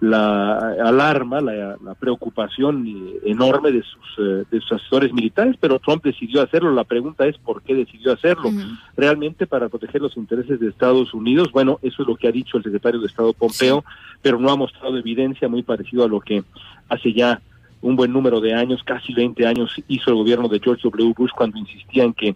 la 0.00 0.74
alarma, 0.84 1.40
la, 1.40 1.76
preocupación 1.98 2.86
enorme 3.24 3.70
de 3.70 3.82
sus, 3.82 4.18
eh, 4.18 4.44
de 4.50 4.60
sus 4.60 4.72
asesores 4.72 5.12
militares, 5.12 5.56
pero 5.58 5.78
Trump 5.78 6.04
decidió 6.04 6.42
hacerlo. 6.42 6.72
La 6.72 6.84
pregunta 6.84 7.26
es 7.26 7.38
por 7.38 7.62
qué 7.62 7.74
decidió 7.74 8.12
hacerlo. 8.12 8.50
Realmente 8.96 9.46
para 9.46 9.68
proteger 9.68 10.02
los 10.02 10.16
intereses 10.16 10.60
de 10.60 10.68
Estados 10.68 11.14
Unidos, 11.14 11.50
bueno, 11.52 11.78
eso 11.82 12.02
es 12.02 12.08
lo 12.08 12.16
que 12.16 12.28
ha 12.28 12.32
dicho 12.32 12.58
el 12.58 12.64
secretario 12.64 13.00
de 13.00 13.06
Estado 13.06 13.32
Pompeo, 13.32 13.84
pero 14.20 14.38
no 14.38 14.50
ha 14.50 14.56
mostrado 14.56 14.98
evidencia 14.98 15.48
muy 15.48 15.62
parecido 15.62 16.04
a 16.04 16.08
lo 16.08 16.20
que 16.20 16.42
hace 16.88 17.12
ya 17.12 17.40
un 17.80 17.96
buen 17.96 18.12
número 18.12 18.40
de 18.40 18.54
años, 18.54 18.82
casi 18.82 19.12
20 19.12 19.46
años, 19.46 19.74
hizo 19.88 20.10
el 20.10 20.16
gobierno 20.16 20.48
de 20.48 20.58
George 20.58 20.82
W. 20.84 21.12
Bush 21.16 21.30
cuando 21.36 21.58
insistía 21.58 22.04
en 22.04 22.14
que 22.14 22.34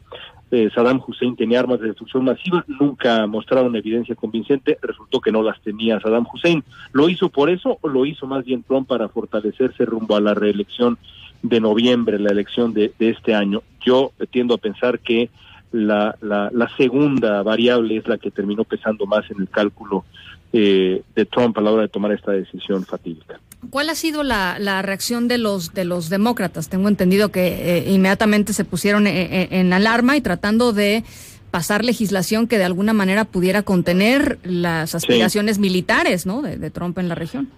eh, 0.50 0.70
Saddam 0.74 1.02
Hussein 1.06 1.36
tenía 1.36 1.60
armas 1.60 1.80
de 1.80 1.88
destrucción 1.88 2.24
masiva, 2.24 2.64
nunca 2.80 3.26
mostraron 3.26 3.76
evidencia 3.76 4.14
convincente, 4.14 4.78
resultó 4.80 5.20
que 5.20 5.32
no 5.32 5.42
las 5.42 5.60
tenía 5.60 6.00
Saddam 6.00 6.26
Hussein. 6.32 6.64
¿Lo 6.92 7.08
hizo 7.08 7.28
por 7.28 7.50
eso 7.50 7.78
o 7.80 7.88
lo 7.88 8.06
hizo 8.06 8.26
más 8.26 8.44
bien 8.44 8.62
Trump 8.62 8.88
para 8.88 9.08
fortalecerse 9.08 9.84
rumbo 9.84 10.16
a 10.16 10.20
la 10.20 10.34
reelección 10.34 10.98
de 11.42 11.60
noviembre, 11.60 12.18
la 12.18 12.30
elección 12.30 12.72
de, 12.72 12.92
este 12.98 13.34
año? 13.34 13.62
Yo 13.80 14.12
tiendo 14.30 14.54
a 14.54 14.58
pensar 14.58 15.00
que 15.00 15.28
la, 15.70 16.16
la, 16.22 16.50
la, 16.50 16.74
segunda 16.76 17.42
variable 17.42 17.98
es 17.98 18.08
la 18.08 18.16
que 18.16 18.30
terminó 18.30 18.64
pesando 18.64 19.04
más 19.04 19.30
en 19.30 19.40
el 19.40 19.50
cálculo 19.50 20.06
eh, 20.50 21.02
de 21.14 21.26
Trump 21.26 21.58
a 21.58 21.60
la 21.60 21.72
hora 21.72 21.82
de 21.82 21.88
tomar 21.88 22.12
esta 22.12 22.32
decisión 22.32 22.86
fatídica. 22.86 23.38
¿Cuál 23.70 23.90
ha 23.90 23.94
sido 23.94 24.22
la, 24.22 24.58
la, 24.60 24.82
reacción 24.82 25.26
de 25.26 25.36
los 25.36 25.74
de 25.74 25.84
los 25.84 26.08
demócratas? 26.08 26.68
Tengo 26.68 26.88
entendido 26.88 27.30
que 27.30 27.78
eh, 27.78 27.90
inmediatamente 27.90 28.52
se 28.52 28.64
pusieron 28.64 29.06
eh, 29.06 29.22
eh, 29.22 29.48
en, 29.50 29.72
alarma 29.72 30.16
y 30.16 30.20
tratando 30.20 30.72
de 30.72 31.02
pasar 31.50 31.84
legislación 31.84 32.46
que 32.46 32.56
de 32.56 32.64
alguna 32.64 32.92
manera 32.92 33.24
pudiera 33.24 33.62
contener 33.62 34.38
las 34.44 34.94
aspiraciones 34.94 35.58
militares, 35.58 36.24
¿no? 36.24 36.40
De, 36.40 36.70
Trump 36.70 36.98
en 36.98 37.08
la 37.08 37.16
región. 37.16 37.48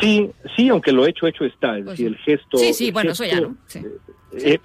Sí, 0.00 0.30
sí, 0.56 0.68
aunque 0.70 0.92
lo 0.92 1.06
hecho 1.06 1.26
hecho 1.26 1.44
está, 1.44 1.76
es 1.76 1.84
pues 1.84 1.98
decir, 1.98 2.06
el 2.06 2.16
gesto. 2.16 2.56
Sí, 2.56 2.72
sí, 2.72 2.90
bueno, 2.90 3.12
eso 3.12 3.24
ya, 3.24 3.40
¿no? 3.40 3.56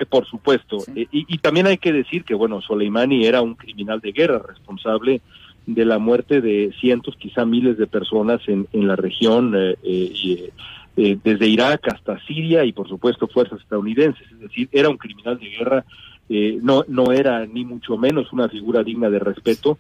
por 0.10 0.26
supuesto. 0.28 0.78
y, 0.96 1.08
y, 1.12 1.38
también 1.40 1.68
hay 1.68 1.80
que 1.80 1.92
decir 1.92 2.24
que, 2.24 2.36
bueno, 2.36 2.62
Soleimani 2.62 3.26
era 3.26 3.42
un 3.42 3.56
criminal 3.56 4.00
de 4.00 4.12
guerra 4.12 4.40
responsable 4.48 5.22
de 5.68 5.86
la 5.86 5.98
muerte 5.98 6.42
de 6.42 6.74
cientos, 6.80 7.16
quizá 7.18 7.46
miles 7.46 7.78
de 7.78 7.88
personas 7.88 8.42
en, 8.48 8.68
en 8.74 8.88
la 8.88 8.96
región, 8.96 9.54
eh, 9.56 9.76
eh, 9.84 10.52
eh, 10.98 11.18
desde 11.24 11.48
Irak 11.48 11.88
hasta 11.94 12.20
Siria 12.26 12.64
y 12.64 12.72
por 12.72 12.88
supuesto 12.88 13.28
fuerzas 13.28 13.60
estadounidenses. 13.62 14.26
Es 14.32 14.40
decir, 14.40 14.70
era 14.72 14.90
un 14.90 14.98
criminal 14.98 15.40
de 15.40 15.50
guerra, 15.50 15.86
no, 16.28 16.84
no 16.88 17.12
era 17.12 17.46
ni 17.46 17.66
mucho 17.66 17.98
menos 17.98 18.34
una 18.34 18.50
figura 18.50 18.84
digna 18.84 19.12
de 19.12 19.20
respeto, 19.20 19.78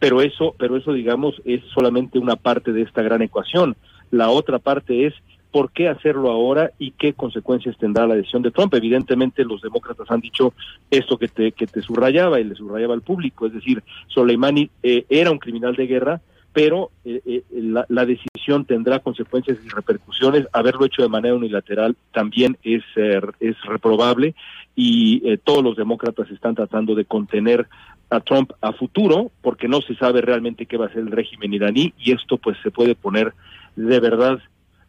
pero 0.00 0.20
eso, 0.20 0.54
pero 0.58 0.76
eso 0.76 0.92
digamos 0.92 1.40
es 1.44 1.62
solamente 1.72 2.18
una 2.18 2.34
parte 2.34 2.72
de 2.72 2.82
esta 2.82 3.02
gran 3.02 3.22
ecuación. 3.22 3.76
La 4.10 4.30
otra 4.30 4.58
parte 4.58 5.06
es 5.06 5.14
por 5.56 5.70
qué 5.70 5.88
hacerlo 5.88 6.30
ahora 6.30 6.72
y 6.78 6.90
qué 6.90 7.14
consecuencias 7.14 7.78
tendrá 7.78 8.06
la 8.06 8.14
decisión 8.14 8.42
de 8.42 8.50
Trump. 8.50 8.74
Evidentemente 8.74 9.42
los 9.42 9.62
demócratas 9.62 10.10
han 10.10 10.20
dicho 10.20 10.52
esto 10.90 11.16
que 11.16 11.28
te, 11.28 11.52
que 11.52 11.66
te 11.66 11.80
subrayaba 11.80 12.38
y 12.38 12.44
le 12.44 12.54
subrayaba 12.54 12.92
al 12.92 13.00
público, 13.00 13.46
es 13.46 13.54
decir, 13.54 13.82
Soleimani 14.08 14.68
eh, 14.82 15.06
era 15.08 15.30
un 15.30 15.38
criminal 15.38 15.74
de 15.74 15.86
guerra, 15.86 16.20
pero 16.52 16.90
eh, 17.06 17.22
eh, 17.24 17.42
la, 17.88 18.04
decisión 18.04 18.66
tendrá 18.66 18.98
consecuencias 18.98 19.56
y 19.64 19.68
repercusiones. 19.70 20.46
Haberlo 20.52 20.84
hecho 20.84 21.00
de 21.00 21.08
manera 21.08 21.34
unilateral 21.34 21.96
también 22.12 22.58
es, 22.62 22.84
es 23.40 23.56
reprobable 23.62 24.34
y 24.74 25.38
todos 25.38 25.64
los 25.64 25.74
demócratas 25.74 26.30
están 26.30 26.54
tratando 26.54 26.94
de 26.94 27.06
contener 27.06 27.66
a 28.10 28.20
Trump 28.20 28.52
a 28.60 28.74
futuro 28.74 29.30
porque 29.40 29.68
no 29.68 29.80
se 29.80 29.94
sabe 29.94 30.20
realmente 30.20 30.66
qué 30.66 30.76
va 30.76 30.84
a 30.84 30.92
ser 30.92 30.98
el 30.98 31.12
régimen 31.12 31.54
iraní 31.54 31.94
y 31.98 32.12
esto 32.12 32.36
pues 32.36 32.58
se 32.62 32.70
puede 32.70 32.94
poner 32.94 33.32
de 33.74 34.00
verdad 34.00 34.38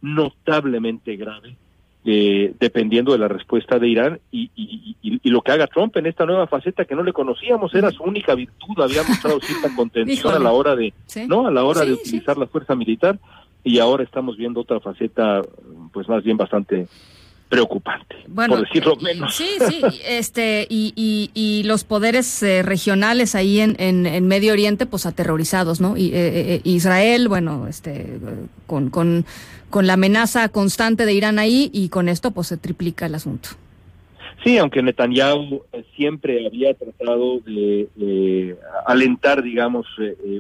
notablemente 0.02 1.16
grave, 1.16 1.56
eh, 2.06 2.54
dependiendo 2.60 3.12
de 3.12 3.18
la 3.18 3.28
respuesta 3.28 3.80
de 3.80 3.88
Irán 3.88 4.20
y, 4.32 4.50
y, 4.56 5.30
lo 5.30 5.42
que 5.42 5.52
haga 5.52 5.68
Trump 5.68 5.96
en 5.98 6.06
esta 6.06 6.26
nueva 6.26 6.48
faceta 6.48 6.86
que 6.86 6.96
no 6.96 7.04
le 7.04 7.12
conocíamos, 7.12 7.74
era 7.76 7.92
su 7.92 8.02
única 8.04 8.34
virtud, 8.34 8.80
había 8.82 9.04
mostrado 9.04 9.40
cierta 9.42 9.76
contención 9.76 10.34
a 10.34 10.40
la 10.40 10.52
hora 10.52 10.76
de, 10.76 10.94
¿no? 11.28 11.48
A 11.48 11.52
la 11.52 11.66
hora 11.66 11.84
de 11.84 11.94
utilizar 11.94 12.38
la 12.38 12.48
fuerza 12.48 12.76
militar 12.76 13.20
y 13.64 13.80
ahora 13.80 14.04
estamos 14.04 14.38
viendo 14.38 14.62
otra 14.62 14.80
faceta, 14.80 15.42
pues 15.92 16.08
más 16.08 16.24
bien 16.24 16.38
bastante 16.38 16.88
preocupante, 17.50 18.16
por 18.34 18.62
decirlo 18.62 18.94
eh, 18.94 19.04
menos. 19.04 19.36
Sí, 19.36 19.58
sí, 19.68 19.82
este, 20.06 20.68
y, 20.70 20.94
y, 20.96 21.32
y 21.34 21.64
los 21.64 21.84
poderes 21.84 22.44
eh, 22.44 22.62
regionales 22.62 23.36
ahí 23.36 23.60
en, 23.60 23.76
en, 23.80 24.28
Medio 24.28 24.54
Oriente, 24.54 24.86
pues 24.86 25.06
aterrorizados, 25.06 25.80
¿no? 25.80 25.96
Y, 25.96 26.12
eh, 26.14 26.62
Israel, 26.64 27.28
bueno, 27.30 27.68
este, 27.68 28.20
con, 28.66 28.90
con, 28.90 29.26
con 29.70 29.88
la 29.88 29.94
amenaza 29.94 30.50
constante 30.50 31.06
de 31.06 31.14
Irán 31.14 31.40
ahí, 31.40 31.70
y 31.74 31.90
con 31.90 32.10
esto, 32.10 32.32
pues 32.32 32.48
se 32.48 32.58
triplica 32.58 33.06
el 33.06 33.16
asunto. 33.16 33.50
Sí, 34.44 34.58
aunque 34.58 34.82
Netanyahu 34.82 35.64
siempre 35.96 36.46
había 36.46 36.74
tratado 36.74 37.40
de 37.40 38.56
alentar, 38.86 39.42
digamos, 39.42 39.88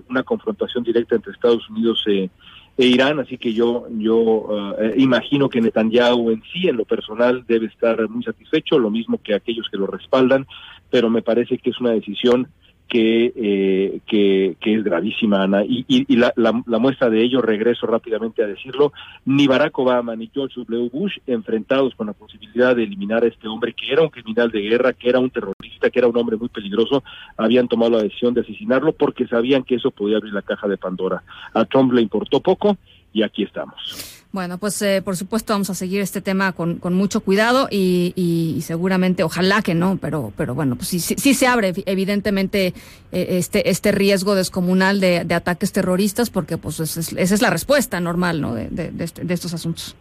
una 0.07 0.23
confrontación 0.23 0.83
directa 0.83 1.15
entre 1.15 1.33
Estados 1.33 1.67
Unidos 1.69 2.03
e 2.07 2.29
Irán, 2.77 3.19
así 3.19 3.37
que 3.37 3.53
yo 3.53 3.87
yo 3.89 4.75
eh, 4.79 4.93
imagino 4.97 5.49
que 5.49 5.61
Netanyahu 5.61 6.29
en 6.29 6.43
sí, 6.53 6.67
en 6.67 6.77
lo 6.77 6.85
personal, 6.85 7.43
debe 7.47 7.65
estar 7.65 8.07
muy 8.07 8.23
satisfecho, 8.23 8.77
lo 8.77 8.91
mismo 8.91 9.19
que 9.21 9.33
aquellos 9.33 9.67
que 9.69 9.77
lo 9.77 9.87
respaldan, 9.87 10.45
pero 10.91 11.09
me 11.09 11.23
parece 11.23 11.57
que 11.57 11.71
es 11.71 11.79
una 11.79 11.91
decisión 11.91 12.47
que, 12.87 13.33
eh, 13.35 13.99
que, 14.07 14.55
es 14.61 14.83
gravísima, 14.83 15.43
Ana. 15.43 15.63
Y, 15.63 15.85
y, 15.87 16.15
la, 16.15 16.33
la, 16.35 16.51
muestra 16.79 17.09
de 17.09 17.21
ello, 17.21 17.41
regreso 17.41 17.85
rápidamente 17.85 18.43
a 18.43 18.47
decirlo, 18.47 18.93
ni 19.25 19.47
Barack 19.47 19.77
Obama 19.79 20.15
ni 20.15 20.29
George 20.33 20.61
W. 20.61 20.89
Bush, 20.89 21.17
enfrentados 21.27 21.95
con 21.95 22.07
la 22.07 22.13
posibilidad 22.13 22.75
de 22.75 22.83
eliminar 22.83 23.23
a 23.23 23.27
este 23.27 23.47
hombre 23.47 23.73
que 23.73 23.91
era 23.91 24.01
un 24.01 24.09
criminal 24.09 24.51
de 24.51 24.61
guerra, 24.61 24.93
que 24.93 25.09
era 25.09 25.19
un 25.19 25.29
terrorista, 25.29 25.89
que 25.89 25.99
era 25.99 26.07
un 26.07 26.17
hombre 26.17 26.37
muy 26.37 26.49
peligroso, 26.49 27.03
habían 27.35 27.67
tomado 27.67 27.91
la 27.91 28.03
decisión 28.03 28.33
de 28.33 28.41
asesinarlo 28.41 28.93
porque 28.93 29.27
sabían 29.27 29.63
que 29.63 29.75
eso 29.75 29.91
podía 29.91 30.17
abrir 30.17 30.33
la 30.33 30.41
caja 30.41 30.67
de 30.67 30.77
Pandora. 30.77 31.23
A 31.53 31.65
Trump 31.65 31.93
le 31.93 32.01
importó 32.01 32.39
poco 32.39 32.77
y 33.13 33.23
aquí 33.23 33.43
estamos. 33.43 34.16
Bueno, 34.31 34.57
pues 34.57 34.81
eh, 34.81 35.01
por 35.03 35.15
supuesto 35.15 35.53
vamos 35.53 35.69
a 35.69 35.73
seguir 35.73 36.01
este 36.01 36.21
tema 36.21 36.51
con, 36.51 36.77
con 36.77 36.93
mucho 36.93 37.21
cuidado 37.21 37.69
y, 37.71 38.13
y, 38.15 38.61
seguramente, 38.61 39.23
ojalá 39.23 39.61
que 39.61 39.73
no, 39.73 39.97
pero, 40.01 40.33
pero 40.35 40.53
bueno, 40.53 40.75
pues 40.75 40.89
sí, 40.89 40.99
sí, 40.99 41.33
se 41.33 41.47
abre 41.47 41.73
evidentemente 41.85 42.67
eh, 42.67 42.73
este, 43.11 43.69
este 43.69 43.91
riesgo 43.91 44.35
descomunal 44.35 44.99
de, 44.99 45.23
de 45.23 45.33
ataques 45.33 45.71
terroristas 45.71 46.29
porque 46.29 46.57
pues 46.57 46.79
esa 46.79 46.99
es, 46.99 47.41
la 47.41 47.49
respuesta 47.49 47.99
normal 48.01 48.41
¿no? 48.41 48.53
de, 48.53 48.67
de, 48.69 49.03
este, 49.03 49.21
estos 49.33 49.53
asuntos. 49.53 49.95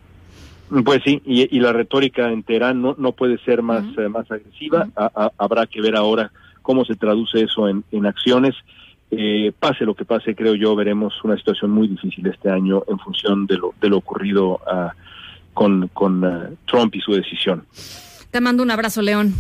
Pues 0.84 1.00
sí, 1.04 1.22
y, 1.24 1.56
y, 1.56 1.60
la 1.60 1.72
retórica 1.72 2.30
en 2.32 2.42
Teherán 2.42 2.82
no, 2.82 2.96
no 2.98 3.12
puede 3.12 3.38
ser 3.38 3.62
más, 3.62 3.84
eh, 3.96 4.08
más 4.08 4.28
agresiva. 4.28 4.88
habrá 5.38 5.66
que 5.68 5.80
ver 5.80 5.94
ahora 5.94 6.32
cómo 6.62 6.84
se 6.84 6.96
traduce 6.96 7.42
eso 7.42 7.68
en, 7.68 7.84
en 7.92 8.06
acciones. 8.06 8.56
Eh, 9.10 9.52
pase 9.58 9.84
lo 9.84 9.94
que 9.94 10.04
pase, 10.04 10.34
creo 10.34 10.54
yo, 10.54 10.74
veremos 10.74 11.14
una 11.22 11.36
situación 11.36 11.70
muy 11.70 11.88
difícil 11.88 12.26
este 12.26 12.50
año 12.50 12.82
en 12.88 12.98
función 12.98 13.46
de 13.46 13.56
lo, 13.56 13.74
de 13.80 13.88
lo 13.88 13.98
ocurrido 13.98 14.60
ah, 14.66 14.92
con, 15.54 15.90
ah, 16.24 16.50
Trump 16.66 16.94
y 16.94 17.00
su 17.00 17.12
decisión. 17.12 17.64
Te 18.30 18.40
mando 18.40 18.62
un 18.62 18.70
abrazo, 18.70 19.02
León. 19.02 19.32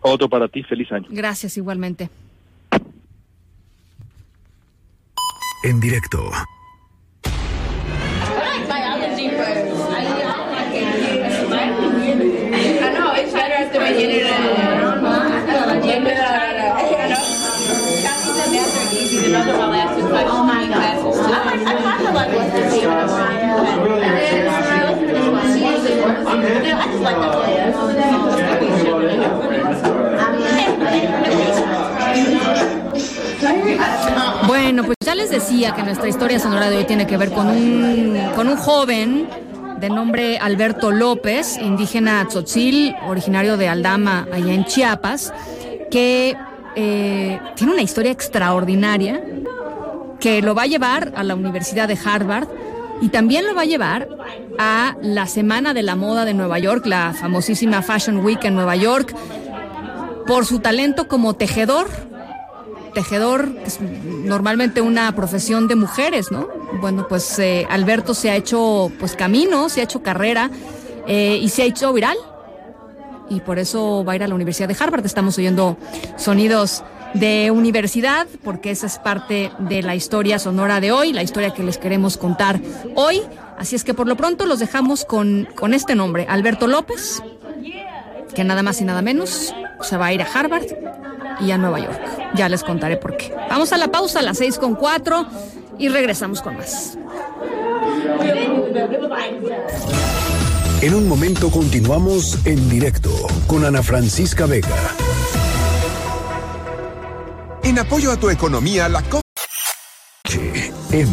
Otro 0.00 0.28
para 0.28 0.48
ti, 0.48 0.62
feliz 0.62 0.90
año. 0.92 1.06
Gracias 1.10 1.56
igualmente. 1.56 2.08
En 5.64 5.80
directo. 5.80 6.30
Bueno, 34.46 34.84
pues 34.84 34.96
ya 35.04 35.14
les 35.14 35.30
decía 35.30 35.74
que 35.74 35.82
nuestra 35.82 36.08
historia 36.08 36.38
sonora 36.38 36.70
de 36.70 36.78
hoy 36.78 36.84
tiene 36.84 37.06
que 37.06 37.16
ver 37.16 37.30
con 37.30 37.48
un, 37.48 38.18
con 38.34 38.48
un 38.48 38.56
joven 38.56 39.28
de 39.80 39.88
nombre 39.88 40.38
Alberto 40.38 40.92
López, 40.92 41.58
indígena 41.58 42.26
tzotzil, 42.28 42.94
originario 43.06 43.56
de 43.56 43.68
Aldama, 43.68 44.26
allá 44.32 44.52
en 44.52 44.64
Chiapas, 44.64 45.32
que 45.90 46.36
eh, 46.76 47.40
tiene 47.54 47.72
una 47.72 47.82
historia 47.82 48.10
extraordinaria 48.10 49.22
que 50.24 50.40
lo 50.40 50.54
va 50.54 50.62
a 50.62 50.66
llevar 50.66 51.12
a 51.16 51.22
la 51.22 51.34
Universidad 51.34 51.86
de 51.86 51.98
Harvard 52.02 52.48
y 53.02 53.10
también 53.10 53.46
lo 53.46 53.54
va 53.54 53.60
a 53.60 53.66
llevar 53.66 54.08
a 54.58 54.96
la 55.02 55.26
Semana 55.26 55.74
de 55.74 55.82
la 55.82 55.96
Moda 55.96 56.24
de 56.24 56.32
Nueva 56.32 56.58
York, 56.58 56.86
la 56.86 57.12
famosísima 57.12 57.82
Fashion 57.82 58.24
Week 58.24 58.42
en 58.42 58.54
Nueva 58.54 58.74
York, 58.74 59.14
por 60.26 60.46
su 60.46 60.60
talento 60.60 61.08
como 61.08 61.34
tejedor. 61.34 61.88
Tejedor 62.94 63.54
es 63.66 63.82
normalmente 63.82 64.80
una 64.80 65.14
profesión 65.14 65.68
de 65.68 65.76
mujeres, 65.76 66.32
¿no? 66.32 66.48
Bueno, 66.80 67.06
pues 67.06 67.38
eh, 67.38 67.66
Alberto 67.68 68.14
se 68.14 68.30
ha 68.30 68.36
hecho 68.36 68.90
pues 68.98 69.16
camino, 69.16 69.68
se 69.68 69.82
ha 69.82 69.84
hecho 69.84 70.02
carrera 70.02 70.50
eh, 71.06 71.38
y 71.38 71.50
se 71.50 71.64
ha 71.64 71.66
hecho 71.66 71.92
viral. 71.92 72.16
Y 73.28 73.40
por 73.40 73.58
eso 73.58 74.02
va 74.06 74.14
a 74.14 74.16
ir 74.16 74.22
a 74.22 74.28
la 74.28 74.34
Universidad 74.34 74.68
de 74.68 74.76
Harvard. 74.80 75.04
Estamos 75.04 75.36
oyendo 75.36 75.76
sonidos 76.16 76.82
de 77.14 77.50
universidad, 77.50 78.26
porque 78.42 78.70
esa 78.70 78.86
es 78.86 78.98
parte 78.98 79.50
de 79.58 79.82
la 79.82 79.94
historia 79.94 80.38
sonora 80.38 80.80
de 80.80 80.92
hoy, 80.92 81.12
la 81.12 81.22
historia 81.22 81.52
que 81.52 81.62
les 81.62 81.78
queremos 81.78 82.16
contar 82.16 82.60
hoy. 82.94 83.22
Así 83.56 83.76
es 83.76 83.84
que 83.84 83.94
por 83.94 84.08
lo 84.08 84.16
pronto 84.16 84.46
los 84.46 84.58
dejamos 84.58 85.04
con, 85.04 85.48
con 85.54 85.74
este 85.74 85.94
nombre, 85.94 86.26
Alberto 86.28 86.66
López, 86.66 87.22
que 88.34 88.44
nada 88.44 88.62
más 88.62 88.80
y 88.80 88.84
nada 88.84 89.00
menos 89.00 89.54
se 89.80 89.96
va 89.96 90.06
a 90.06 90.12
ir 90.12 90.22
a 90.22 90.26
Harvard 90.26 90.66
y 91.40 91.50
a 91.50 91.58
Nueva 91.58 91.78
York. 91.78 92.00
Ya 92.34 92.48
les 92.48 92.64
contaré 92.64 92.96
por 92.96 93.16
qué. 93.16 93.34
Vamos 93.48 93.72
a 93.72 93.78
la 93.78 93.88
pausa 93.88 94.22
las 94.22 94.38
seis 94.38 94.58
con 94.58 94.74
cuatro 94.74 95.26
y 95.78 95.88
regresamos 95.88 96.42
con 96.42 96.56
más. 96.56 96.98
En 100.80 100.94
un 100.94 101.08
momento 101.08 101.50
continuamos 101.50 102.44
en 102.44 102.68
directo 102.68 103.10
con 103.46 103.64
Ana 103.64 103.82
Francisca 103.82 104.46
Vega. 104.46 104.76
En 107.64 107.78
apoyo 107.78 108.10
a 108.12 108.16
tu 108.16 108.30
economía, 108.30 108.88
la 108.88 109.02
Co 109.02 109.20
M 110.92 111.12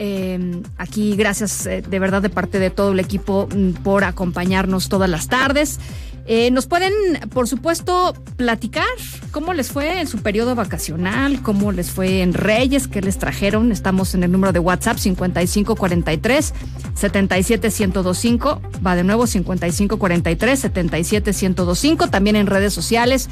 Eh, 0.02 0.62
aquí 0.78 1.14
gracias 1.14 1.66
eh, 1.66 1.82
de 1.82 1.98
verdad 1.98 2.22
de 2.22 2.30
parte 2.30 2.58
de 2.58 2.70
todo 2.70 2.92
el 2.92 3.00
equipo 3.00 3.48
mm, 3.54 3.82
por 3.82 4.04
acompañarnos 4.04 4.88
todas 4.88 5.10
las 5.10 5.28
tardes. 5.28 5.78
Eh, 6.26 6.50
nos 6.50 6.66
pueden, 6.66 6.92
por 7.30 7.48
supuesto, 7.48 8.14
platicar 8.36 8.86
cómo 9.30 9.52
les 9.52 9.70
fue 9.70 10.00
en 10.00 10.06
su 10.06 10.18
periodo 10.18 10.54
vacacional, 10.54 11.42
cómo 11.42 11.72
les 11.72 11.90
fue 11.90 12.22
en 12.22 12.34
Reyes, 12.34 12.88
qué 12.88 13.00
les 13.00 13.18
trajeron. 13.18 13.72
Estamos 13.72 14.14
en 14.14 14.22
el 14.22 14.32
número 14.32 14.52
de 14.52 14.58
WhatsApp 14.58 14.98
5543 14.98 16.54
77125. 16.94 18.60
Va 18.86 18.96
de 18.96 19.04
nuevo 19.04 19.26
5543 19.26 20.60
77125. 20.60 22.08
También 22.08 22.36
en 22.36 22.46
redes 22.46 22.72
sociales, 22.72 23.28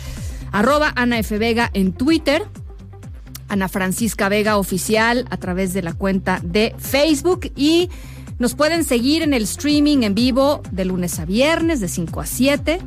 arroba 0.52 0.92
Ana 0.96 1.18
F. 1.18 1.38
Vega 1.38 1.70
en 1.72 1.92
Twitter. 1.92 2.42
Ana 3.48 3.68
Francisca 3.68 4.28
Vega 4.28 4.58
Oficial 4.58 5.26
a 5.30 5.36
través 5.38 5.72
de 5.72 5.82
la 5.82 5.94
cuenta 5.94 6.40
de 6.42 6.74
Facebook 6.78 7.50
y 7.56 7.88
nos 8.38 8.54
pueden 8.54 8.84
seguir 8.84 9.22
en 9.22 9.34
el 9.34 9.44
streaming 9.44 10.02
en 10.02 10.14
vivo 10.14 10.62
de 10.70 10.84
lunes 10.84 11.18
a 11.18 11.24
viernes 11.24 11.80
de 11.80 11.88
5 11.88 12.20
a 12.20 12.26
7 12.26 12.80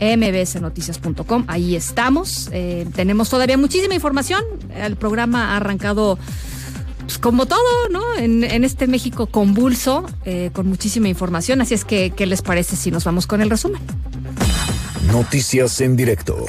mbsnoticias.com, 0.00 1.44
ahí 1.48 1.74
estamos. 1.74 2.48
Eh, 2.52 2.86
tenemos 2.94 3.30
todavía 3.30 3.56
muchísima 3.56 3.94
información. 3.94 4.42
El 4.74 4.96
programa 4.96 5.52
ha 5.52 5.56
arrancado 5.56 6.18
pues, 7.00 7.18
como 7.18 7.46
todo, 7.46 7.88
¿no? 7.90 8.02
En, 8.16 8.64
este 8.64 8.86
México 8.86 9.26
convulso, 9.26 10.04
eh, 10.24 10.50
con 10.52 10.66
muchísima 10.66 11.08
información. 11.08 11.60
Así 11.60 11.74
es 11.74 11.84
que, 11.84 12.10
¿qué 12.10 12.26
les 12.26 12.42
parece 12.42 12.76
si 12.76 12.90
nos 12.90 13.04
vamos 13.04 13.26
con 13.26 13.40
el 13.40 13.48
resumen? 13.48 13.80
Noticias 15.12 15.80
en 15.80 15.96
directo. 15.96 16.44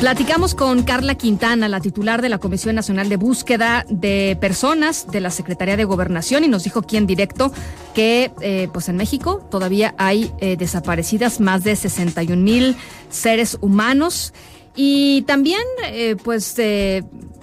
Platicamos 0.00 0.54
con 0.54 0.82
Carla 0.82 1.14
Quintana, 1.14 1.68
la 1.68 1.80
titular 1.80 2.20
de 2.20 2.28
la 2.28 2.36
Comisión 2.36 2.74
Nacional 2.74 3.08
de 3.08 3.16
Búsqueda 3.16 3.86
de 3.88 4.36
Personas 4.38 5.06
de 5.10 5.20
la 5.20 5.30
Secretaría 5.30 5.78
de 5.78 5.84
Gobernación, 5.84 6.44
y 6.44 6.48
nos 6.48 6.64
dijo 6.64 6.80
aquí 6.80 6.98
en 6.98 7.06
directo 7.06 7.50
que 7.94 8.30
eh, 8.42 8.68
pues 8.74 8.90
en 8.90 8.96
México 8.96 9.48
todavía 9.50 9.94
hay 9.96 10.30
eh, 10.38 10.58
desaparecidas 10.58 11.40
más 11.40 11.64
de 11.64 11.74
61 11.76 12.42
mil 12.42 12.76
seres 13.08 13.56
humanos. 13.62 14.34
Y 14.78 15.22
también, 15.22 15.62
eh, 15.86 16.16
pues, 16.22 16.56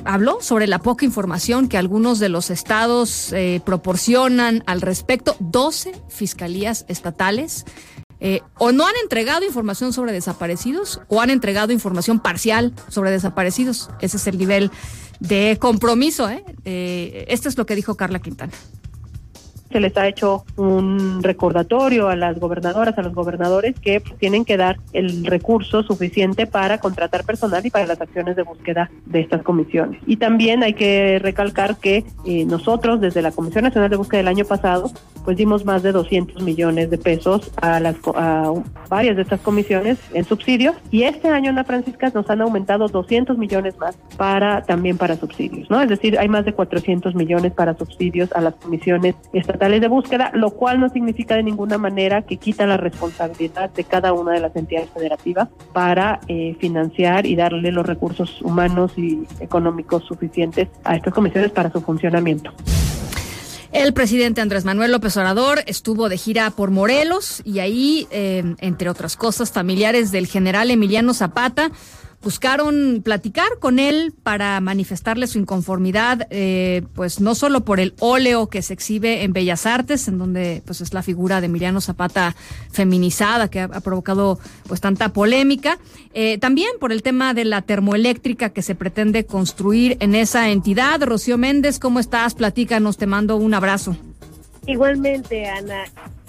habló 0.05 0.39
sobre 0.41 0.67
la 0.67 0.77
poca 0.77 1.05
información 1.05 1.67
que 1.67 1.79
algunos 1.79 2.19
de 2.19 2.29
los 2.29 2.51
estados 2.51 3.33
proporcionan 3.65 4.63
al 4.67 4.81
respecto. 4.81 5.35
12 5.39 5.93
fiscalías 6.07 6.85
estatales 6.87 7.65
eh, 8.25 8.41
o 8.57 8.71
no 8.71 8.87
han 8.87 8.95
entregado 9.03 9.45
información 9.45 9.91
sobre 9.91 10.13
desaparecidos 10.13 11.01
o 11.09 11.19
han 11.19 11.29
entregado 11.29 11.73
información 11.73 12.21
parcial 12.21 12.73
sobre 12.87 13.11
desaparecidos. 13.11 13.89
Ese 13.99 14.15
es 14.15 14.25
el 14.27 14.37
nivel 14.37 14.71
de 15.19 15.57
compromiso. 15.59 16.29
¿eh? 16.29 16.45
Eh, 16.63 17.25
esto 17.27 17.49
es 17.49 17.57
lo 17.57 17.65
que 17.65 17.75
dijo 17.75 17.95
Carla 17.95 18.19
Quintana 18.19 18.53
se 19.73 19.79
les 19.79 19.97
ha 19.97 20.07
hecho 20.07 20.45
un 20.55 21.21
recordatorio 21.21 22.07
a 22.07 22.15
las 22.15 22.39
gobernadoras, 22.39 22.97
a 22.97 23.01
los 23.01 23.13
gobernadores 23.13 23.77
que 23.79 24.01
tienen 24.19 24.45
que 24.45 24.55
dar 24.55 24.77
el 24.93 25.25
recurso 25.25 25.83
suficiente 25.83 26.47
para 26.47 26.77
contratar 26.77 27.25
personal 27.25 27.65
y 27.65 27.71
para 27.71 27.87
las 27.87 27.99
acciones 27.99 28.35
de 28.35 28.43
búsqueda 28.43 28.89
de 29.05 29.19
estas 29.19 29.41
comisiones. 29.43 29.99
Y 30.05 30.17
también 30.17 30.63
hay 30.63 30.75
que 30.75 31.19
recalcar 31.19 31.77
que 31.77 32.05
eh, 32.25 32.45
nosotros 32.45 33.01
desde 33.01 33.21
la 33.21 33.31
Comisión 33.31 33.65
Nacional 33.65 33.89
de 33.89 33.97
Búsqueda 33.97 34.19
del 34.19 34.27
año 34.27 34.45
pasado 34.45 34.91
pues 35.23 35.37
dimos 35.37 35.65
más 35.65 35.83
de 35.83 35.91
200 35.91 36.43
millones 36.43 36.89
de 36.89 36.97
pesos 36.97 37.51
a 37.61 37.79
las 37.79 37.95
a 38.15 38.53
varias 38.89 39.15
de 39.15 39.21
estas 39.21 39.39
comisiones 39.39 39.97
en 40.13 40.25
subsidios 40.25 40.75
y 40.91 41.03
este 41.03 41.29
año 41.29 41.49
Ana 41.49 41.63
Francisca 41.63 42.11
nos 42.13 42.29
han 42.29 42.41
aumentado 42.41 42.87
200 42.87 43.37
millones 43.37 43.77
más 43.77 43.97
para 44.17 44.63
también 44.63 44.97
para 44.97 45.15
subsidios, 45.15 45.69
¿no? 45.69 45.81
Es 45.81 45.89
decir, 45.89 46.19
hay 46.19 46.27
más 46.27 46.45
de 46.45 46.53
400 46.53 47.15
millones 47.15 47.53
para 47.53 47.75
subsidios 47.75 48.31
a 48.33 48.41
las 48.41 48.55
comisiones 48.55 49.15
estatales 49.31 49.62
de 49.69 49.87
búsqueda, 49.87 50.31
lo 50.33 50.51
cual 50.51 50.79
no 50.79 50.89
significa 50.89 51.35
de 51.35 51.43
ninguna 51.43 51.77
manera 51.77 52.23
que 52.23 52.37
quita 52.37 52.65
la 52.65 52.77
responsabilidad 52.77 53.69
de 53.69 53.83
cada 53.83 54.13
una 54.13 54.33
de 54.33 54.39
las 54.39 54.55
entidades 54.55 54.89
federativas 54.89 55.49
para 55.71 56.19
eh, 56.27 56.55
financiar 56.59 57.25
y 57.25 57.35
darle 57.35 57.71
los 57.71 57.85
recursos 57.85 58.41
humanos 58.41 58.91
y 58.97 59.23
económicos 59.39 60.03
suficientes 60.05 60.67
a 60.83 60.95
estas 60.95 61.13
comisiones 61.13 61.51
para 61.51 61.71
su 61.71 61.81
funcionamiento. 61.81 62.51
El 63.71 63.93
presidente 63.93 64.39
Andrés 64.39 64.65
Manuel 64.65 64.91
López 64.91 65.17
Obrador 65.17 65.61
estuvo 65.65 66.07
de 66.07 66.17
gira 66.17 66.51
por 66.51 66.69
Morelos 66.69 67.41
y 67.43 67.57
ahí, 67.57 68.07
eh, 68.11 68.43
entre 68.59 68.87
otras 68.87 69.15
cosas, 69.17 69.51
familiares 69.51 70.11
del 70.11 70.27
general 70.27 70.69
Emiliano 70.69 71.15
Zapata 71.15 71.71
buscaron 72.23 73.01
platicar 73.03 73.59
con 73.59 73.79
él 73.79 74.13
para 74.23 74.59
manifestarle 74.61 75.27
su 75.27 75.39
inconformidad, 75.39 76.27
eh, 76.29 76.83
pues 76.95 77.19
no 77.19 77.35
solo 77.35 77.65
por 77.65 77.79
el 77.79 77.93
óleo 77.99 78.47
que 78.47 78.61
se 78.61 78.73
exhibe 78.73 79.23
en 79.23 79.33
Bellas 79.33 79.65
Artes, 79.65 80.07
en 80.07 80.17
donde 80.17 80.63
pues 80.65 80.81
es 80.81 80.93
la 80.93 81.03
figura 81.03 81.41
de 81.41 81.47
Emiliano 81.47 81.81
Zapata 81.81 82.35
feminizada 82.71 83.49
que 83.49 83.59
ha, 83.59 83.67
provocado 83.81 84.39
pues 84.67 84.79
tanta 84.79 85.09
polémica, 85.09 85.77
eh, 86.13 86.37
también 86.37 86.71
por 86.79 86.91
el 86.91 87.03
tema 87.03 87.33
de 87.33 87.45
la 87.45 87.61
termoeléctrica 87.61 88.49
que 88.49 88.61
se 88.61 88.75
pretende 88.75 89.25
construir 89.25 89.97
en 89.99 90.15
esa 90.15 90.49
entidad. 90.49 91.01
Rocío 91.03 91.37
Méndez, 91.37 91.79
¿cómo 91.79 91.99
estás? 91.99 92.35
Platícanos, 92.35 92.97
te 92.97 93.05
mando 93.05 93.35
un 93.35 93.53
abrazo. 93.53 93.97
Igualmente, 94.65 95.45
Ana, 95.45 95.83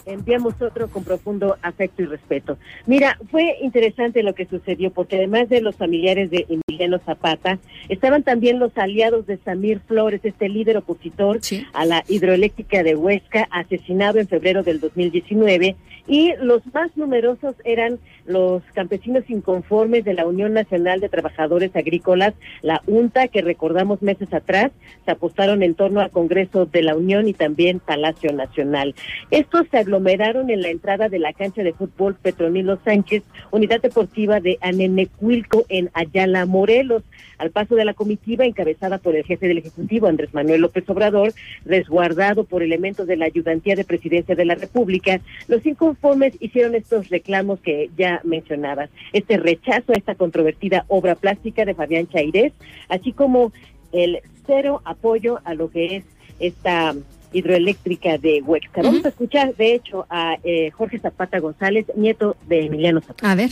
enviamos 0.07 0.61
otro 0.61 0.89
con 0.89 1.05
profundo 1.05 1.57
afecto 1.63 2.03
y 2.03 2.07
respeto. 2.07 2.59
Mira, 2.87 3.19
fue 3.31 3.57
interesante 3.63 4.23
lo 4.23 4.35
que 4.35 4.47
sucedió 4.47 4.91
porque 4.91 5.17
además 5.17 5.49
de 5.49 5.61
los 5.61 5.77
familiares 5.77 6.31
de 6.31 6.47
Emiliano 6.49 6.99
Zapata, 6.99 7.59
estaban 7.89 8.23
también 8.23 8.59
los 8.59 8.77
aliados 8.77 9.27
de 9.27 9.39
Samir 9.39 9.81
Flores, 9.81 10.21
este 10.25 10.49
líder 10.49 10.77
opositor 10.77 11.41
a 11.73 11.85
la 11.85 12.05
hidroeléctrica 12.09 12.83
de 12.83 12.95
Huesca, 12.95 13.49
asesinado 13.51 14.19
en 14.19 14.29
febrero 14.29 14.63
del 14.63 14.81
2019, 14.81 15.77
y 16.07 16.35
los 16.41 16.63
más 16.75 16.95
numerosos 16.97 17.55
eran 17.65 17.99
los 18.27 18.63
campesinos 18.75 19.25
inconformes 19.29 20.05
de 20.05 20.15
la 20.15 20.27
Unión 20.27 20.53
Nacional 20.53 21.01
de 21.01 21.09
Trabajadores 21.09 21.75
Agrícolas, 21.77 22.35
la 22.63 22.83
UNTA, 22.87 23.29
que 23.29 23.43
recordamos 23.43 24.03
meses 24.03 24.33
atrás, 24.33 24.71
se 25.05 25.11
apostaron 25.11 25.63
en 25.63 25.75
torno 25.75 26.01
al 26.01 26.11
Congreso 26.11 26.67
de 26.67 26.83
la 26.83 26.97
Unión 26.97 27.29
y 27.29 27.33
también 27.33 27.81
Palacio 27.81 28.33
Nacional. 28.33 28.95
Estos 29.31 29.67
se 29.71 29.79
aglomeraron 29.95 30.51
en 30.51 30.61
la 30.61 30.71
entrada 30.71 31.09
de 31.09 31.21
la 31.21 31.33
cancha 31.33 31.63
de 31.63 31.73
fútbol 31.73 32.17
Petronilo 32.21 32.79
Sánchez, 32.85 33.23
unidad 33.53 33.81
deportiva 33.81 34.41
de 34.41 34.59
Anenecuilco 34.61 35.65
en 35.69 35.89
Ayala, 35.95 36.47
Morelos. 36.47 37.05
Al 37.39 37.51
paso 37.51 37.77
de 37.77 37.85
la 37.85 37.95
comitiva 37.95 38.45
encabezada 38.45 38.99
por 38.99 39.15
el 39.15 39.25
jefe 39.25 39.47
del 39.47 39.59
Ejecutivo, 39.59 40.09
Andrés 40.09 40.35
Manuel 40.35 40.63
López 40.63 40.89
Obrador, 40.89 41.33
resguardado 41.65 42.45
por 42.45 42.63
elementos 42.63 43.07
de 43.07 43.17
la 43.17 43.27
ayudantía 43.27 43.77
de 43.77 43.85
presidencia 43.85 44.35
de 44.35 44.45
la 44.45 44.57
República, 44.57 45.21
los 45.47 45.65
inconformes 45.65 46.35
hicieron 46.41 46.75
estos 46.75 47.09
reclamos 47.09 47.61
que 47.61 47.91
ya 47.97 48.21
mencionabas. 48.25 48.91
Este 49.13 49.37
rechazo 49.37 49.93
a 49.93 49.97
esta 49.97 50.17
controvertida 50.17 50.87
obra 50.89 51.15
plástica 51.15 51.65
de 51.65 51.75
Fabián 51.75 52.09
Chairés, 52.09 52.53
así 52.89 53.13
como 53.13 53.53
el 53.93 54.19
cero 54.47 54.83
apoyo 54.85 55.39
a 55.45 55.55
lo 55.55 55.71
que 55.71 55.97
es 55.97 56.05
esta 56.41 56.95
hidroeléctrica 57.35 58.17
de 58.17 58.43
Huexca. 58.43 58.83
Vamos 58.83 59.05
a 59.05 59.09
escuchar, 59.09 59.55
de 59.55 59.75
hecho, 59.75 60.07
a 60.09 60.37
eh, 60.45 60.71
Jorge 60.71 60.99
Zapata 60.99 61.39
González, 61.41 61.87
nieto 61.97 62.37
de 62.47 62.67
Emiliano 62.67 63.01
Zapata. 63.01 63.31
A 63.31 63.35
ver. 63.35 63.51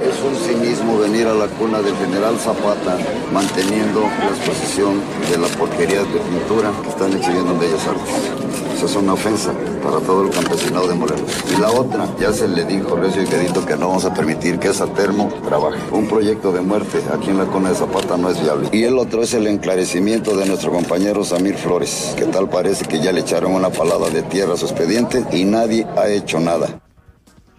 Es 0.00 0.20
un 0.22 0.34
cinismo 0.34 0.98
venir 0.98 1.26
a 1.26 1.34
la 1.34 1.46
cuna 1.46 1.80
del 1.80 1.94
general 1.96 2.36
Zapata 2.36 2.98
manteniendo 3.32 4.00
la 4.00 4.28
exposición 4.28 5.00
de 5.30 5.38
la 5.38 5.46
porquería 5.56 6.02
de 6.02 6.18
pintura 6.18 6.72
que 6.82 6.88
están 6.88 7.12
exhibiendo 7.12 7.52
en 7.52 7.60
Bellas 7.60 7.86
Artes. 7.86 8.63
Es 8.84 8.96
una 8.96 9.14
ofensa 9.14 9.50
para 9.82 9.98
todo 10.00 10.24
el 10.24 10.30
campesinado 10.30 10.86
de 10.86 10.94
Morelos. 10.94 11.22
Y 11.50 11.58
la 11.58 11.70
otra, 11.70 12.06
ya 12.20 12.32
se 12.34 12.46
le 12.46 12.66
dijo 12.66 12.96
recio 12.96 13.22
y 13.22 13.26
quedito 13.26 13.64
que 13.64 13.76
no 13.76 13.88
vamos 13.88 14.04
a 14.04 14.12
permitir 14.12 14.58
que 14.58 14.68
esa 14.68 14.86
termo 14.86 15.32
trabaje. 15.42 15.80
Un 15.90 16.06
proyecto 16.06 16.52
de 16.52 16.60
muerte 16.60 17.02
aquí 17.10 17.30
en 17.30 17.38
la 17.38 17.46
cuna 17.46 17.70
de 17.70 17.76
Zapata 17.76 18.18
no 18.18 18.28
es 18.28 18.38
viable. 18.42 18.68
Y 18.72 18.84
el 18.84 18.98
otro 18.98 19.22
es 19.22 19.32
el 19.32 19.46
enclarecimiento 19.46 20.36
de 20.36 20.44
nuestro 20.46 20.70
compañero 20.70 21.24
Samir 21.24 21.56
Flores, 21.56 22.14
que 22.14 22.26
tal 22.26 22.50
parece 22.50 22.84
que 22.84 23.00
ya 23.00 23.10
le 23.10 23.20
echaron 23.20 23.54
una 23.54 23.70
palada 23.70 24.10
de 24.10 24.22
tierra 24.22 24.52
a 24.52 24.56
su 24.58 24.66
expediente 24.66 25.24
y 25.32 25.44
nadie 25.44 25.86
ha 25.96 26.08
hecho 26.08 26.38
nada 26.38 26.80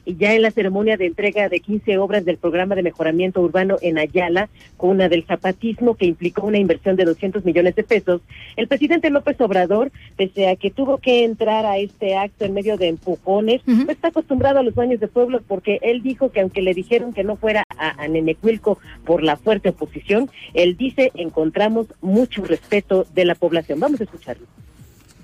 ya 0.06 0.34
en 0.34 0.42
la 0.42 0.52
ceremonia 0.52 0.98
de 0.98 1.06
entrega 1.06 1.50
de 1.50 1.60
15 1.60 1.98
obras 1.98 2.26
del 2.26 2.38
programa 2.38 2.76
de 2.76 2.84
mejoramiento 2.84 3.42
urbano 3.42 3.78
en 3.82 3.98
Ayala, 3.98 4.50
cuna 4.78 5.10
del 5.10 5.26
zapatismo 5.26 5.96
que 5.96 6.06
implicó 6.06 6.46
una 6.46 6.58
inversión 6.58 6.96
de 6.96 7.06
200 7.06 7.44
millones 7.46 7.76
de 7.76 7.84
pesos, 7.84 8.22
el 8.56 8.68
presidente 8.68 9.10
López 9.10 9.40
Obrador, 9.42 9.92
pese 10.16 10.50
a 10.50 10.56
que 10.56 10.72
tuvo 10.72 10.98
que 10.98 11.24
entrar 11.24 11.66
a 11.66 11.78
este 11.78 12.16
acto 12.16 12.46
en 12.46 12.54
medio 12.54 12.78
de 12.78 12.88
empujones, 12.88 13.62
no 13.66 13.92
está 13.92 14.10
acostumbrado 14.10 14.60
a 14.60 14.64
los 14.64 14.76
baños 14.76 15.00
de 15.00 15.08
pueblo 15.08 15.42
porque 15.48 15.80
él 15.82 16.02
dijo 16.02 16.32
que 16.32 16.42
aunque 16.42 16.62
le 16.62 16.74
dijeron 16.74 17.14
que 17.14 17.24
no 17.24 17.36
fuera 17.36 17.64
a, 17.78 18.02
a 18.04 18.08
Nenecuilco 18.08 18.80
por 19.06 19.24
la 19.24 19.38
fuerte 19.38 19.70
oposición, 19.70 20.30
él 20.54 20.78
dice 20.78 21.12
encontramos 21.16 21.88
mucho 22.02 22.44
respeto 22.44 23.06
de 23.14 23.26
la 23.26 23.36
población. 23.36 23.80
Vamos 23.80 24.02
a 24.02 24.04
escucharlo. 24.04 24.46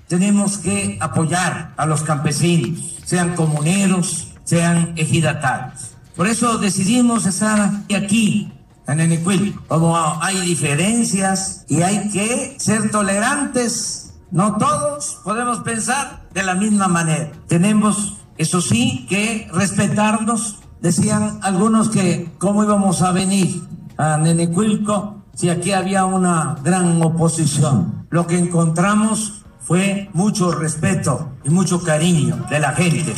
Tenemos 0.08 0.58
que 0.58 0.98
apoyar 1.00 1.74
a 1.78 1.86
los 1.86 2.04
campesinos, 2.04 3.00
sean 3.06 3.34
comuneros, 3.36 4.31
sean 4.52 4.92
ejidatarios. 4.98 5.92
Por 6.14 6.28
eso 6.28 6.58
decidimos 6.58 7.26
estar 7.26 7.72
aquí, 7.96 8.52
en 8.86 9.00
Enequil. 9.00 9.58
Como 9.70 9.96
hay 10.22 10.42
diferencias 10.42 11.64
y 11.70 11.84
hay 11.84 12.10
que 12.10 12.56
ser 12.60 12.92
tolerantes, 12.92 14.12
no 14.30 14.58
todos 14.58 15.20
podemos 15.24 15.60
pensar 15.60 16.28
de 16.34 16.44
la 16.44 16.56
misma 16.56 16.90
manera. 16.90 17.32
Tenemos, 17.48 18.18
eso 18.38 18.60
sí, 18.60 19.06
que 19.08 19.48
respetarnos. 19.54 20.58
Decían 20.82 21.40
algunos 21.44 21.88
que 21.88 22.34
cómo 22.38 22.62
íbamos 22.62 23.02
a 23.04 23.14
venir 23.14 23.64
a 23.96 24.18
Nenecuilco 24.18 25.24
si 25.34 25.50
aquí 25.50 25.72
había 25.72 26.04
una 26.04 26.58
gran 26.62 27.02
oposición. 27.02 28.06
Lo 28.10 28.28
que 28.28 28.38
encontramos 28.38 29.46
fue 29.62 30.10
mucho 30.12 30.52
respeto 30.52 31.32
y 31.46 31.50
mucho 31.52 31.82
cariño 31.82 32.46
de 32.50 32.60
la 32.60 32.74
gente 32.74 33.16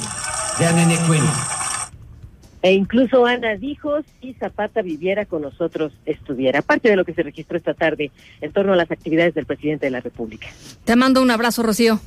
de 0.59 0.65
Anenecuil. 0.65 1.21
E 2.61 2.73
incluso 2.73 3.25
Ana 3.25 3.55
dijo, 3.55 3.91
si 4.21 4.33
Zapata 4.35 4.81
viviera 4.81 5.25
con 5.25 5.41
nosotros, 5.41 5.91
estuviera. 6.05 6.61
Parte 6.61 6.89
de 6.89 6.95
lo 6.95 7.03
que 7.03 7.13
se 7.13 7.21
registró 7.21 7.57
esta 7.57 7.73
tarde 7.73 8.11
en 8.39 8.53
torno 8.53 8.71
a 8.73 8.75
las 8.77 8.89
actividades 8.89 9.33
del 9.33 9.45
presidente 9.45 9.87
de 9.87 9.91
la 9.91 9.99
República. 9.99 10.47
Te 10.85 10.95
mando 10.95 11.21
un 11.21 11.29
abrazo, 11.29 11.61
Rocío. 11.63 11.99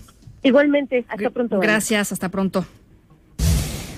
Igualmente, 0.42 1.04
hasta 1.08 1.30
pronto. 1.30 1.56
Ana. 1.56 1.62
Gracias, 1.62 2.12
hasta 2.12 2.30
pronto. 2.30 2.64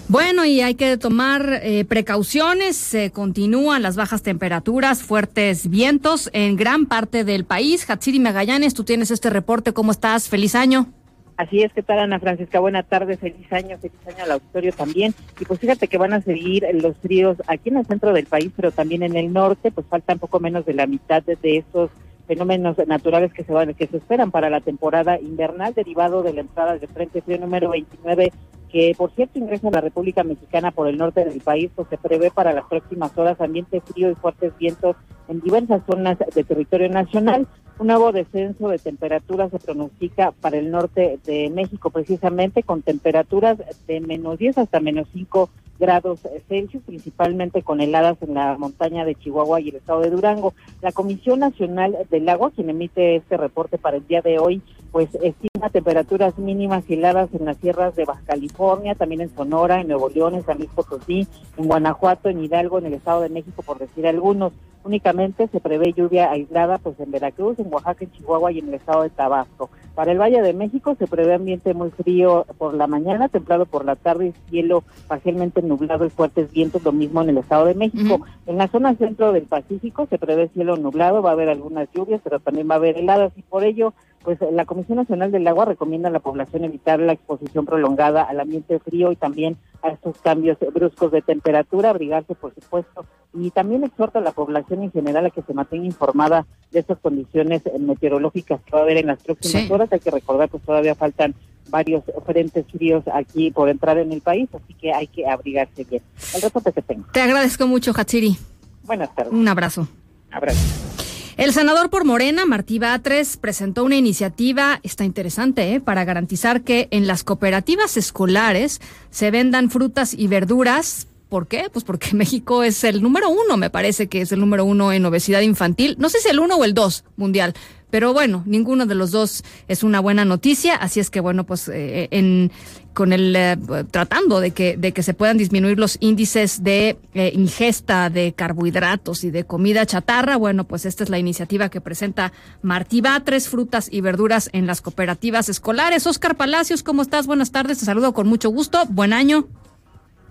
Bueno, 0.09 0.47
y 0.47 0.63
hay 0.63 0.75
que 0.75 0.97
tomar 0.97 1.61
eh, 1.63 1.85
precauciones. 1.85 2.77
Se 2.77 3.13
continúan 3.13 3.83
las 3.83 3.95
bajas 3.95 4.23
temperaturas, 4.23 5.03
fuertes 5.03 5.69
vientos 5.69 6.31
en 6.33 6.57
gran 6.57 6.87
parte 6.87 7.23
del 7.23 7.45
país. 7.45 7.89
Hatsiri 7.89 8.19
Magallanes, 8.19 8.75
tú 8.75 8.83
tienes 8.85 9.11
este 9.11 9.31
reporte. 9.31 9.73
¿Cómo 9.75 9.93
estás? 9.93 10.29
Feliz 10.29 10.55
año. 10.55 10.93
Así 11.39 11.62
es, 11.62 11.72
que 11.72 11.84
tal 11.84 12.01
Ana 12.01 12.18
Francisca? 12.18 12.59
Buenas 12.59 12.84
tardes, 12.89 13.20
feliz 13.20 13.47
año, 13.53 13.78
feliz 13.78 13.97
año 14.09 14.24
al 14.24 14.32
auditorio 14.32 14.72
también. 14.72 15.14
Y 15.39 15.45
pues 15.45 15.61
fíjate 15.61 15.86
que 15.86 15.97
van 15.97 16.12
a 16.12 16.20
seguir 16.20 16.66
los 16.72 16.97
fríos 16.97 17.36
aquí 17.47 17.68
en 17.68 17.76
el 17.76 17.86
centro 17.86 18.12
del 18.12 18.26
país, 18.26 18.51
pero 18.57 18.72
también 18.72 19.05
en 19.05 19.16
el 19.16 19.32
norte, 19.32 19.70
pues 19.70 19.86
faltan 19.86 20.18
poco 20.18 20.41
menos 20.41 20.66
de 20.66 20.74
la 20.74 20.89
mitad 20.89 21.22
de, 21.22 21.36
de 21.36 21.59
estos 21.59 21.91
fenómenos 22.26 22.76
naturales 22.89 23.32
que 23.32 23.45
se 23.45 23.53
van 23.53 23.72
que 23.74 23.86
se 23.86 23.99
esperan 23.99 24.32
para 24.32 24.51
la 24.51 24.61
temporada 24.61 25.20
invernal 25.20 25.74
derivado 25.74 26.24
de 26.24 26.34
la 26.34 26.41
entrada 26.41 26.76
del 26.76 26.89
Frente 26.89 27.22
Frío 27.22 27.39
número 27.39 27.70
29 27.70 28.32
que 28.71 28.95
por 28.97 29.11
cierto 29.12 29.39
ingresa 29.39 29.69
a 29.69 29.73
la 29.73 29.81
República 29.81 30.25
Mexicana 30.25 30.71
por 30.71 30.89
el 30.89 30.99
norte 30.99 31.25
del 31.25 31.41
país, 31.41 31.71
pues 31.75 31.89
se 31.89 31.99
prevé 31.99 32.31
para 32.31 32.53
las 32.53 32.66
próximas 32.66 33.16
horas 33.16 33.41
ambiente 33.41 33.81
frío 33.81 34.11
y 34.11 34.14
fuertes 34.14 34.57
vientos 34.59 34.97
en 35.29 35.41
diversas 35.41 35.83
zonas 35.87 36.19
de 36.19 36.45
territorio 36.45 36.89
nacional. 36.89 37.47
Un 37.79 37.87
nuevo 37.87 38.11
descenso 38.11 38.69
de 38.69 38.79
temperatura 38.79 39.49
se 39.51 39.59
pronostica 39.59 40.33
para 40.33 40.59
el 40.59 40.71
norte 40.71 41.19
de 41.25 41.49
México, 41.51 41.91
precisamente 41.91 42.62
con 42.62 42.83
temperaturas 42.83 43.59
de 43.87 44.01
menos 44.01 44.39
10 44.39 44.59
hasta 44.59 44.81
menos 44.81 45.07
5 45.12 45.49
grados 45.79 46.21
Celsius, 46.49 46.83
principalmente 46.85 47.62
con 47.62 47.81
heladas 47.81 48.21
en 48.23 48.35
la 48.35 48.59
montaña 48.59 49.05
de 49.05 49.14
Chihuahua 49.14 49.61
y 49.61 49.69
el 49.69 49.77
estado 49.77 50.01
de 50.01 50.11
Durango. 50.11 50.55
La 50.83 50.93
Comisión 50.93 51.39
Nacional 51.41 51.97
del 52.11 52.29
Agua, 52.29 52.51
quien 52.51 52.71
emite 52.71 53.16
este 53.16 53.37
reporte 53.37 53.79
para 53.79 53.99
el 53.99 54.07
día 54.07 54.23
de 54.23 54.39
hoy, 54.39 54.61
pues 54.93 55.14
estima 55.16 55.70
temperaturas 55.70 56.39
mínimas 56.39 56.84
y 56.89 56.95
heladas 56.95 57.28
en 57.32 57.45
las 57.45 57.57
sierras 57.59 57.95
de 57.97 58.05
Baja 58.05 58.22
California, 58.26 58.95
también 58.95 59.20
en 59.20 59.34
Sonora, 59.34 59.80
en 59.80 59.89
Nuevo 59.89 60.09
León, 60.09 60.34
en 60.34 60.45
San 60.45 60.59
Luis 60.59 60.70
Potosí, 60.74 61.26
en 61.57 61.66
Guanajuato, 61.66 62.28
en 62.28 62.43
Hidalgo, 62.43 62.78
en 62.78 62.86
el 62.86 62.95
Estado 62.95 63.22
de 63.22 63.28
México, 63.28 63.62
por 63.62 63.78
decir 63.78 64.07
algunos. 64.07 64.53
Únicamente 64.84 65.49
se 65.49 65.61
prevé 65.61 65.93
lluvia 65.93 66.30
aislada 66.30 66.78
pues 66.78 66.99
en 67.01 67.11
Veracruz, 67.11 67.59
en 67.59 67.72
Oaxaca, 67.72 68.05
en 68.05 68.12
Chihuahua 68.12 68.53
y 68.53 68.61
en 68.61 68.68
el 68.68 68.74
estado 68.74 69.03
de 69.03 69.11
Tabasco. 69.11 69.68
Para 69.95 70.12
el 70.12 70.18
Valle 70.18 70.41
de 70.41 70.55
México 70.55 70.95
se 70.97 71.09
prevé 71.09 71.34
ambiente 71.34 71.74
muy 71.74 71.91
frío 71.91 72.47
por 72.57 72.72
la 72.74 72.86
mañana, 72.86 73.28
templado 73.28 73.66
por 73.66 73.84
la 73.84 73.97
tarde 73.97 74.32
cielo 74.49 74.84
parcialmente 75.09 75.61
nublado 75.61 76.07
y 76.07 76.11
fuertes 76.11 76.53
vientos, 76.53 76.84
lo 76.84 76.93
mismo 76.93 77.20
en 77.20 77.30
el 77.30 77.39
estado 77.39 77.66
de 77.66 77.74
México. 77.74 78.20
En 78.47 78.57
la 78.57 78.68
zona 78.68 78.95
centro 78.95 79.32
del 79.32 79.43
Pacífico 79.43 80.07
se 80.07 80.18
prevé 80.18 80.49
cielo 80.55 80.76
nublado, 80.76 81.20
va 81.20 81.30
a 81.30 81.32
haber 81.32 81.49
algunas 81.49 81.89
lluvias, 81.93 82.20
pero 82.22 82.39
también 82.39 82.70
va 82.70 82.74
a 82.74 82.78
haber 82.78 82.97
heladas 82.97 83.32
y 83.36 83.43
por 83.43 83.64
ello 83.64 83.93
pues 84.29 84.53
la 84.53 84.66
Comisión 84.66 84.99
Nacional 84.99 85.33
del 85.33 85.49
Agua 85.49 85.64
recomienda 85.64 86.11
a 86.11 86.12
la 86.12 86.18
población 86.20 86.62
evitar 86.62 87.01
la 87.01 87.14
exposición 87.14 87.64
prolongada 87.64 88.24
al 88.24 88.39
ambiente 88.41 88.79
frío 88.79 89.11
y 89.11 89.16
también 89.16 89.57
a 89.83 89.89
estos 89.89 90.18
cambios 90.18 90.59
bruscos 90.74 91.12
de 91.12 91.22
temperatura, 91.22 91.89
abrigarse 91.89 92.35
por 92.35 92.53
supuesto, 92.55 93.07
y 93.33 93.51
también 93.53 93.85
exhorta 93.85 94.18
a 94.18 94.22
la 94.22 94.33
población 94.33 94.83
en 94.83 94.93
general 94.93 95.24
a 95.24 95.31
que 95.31 95.41
se 95.41 95.55
mantenga 95.55 95.87
informada 95.87 96.45
de 96.70 96.81
estas 96.81 96.99
condiciones 96.99 97.62
meteorológicas 97.81 98.61
que 98.66 98.72
va 98.72 98.81
a 98.81 98.83
haber 98.83 98.99
en 98.99 99.07
las 99.07 99.22
próximas 99.22 99.62
Sí. 99.66 99.72
horas. 99.72 99.91
Hay 99.93 100.01
que 100.01 100.11
recordar 100.11 100.51
que 100.51 100.59
todavía 100.59 100.95
faltan 100.95 101.35
varios 101.70 102.05
frentes 102.26 102.66
fríos 102.70 103.05
aquí 103.11 103.51
por 103.51 103.70
entrar 103.70 103.97
en 103.97 104.12
el 104.12 104.20
país, 104.20 104.51
así 104.53 104.74
que 104.74 104.93
hay 104.93 105.07
que 105.07 105.26
abrigarse 105.26 105.85
bien. 105.85 106.03
El 106.35 106.43
reporte 106.43 106.70
que 106.74 106.83
tengo. 106.83 107.07
Te 107.14 107.22
agradezco 107.22 107.66
mucho, 107.66 107.93
Hatsiri. 107.97 108.37
Buenas 108.83 109.14
tardes. 109.14 109.33
Un 109.33 109.49
abrazo. 109.49 109.89
Abrazo. 110.31 111.08
El 111.39 111.53
senador 111.53 111.89
por 111.89 112.05
Morena, 112.05 112.47
Martí 112.47 112.80
Batres, 112.80 113.36
presentó 113.36 113.84
una 113.84 113.95
iniciativa, 113.95 114.80
está 114.82 115.05
interesante, 115.05 115.72
¿eh? 115.72 115.80
para 115.80 116.05
garantizar 116.05 116.62
que 116.62 116.89
en 116.91 117.07
las 117.07 117.22
cooperativas 117.22 117.97
escolares 117.97 118.80
se 119.12 119.30
vendan 119.30 119.70
frutas 119.70 120.14
y 120.14 120.26
verduras. 120.26 121.07
¿Por 121.29 121.47
qué? 121.47 121.68
Pues 121.72 121.85
porque 121.85 122.11
México 122.14 122.62
es 122.62 122.85
el 122.85 123.03
número 123.03 123.29
uno, 123.29 123.57
me 123.57 123.70
parece 123.70 124.09
que 124.09 124.22
es 124.22 124.33
el 124.33 124.41
número 124.41 124.64
uno 124.64 124.93
en 124.93 125.05
obesidad 125.05 125.41
infantil. 125.41 125.97
No 125.99 126.09
sé 126.09 126.20
si 126.20 126.29
el 126.29 126.41
uno 126.41 126.57
o 126.57 126.64
el 126.64 126.74
dos 126.74 127.05
mundial, 127.16 127.55
pero 127.91 128.12
bueno, 128.12 128.43
ninguno 128.47 128.87
de 128.87 128.95
los 128.95 129.11
dos 129.11 129.45
es 129.66 129.83
una 129.83 130.01
buena 130.01 130.24
noticia. 130.24 130.74
Así 130.74 131.01
es 131.01 131.11
que 131.11 131.20
bueno, 131.20 131.45
pues 131.45 131.68
eh, 131.68 132.09
en 132.11 132.51
con 132.93 133.12
el 133.12 133.35
eh, 133.37 133.57
tratando 133.91 134.41
de 134.41 134.51
que 134.51 134.76
de 134.76 134.93
que 134.93 135.03
se 135.03 135.14
puedan 135.14 135.39
disminuir 135.39 135.79
los 135.79 135.97
índices 136.01 136.64
de 136.64 136.99
eh, 137.14 137.31
ingesta 137.35 138.11
de 138.11 138.33
carbohidratos 138.33 139.24
y 139.24 139.31
de 139.31 139.45
comida 139.45 139.87
chatarra. 139.87 140.37
Bueno, 140.37 140.64
pues 140.64 140.85
esta 140.85 141.05
es 141.05 141.11
la 141.11 141.18
iniciativa 141.18 141.70
que 141.70 141.81
presenta 141.81 142.33
Martí 142.61 143.01
Batres, 143.01 143.49
frutas 143.49 143.89
y 143.91 144.01
verduras 144.01 144.51
en 144.53 144.66
las 144.66 144.81
cooperativas 144.81 145.49
escolares. 145.49 146.07
Oscar 146.07 146.37
Palacios, 146.37 146.83
¿cómo 146.83 147.03
estás? 147.03 147.26
Buenas 147.26 147.53
tardes, 147.53 147.79
te 147.79 147.85
saludo 147.87 148.12
con 148.12 148.26
mucho 148.26 148.51
gusto. 148.51 148.85
Buen 148.87 149.12
año. 149.12 149.49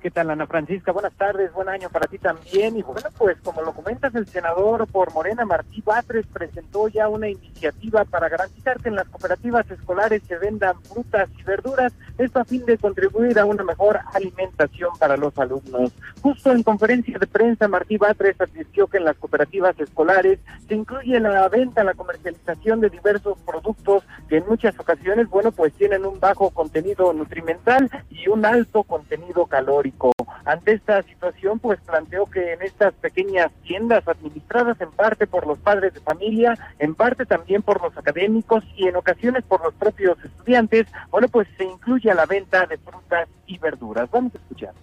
¿Qué 0.07 0.11
tal, 0.11 0.29
Ana 0.29 0.47
Francisca? 0.47 0.93
Buenas 0.93 1.11
tardes, 1.15 1.51
buen 1.51 1.67
año 1.67 1.89
para 1.89 2.07
ti 2.07 2.17
también. 2.17 2.77
Y 2.77 2.81
bueno, 2.81 3.09
pues 3.17 3.35
como 3.43 3.61
lo 3.61 3.73
comentas, 3.73 4.15
el 4.15 4.25
senador 4.25 4.87
por 4.87 5.13
Morena, 5.13 5.43
Martí 5.43 5.83
Batres, 5.85 6.25
presentó 6.27 6.87
ya 6.87 7.09
una 7.09 7.27
iniciativa 7.27 8.05
para 8.05 8.29
garantizar 8.29 8.79
que 8.79 8.87
en 8.87 8.95
las 8.95 9.09
cooperativas 9.09 9.69
escolares 9.69 10.23
se 10.25 10.37
vendan 10.37 10.81
frutas 10.83 11.27
y 11.37 11.43
verduras, 11.43 11.91
esto 12.17 12.39
a 12.39 12.45
fin 12.45 12.65
de 12.65 12.77
contribuir 12.77 13.37
a 13.37 13.43
una 13.43 13.65
mejor 13.65 13.99
alimentación 14.13 14.91
para 14.97 15.17
los 15.17 15.37
alumnos. 15.37 15.91
Justo 16.21 16.53
en 16.53 16.63
conferencia 16.63 17.19
de 17.19 17.27
prensa, 17.27 17.67
Martí 17.67 17.97
Batres 17.97 18.39
advirtió 18.39 18.87
que 18.87 18.99
en 18.99 19.03
las 19.03 19.17
cooperativas 19.17 19.77
escolares 19.77 20.39
se 20.69 20.75
incluye 20.75 21.19
la 21.19 21.49
venta, 21.49 21.83
la 21.83 21.95
comercialización 21.95 22.79
de 22.79 22.89
diversos 22.89 23.37
productos 23.39 24.05
que 24.29 24.37
en 24.37 24.47
muchas 24.47 24.79
ocasiones, 24.79 25.29
bueno, 25.29 25.51
pues 25.51 25.73
tienen 25.73 26.05
un 26.05 26.17
bajo 26.21 26.49
contenido 26.51 27.11
nutrimental 27.11 27.89
y 28.09 28.29
un 28.29 28.45
alto 28.45 28.83
contenido 28.83 29.45
calórico. 29.47 29.96
Ante 30.45 30.73
esta 30.73 31.03
situación, 31.03 31.59
pues 31.59 31.77
planteó 31.85 32.25
que 32.25 32.53
en 32.53 32.61
estas 32.61 32.93
pequeñas 32.93 33.51
tiendas 33.63 34.07
administradas 34.07 34.79
en 34.79 34.91
parte 34.91 35.27
por 35.27 35.45
los 35.45 35.57
padres 35.59 35.93
de 35.93 35.99
familia, 35.99 36.57
en 36.79 36.95
parte 36.95 37.25
también 37.25 37.61
por 37.61 37.81
los 37.81 37.97
académicos 37.97 38.63
y 38.77 38.87
en 38.87 38.95
ocasiones 38.95 39.43
por 39.43 39.61
los 39.61 39.73
propios 39.73 40.17
estudiantes, 40.23 40.87
bueno, 41.11 41.27
pues 41.27 41.49
se 41.57 41.65
incluye 41.65 42.09
a 42.09 42.15
la 42.15 42.25
venta 42.25 42.65
de 42.65 42.77
frutas 42.77 43.27
y 43.45 43.57
verduras. 43.57 44.09
Vamos 44.09 44.35
a 44.35 44.37
escuchar. 44.37 44.73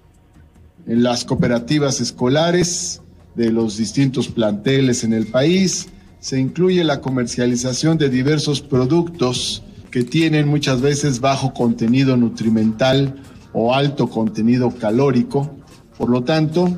En 0.86 1.02
las 1.02 1.24
cooperativas 1.24 1.98
escolares 2.00 3.00
de 3.34 3.50
los 3.50 3.78
distintos 3.78 4.28
planteles 4.28 5.02
en 5.02 5.14
el 5.14 5.28
país 5.28 5.88
se 6.20 6.38
incluye 6.38 6.84
la 6.84 7.00
comercialización 7.00 7.96
de 7.96 8.10
diversos 8.10 8.60
productos 8.60 9.62
que 9.90 10.04
tienen 10.04 10.48
muchas 10.48 10.80
veces 10.80 11.20
bajo 11.20 11.54
contenido 11.54 12.16
nutrimental 12.16 13.14
o 13.55 13.72
alto 13.72 14.09
contenido 14.09 14.70
calórico. 14.70 15.57
Por 15.96 16.11
lo 16.11 16.22
tanto, 16.22 16.68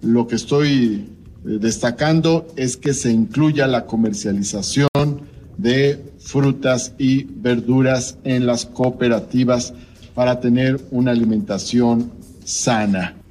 lo 0.00 0.26
que 0.26 0.36
estoy 0.36 1.10
eh, 1.44 1.58
destacando 1.60 2.46
es 2.56 2.76
que 2.76 2.94
se 2.94 3.12
incluya 3.12 3.66
la 3.66 3.84
comercialización 3.84 4.88
de 5.58 6.12
frutas 6.18 6.94
y 6.98 7.24
verduras 7.24 8.16
en 8.24 8.46
las 8.46 8.64
cooperativas 8.64 9.74
para 10.14 10.40
tener 10.40 10.80
una 10.90 11.10
alimentación 11.10 12.12
sana. 12.44 13.21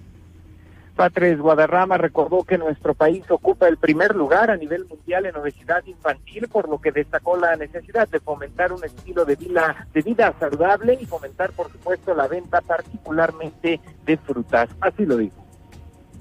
Patres 1.02 1.40
Guadarrama 1.40 1.98
recordó 1.98 2.44
que 2.44 2.60
nuestro 2.60 2.94
país 2.94 3.24
ocupa 3.32 3.68
el 3.68 3.78
primer 3.78 4.16
lugar 4.16 4.52
a 4.52 4.56
nivel 4.56 4.86
mundial 4.86 5.26
en 5.26 5.36
obesidad 5.36 5.84
infantil, 5.88 6.48
por 6.48 6.70
lo 6.70 6.80
que 6.80 6.92
destacó 6.92 7.36
la 7.38 7.56
necesidad 7.56 8.08
de 8.08 8.20
fomentar 8.20 8.72
un 8.72 8.84
estilo 8.84 9.26
de 9.26 9.36
vida, 9.36 10.36
saludable 10.40 11.00
y 11.02 11.08
fomentar, 11.08 11.54
por 11.54 11.72
supuesto, 11.72 12.14
la 12.14 12.28
venta 12.28 12.62
particularmente 12.62 13.82
de 14.06 14.18
frutas. 14.18 14.70
Así 14.80 15.08
lo 15.08 15.18
dijo. 15.18 15.44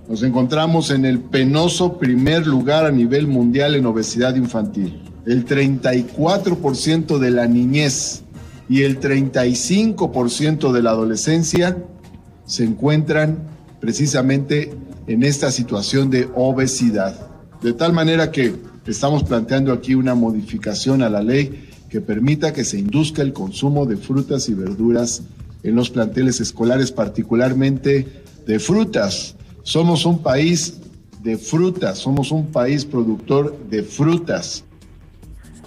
Nos 0.09 0.23
encontramos 0.23 0.91
en 0.91 1.05
el 1.05 1.21
penoso 1.21 1.99
primer 1.99 2.47
lugar 2.47 2.87
a 2.87 2.91
nivel 2.91 3.27
mundial 3.27 3.75
en 3.75 3.85
obesidad 3.85 4.35
infantil. 4.35 5.03
El 5.27 5.45
34% 5.45 7.19
de 7.19 7.31
la 7.31 7.47
niñez 7.47 8.25
y 8.67 8.85
el 8.85 8.99
35% 8.99 10.73
de 10.73 10.83
la 10.83 10.93
adolescencia 10.93 11.77
se 12.47 12.65
encuentran 12.65 13.50
precisamente 13.81 14.73
en 15.07 15.23
esta 15.23 15.51
situación 15.51 16.11
de 16.11 16.29
obesidad. 16.35 17.29
De 17.63 17.73
tal 17.73 17.93
manera 17.93 18.31
que 18.31 18.55
estamos 18.87 19.25
planteando 19.25 19.73
aquí 19.73 19.95
una 19.95 20.15
modificación 20.15 21.03
a 21.03 21.09
la 21.09 21.23
ley 21.23 21.69
que 21.89 22.01
permita 22.01 22.53
que 22.53 22.65
se 22.65 22.79
induzca 22.79 23.23
el 23.23 23.33
consumo 23.33 23.87
de 23.87 23.97
frutas 23.97 24.49
y 24.49 24.55
verduras 24.55 25.23
en 25.63 25.75
los 25.75 25.91
planteles 25.91 26.41
escolares, 26.41 26.93
particularmente 26.93 28.23
de 28.47 28.59
frutas. 28.59 29.37
Somos 29.63 30.07
un 30.07 30.23
país 30.23 30.75
de 31.23 31.37
frutas, 31.37 31.99
somos 31.99 32.33
un 32.33 32.47
país 32.47 32.85
productor 32.85 33.57
de 33.69 33.83
frutas. 33.83 34.65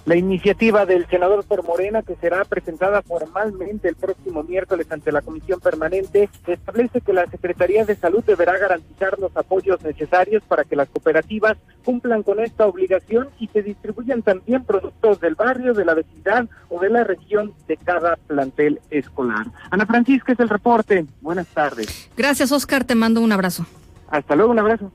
La 0.05 0.17
iniciativa 0.17 0.85
del 0.85 1.07
senador 1.07 1.45
por 1.45 1.63
Morena, 1.63 2.01
que 2.01 2.15
será 2.15 2.43
presentada 2.43 3.01
formalmente 3.01 3.87
el 3.87 3.95
próximo 3.95 4.43
miércoles 4.43 4.91
ante 4.91 5.13
la 5.13 5.21
Comisión 5.21 5.61
Permanente, 5.61 6.29
establece 6.45 6.99
que 6.99 7.13
la 7.13 7.25
Secretaría 7.27 7.85
de 7.85 7.95
Salud 7.95 8.21
deberá 8.25 8.57
garantizar 8.57 9.17
los 9.17 9.35
apoyos 9.37 9.81
necesarios 9.81 10.43
para 10.43 10.65
que 10.65 10.75
las 10.75 10.89
cooperativas 10.89 11.57
cumplan 11.85 12.21
con 12.23 12.41
esta 12.41 12.67
obligación 12.67 13.29
y 13.39 13.47
se 13.47 13.63
distribuyan 13.63 14.23
también 14.23 14.65
productos 14.65 15.21
del 15.21 15.35
barrio, 15.35 15.73
de 15.73 15.85
la 15.85 15.93
vecindad 15.93 16.47
o 16.67 16.81
de 16.81 16.89
la 16.89 17.05
región 17.05 17.53
de 17.67 17.77
cada 17.77 18.17
plantel 18.27 18.81
escolar. 18.89 19.47
Ana 19.71 19.85
Francisca 19.85 20.33
es 20.33 20.39
el 20.41 20.49
reporte. 20.49 21.05
Buenas 21.21 21.47
tardes. 21.47 22.09
Gracias, 22.17 22.51
Oscar. 22.51 22.83
Te 22.83 22.95
mando 22.95 23.21
un 23.21 23.31
abrazo. 23.31 23.65
Hasta 24.09 24.35
luego, 24.35 24.51
un 24.51 24.59
abrazo. 24.59 24.91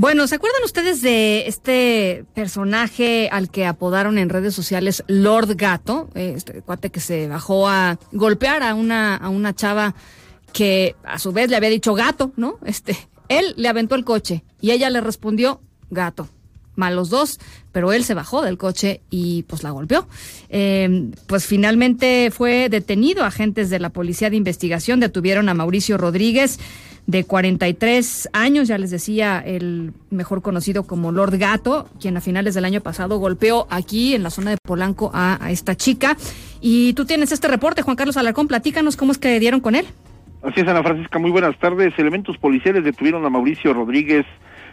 Bueno, 0.00 0.26
¿se 0.26 0.36
acuerdan 0.36 0.62
ustedes 0.64 1.02
de 1.02 1.46
este 1.46 2.24
personaje 2.32 3.28
al 3.30 3.50
que 3.50 3.66
apodaron 3.66 4.16
en 4.16 4.30
redes 4.30 4.54
sociales 4.54 5.04
Lord 5.08 5.56
Gato? 5.56 6.08
Este 6.14 6.62
cuate 6.62 6.88
que 6.88 7.00
se 7.00 7.28
bajó 7.28 7.68
a 7.68 7.98
golpear 8.10 8.62
a 8.62 8.74
una, 8.74 9.14
a 9.16 9.28
una 9.28 9.54
chava 9.54 9.94
que 10.54 10.96
a 11.04 11.18
su 11.18 11.32
vez 11.32 11.50
le 11.50 11.56
había 11.56 11.68
dicho 11.68 11.92
gato, 11.92 12.32
¿no? 12.36 12.58
Este, 12.64 12.96
él 13.28 13.52
le 13.58 13.68
aventó 13.68 13.94
el 13.94 14.06
coche 14.06 14.42
y 14.62 14.70
ella 14.70 14.88
le 14.88 15.02
respondió 15.02 15.60
gato. 15.90 16.30
Mal 16.76 16.96
los 16.96 17.10
dos, 17.10 17.38
pero 17.70 17.92
él 17.92 18.02
se 18.02 18.14
bajó 18.14 18.40
del 18.40 18.56
coche 18.56 19.02
y 19.10 19.42
pues 19.42 19.62
la 19.62 19.70
golpeó. 19.70 20.08
Eh, 20.48 21.10
pues 21.26 21.44
finalmente 21.44 22.30
fue 22.30 22.70
detenido. 22.70 23.22
Agentes 23.22 23.68
de 23.68 23.80
la 23.80 23.90
Policía 23.90 24.30
de 24.30 24.36
Investigación 24.36 24.98
detuvieron 24.98 25.50
a 25.50 25.54
Mauricio 25.54 25.98
Rodríguez 25.98 26.58
de 27.06 27.24
43 27.24 28.30
años, 28.32 28.68
ya 28.68 28.78
les 28.78 28.90
decía, 28.90 29.42
el 29.44 29.92
mejor 30.10 30.42
conocido 30.42 30.84
como 30.84 31.12
Lord 31.12 31.38
Gato, 31.38 31.88
quien 32.00 32.16
a 32.16 32.20
finales 32.20 32.54
del 32.54 32.64
año 32.64 32.80
pasado 32.80 33.18
golpeó 33.18 33.66
aquí 33.70 34.14
en 34.14 34.22
la 34.22 34.30
zona 34.30 34.50
de 34.50 34.56
Polanco 34.62 35.10
a, 35.12 35.38
esta 35.50 35.76
chica. 35.76 36.16
Y 36.60 36.92
tú 36.94 37.04
tienes 37.04 37.32
este 37.32 37.48
reporte, 37.48 37.82
Juan 37.82 37.96
Carlos 37.96 38.16
Alarcón, 38.16 38.48
platícanos 38.48 38.96
cómo 38.96 39.12
es 39.12 39.18
que 39.18 39.40
dieron 39.40 39.60
con 39.60 39.74
él. 39.74 39.86
Así 40.42 40.60
es, 40.60 40.68
Ana 40.68 40.82
Francisca, 40.82 41.18
muy 41.18 41.30
buenas 41.30 41.58
tardes. 41.58 41.92
Elementos 41.98 42.38
policiales 42.38 42.84
detuvieron 42.84 43.24
a 43.26 43.30
Mauricio 43.30 43.74
Rodríguez, 43.74 44.24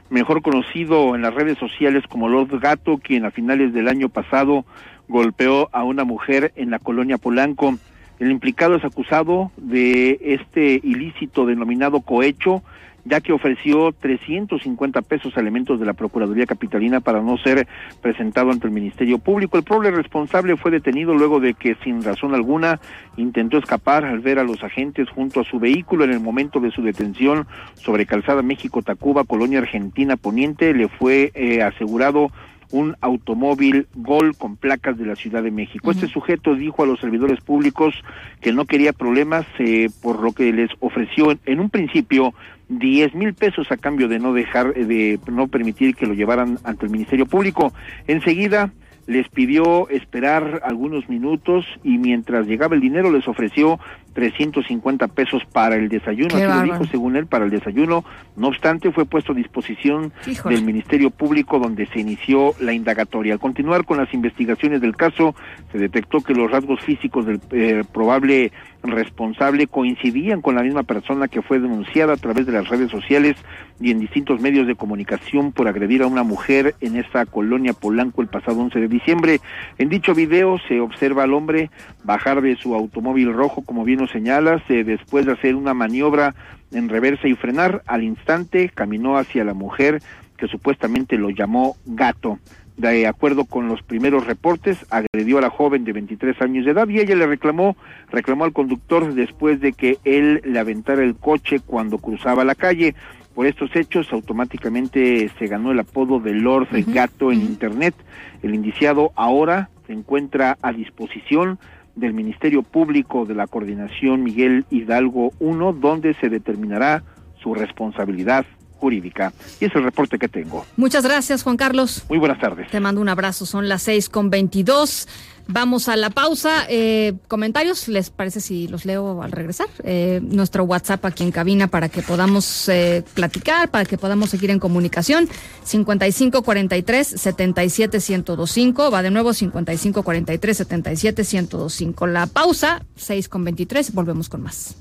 mejor 0.10 0.42
conocido 0.42 1.16
en 1.16 1.22
las 1.22 1.34
redes 1.34 1.58
sociales 1.58 2.04
como 2.08 2.30
Lord 2.30 2.60
Gato, 2.60 3.00
quien 3.00 3.26
a 3.26 3.32
finales 3.32 3.74
del 3.74 3.88
año 3.88 4.10
pasado 4.10 4.66
golpeó 5.08 5.70
a 5.72 5.84
una 5.84 6.04
mujer 6.04 6.54
en 6.56 6.72
la 6.72 6.80
colonia 6.80 7.18
Polanco. 7.18 7.78
El 8.20 8.32
implicado 8.32 8.76
es 8.76 8.84
acusado 8.84 9.52
de 9.58 10.20
este 10.22 10.80
ilícito 10.84 11.46
denominado 11.46 12.02
cohecho, 12.02 12.64
ya 13.06 13.22
que 13.22 13.32
ofreció 13.32 13.94
350 13.94 15.02
pesos 15.02 15.38
a 15.38 15.40
elementos 15.40 15.80
de 15.80 15.86
la 15.86 15.94
Procuraduría 15.94 16.46
Capitalina 16.46 17.00
para 17.00 17.22
no 17.22 17.38
ser 17.38 17.68
presentado 18.02 18.52
ante 18.52 18.68
el 18.68 18.74
Ministerio 18.74 19.20
Público. 19.20 19.58
El 19.58 19.64
pobre 19.64 19.92
responsable 19.92 20.58
fue 20.58 20.72
detenido 20.72 21.14
luego 21.14 21.40
de 21.40 21.54
que, 21.54 21.76
sin 21.84 22.04
razón 22.04 22.34
alguna, 22.34 22.80
intentó 23.16 23.60
escapar 23.60 24.04
al 24.04 24.20
ver 24.20 24.40
a 24.40 24.44
los 24.44 24.64
agentes 24.64 25.10
junto 25.10 25.40
a 25.40 25.46
su 25.46 25.60
vehículo 25.60 26.04
en 26.04 26.12
el 26.12 26.20
momento 26.20 26.60
de 26.60 26.72
su 26.72 26.82
detención 26.82 27.48
sobre 27.76 28.06
Calzada 28.06 28.42
México-Tacuba, 28.42 29.24
Colonia 29.24 29.60
Argentina 29.60 30.18
Poniente. 30.18 30.74
Le 30.74 30.90
fue 30.90 31.32
eh, 31.34 31.62
asegurado 31.62 32.32
un 32.72 32.96
automóvil 33.02 33.88
Gol 33.96 34.36
con 34.38 34.58
placas 34.58 34.98
de 34.98 35.06
la 35.06 35.16
Ciudad 35.16 35.44
de 35.44 35.52
México. 35.52 35.92
Este 35.92 36.08
sujeto 36.08 36.56
dijo 36.56 36.84
a 36.84 36.88
los 36.88 37.00
servidores 37.00 37.40
públicos 37.42 37.96
que 38.42 38.52
no 38.52 38.66
quería 38.66 38.94
problemas, 38.94 39.46
eh, 39.60 39.90
por 40.02 40.22
lo 40.22 40.34
que 40.34 40.52
les 40.52 40.70
ofreció 40.80 41.32
en, 41.32 41.40
en 41.46 41.60
un 41.60 41.70
principio 41.70 42.34
10 42.70 43.16
mil 43.16 43.34
pesos 43.34 43.72
a 43.72 43.78
cambio 43.78 44.08
de 44.08 44.20
no 44.20 44.34
dejar, 44.34 44.74
eh, 44.76 44.86
de 44.86 45.20
no 45.32 45.48
permitir 45.48 45.96
que 45.96 46.06
lo 46.06 46.14
llevaran 46.14 46.60
ante 46.64 46.86
el 46.86 46.92
Ministerio 46.92 47.26
Público. 47.26 47.74
Enseguida 48.08 48.72
les 49.08 49.30
pidió 49.30 49.90
esperar 49.90 50.62
algunos 50.66 51.08
minutos 51.08 51.66
y 51.84 51.98
mientras 51.98 52.46
llegaba 52.46 52.76
el 52.76 52.82
dinero 52.82 53.10
les 53.10 53.28
ofreció 53.28 53.80
350 54.18 55.10
pesos 55.10 55.46
para 55.46 55.76
el 55.76 55.90
desayuno, 55.90 56.30
Qué 56.30 56.44
así 56.44 56.68
lo 56.68 56.74
dijo 56.74 56.86
según 56.88 57.18
él, 57.18 57.28
para 57.28 57.46
el 57.46 57.52
desayuno. 57.52 58.04
No 58.36 58.48
obstante, 58.48 58.92
fue 58.92 59.06
puesto 59.06 59.34
a 59.34 59.36
disposición 59.36 60.12
Híjole. 60.26 60.56
del 60.56 60.66
Ministerio 60.66 61.12
Público 61.12 61.60
donde 61.60 61.86
se 61.86 62.00
inició 62.00 62.56
la 62.60 62.74
indagatoria. 62.74 63.34
Al 63.34 63.40
continuar 63.40 63.86
con 63.86 63.98
las 63.98 64.12
investigaciones 64.16 64.82
del 64.82 64.96
caso, 64.96 65.36
se 65.72 65.78
detectó 65.78 66.22
que 66.22 66.34
los 66.34 66.50
rasgos 66.50 66.82
físicos 66.82 67.28
del 67.28 67.40
eh, 67.52 67.84
probable 67.94 68.52
responsable 68.84 69.68
coincidían 69.68 70.42
con 70.42 70.56
la 70.56 70.64
misma 70.64 70.84
persona 70.84 71.28
que 71.28 71.42
fue 71.42 71.60
denunciada 71.60 72.14
a 72.14 72.18
través 72.18 72.46
de 72.46 72.54
las 72.54 72.70
redes 72.70 72.90
sociales 72.90 73.36
y 73.80 73.92
en 73.92 74.00
distintos 74.00 74.40
medios 74.42 74.66
de 74.66 74.76
comunicación 74.76 75.52
por 75.52 75.68
agredir 75.68 76.02
a 76.02 76.08
una 76.08 76.24
mujer 76.24 76.76
en 76.82 76.96
esta 76.96 77.26
colonia 77.26 77.74
Polanco 77.74 78.22
el 78.22 78.28
pasado 78.28 78.60
11 78.62 78.80
de 78.80 78.88
diciembre. 78.88 79.42
En 79.78 79.90
dicho 79.90 80.16
video 80.16 80.58
se 80.68 80.80
observa 80.80 81.24
al 81.24 81.34
hombre 81.34 81.70
bajar 82.04 82.42
de 82.42 82.56
su 82.56 82.74
automóvil 82.74 83.34
rojo, 83.34 83.64
como 83.64 83.84
bien 83.84 84.02
lo 84.08 84.14
señalas, 84.14 84.62
eh, 84.70 84.84
después 84.84 85.26
de 85.26 85.34
hacer 85.34 85.56
una 85.56 85.74
maniobra 85.74 86.34
en 86.72 86.90
reversa 86.90 87.28
y 87.28 87.36
frenar, 87.36 87.84
al 87.86 88.04
instante 88.04 88.70
caminó 88.70 89.18
hacia 89.18 89.44
la 89.44 89.54
mujer 89.54 90.02
que 90.38 90.48
supuestamente 90.48 91.18
lo 91.18 91.30
llamó 91.30 91.76
gato. 91.86 92.40
De 92.78 93.08
acuerdo 93.08 93.46
con 93.46 93.68
los 93.68 93.82
primeros 93.82 94.28
reportes, 94.28 94.86
agredió 94.92 95.40
a 95.40 95.42
la 95.42 95.50
joven 95.50 95.84
de 95.84 95.94
23 95.94 96.40
años 96.42 96.66
de 96.66 96.72
edad 96.72 96.88
y 96.88 97.00
ella 97.00 97.16
le 97.16 97.26
reclamó, 97.26 97.76
reclamó 98.12 98.46
al 98.46 98.54
conductor 98.54 99.14
después 99.16 99.60
de 99.60 99.74
que 99.74 99.98
él 100.04 100.42
le 100.46 100.60
aventara 100.60 101.04
el 101.04 101.16
coche 101.16 101.60
cuando 101.60 101.98
cruzaba 101.98 102.46
la 102.46 102.54
calle. 102.54 102.94
Por 103.34 103.48
estos 103.48 103.76
hechos, 103.76 104.14
automáticamente 104.14 105.30
se 105.40 105.48
ganó 105.48 105.72
el 105.72 105.80
apodo 105.80 106.20
de 106.20 106.34
Lord 106.34 106.68
Gato 106.88 107.32
en 107.32 107.42
Internet. 107.42 107.96
El 108.44 108.54
indiciado 108.54 109.12
ahora 109.16 109.70
se 109.88 109.94
encuentra 109.94 110.58
a 110.62 110.72
disposición 110.72 111.60
del 111.98 112.14
Ministerio 112.14 112.64
Público 112.64 113.26
de 113.26 113.36
la 113.36 113.48
Coordinación 113.48 114.24
Miguel 114.24 114.66
Hidalgo 114.70 115.34
I, 115.40 115.80
donde 115.80 116.14
se 116.16 116.30
determinará 116.30 117.04
su 117.42 117.54
responsabilidad 117.54 118.46
jurídica. 118.80 119.34
Y 119.60 119.66
es 119.66 119.76
el 119.76 119.84
reporte 119.84 120.18
que 120.20 120.28
tengo. 120.28 120.66
Muchas 120.78 121.04
gracias, 121.04 121.44
Juan 121.44 121.58
Carlos. 121.58 122.06
Muy 122.10 122.20
buenas 122.20 122.40
tardes. 122.40 122.70
Te 122.70 122.80
mando 122.80 123.02
un 123.02 123.10
abrazo. 123.10 123.46
Son 123.46 123.68
las 123.68 123.82
seis 123.82 124.10
con 124.10 124.30
veintidós. 124.30 125.08
Vamos 125.48 125.88
a 125.88 125.96
la 125.96 126.10
pausa. 126.10 126.66
Eh, 126.70 127.14
comentarios, 127.28 127.88
¿les 127.88 128.10
parece 128.10 128.42
si 128.42 128.68
los 128.68 128.86
leo 128.86 129.22
al 129.22 129.32
regresar? 129.32 129.68
Eh, 129.84 130.20
nuestro 130.22 130.64
WhatsApp 130.64 131.04
aquí 131.06 131.24
en 131.24 131.32
cabina 131.32 131.68
para 131.68 131.90
que 131.90 132.02
podamos 132.02 132.68
eh, 132.68 133.04
platicar, 133.14 133.72
para 133.72 133.86
que 133.86 133.98
podamos 133.98 134.30
seguir 134.30 134.52
en 134.52 134.60
comunicación. 134.60 135.30
5543 135.64 137.08
77 137.08 137.98
1025. 137.98 138.92
Va 138.92 139.02
de 139.02 139.12
nuevo 139.12 139.34
5543 139.34 140.58
77 140.58 141.24
1025. 141.24 142.08
La 142.08 142.28
pausa, 142.28 142.86
6 142.96 143.30
con 143.30 143.46
23. 143.46 143.94
Volvemos 143.94 144.28
con 144.30 144.44
más. 144.44 144.76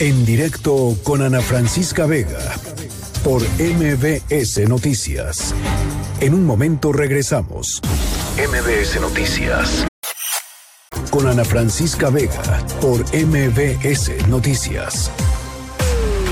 En 0.00 0.26
directo 0.26 0.96
con 1.02 1.22
Ana 1.22 1.40
Francisca 1.40 2.04
Vega 2.06 2.40
por 3.22 3.42
MBS 3.58 4.68
Noticias. 4.68 5.54
En 6.20 6.34
un 6.34 6.44
momento 6.44 6.92
regresamos. 6.92 7.80
MBS 8.36 9.00
Noticias. 9.00 9.86
Con 11.10 11.28
Ana 11.28 11.44
Francisca 11.44 12.10
Vega 12.10 12.66
por 12.80 13.04
MBS 13.14 14.26
Noticias. 14.26 15.12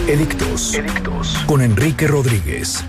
Edictos. 0.08 0.74
Edictos. 0.74 1.38
Con 1.46 1.62
Enrique 1.62 2.08
Rodríguez. 2.08 2.84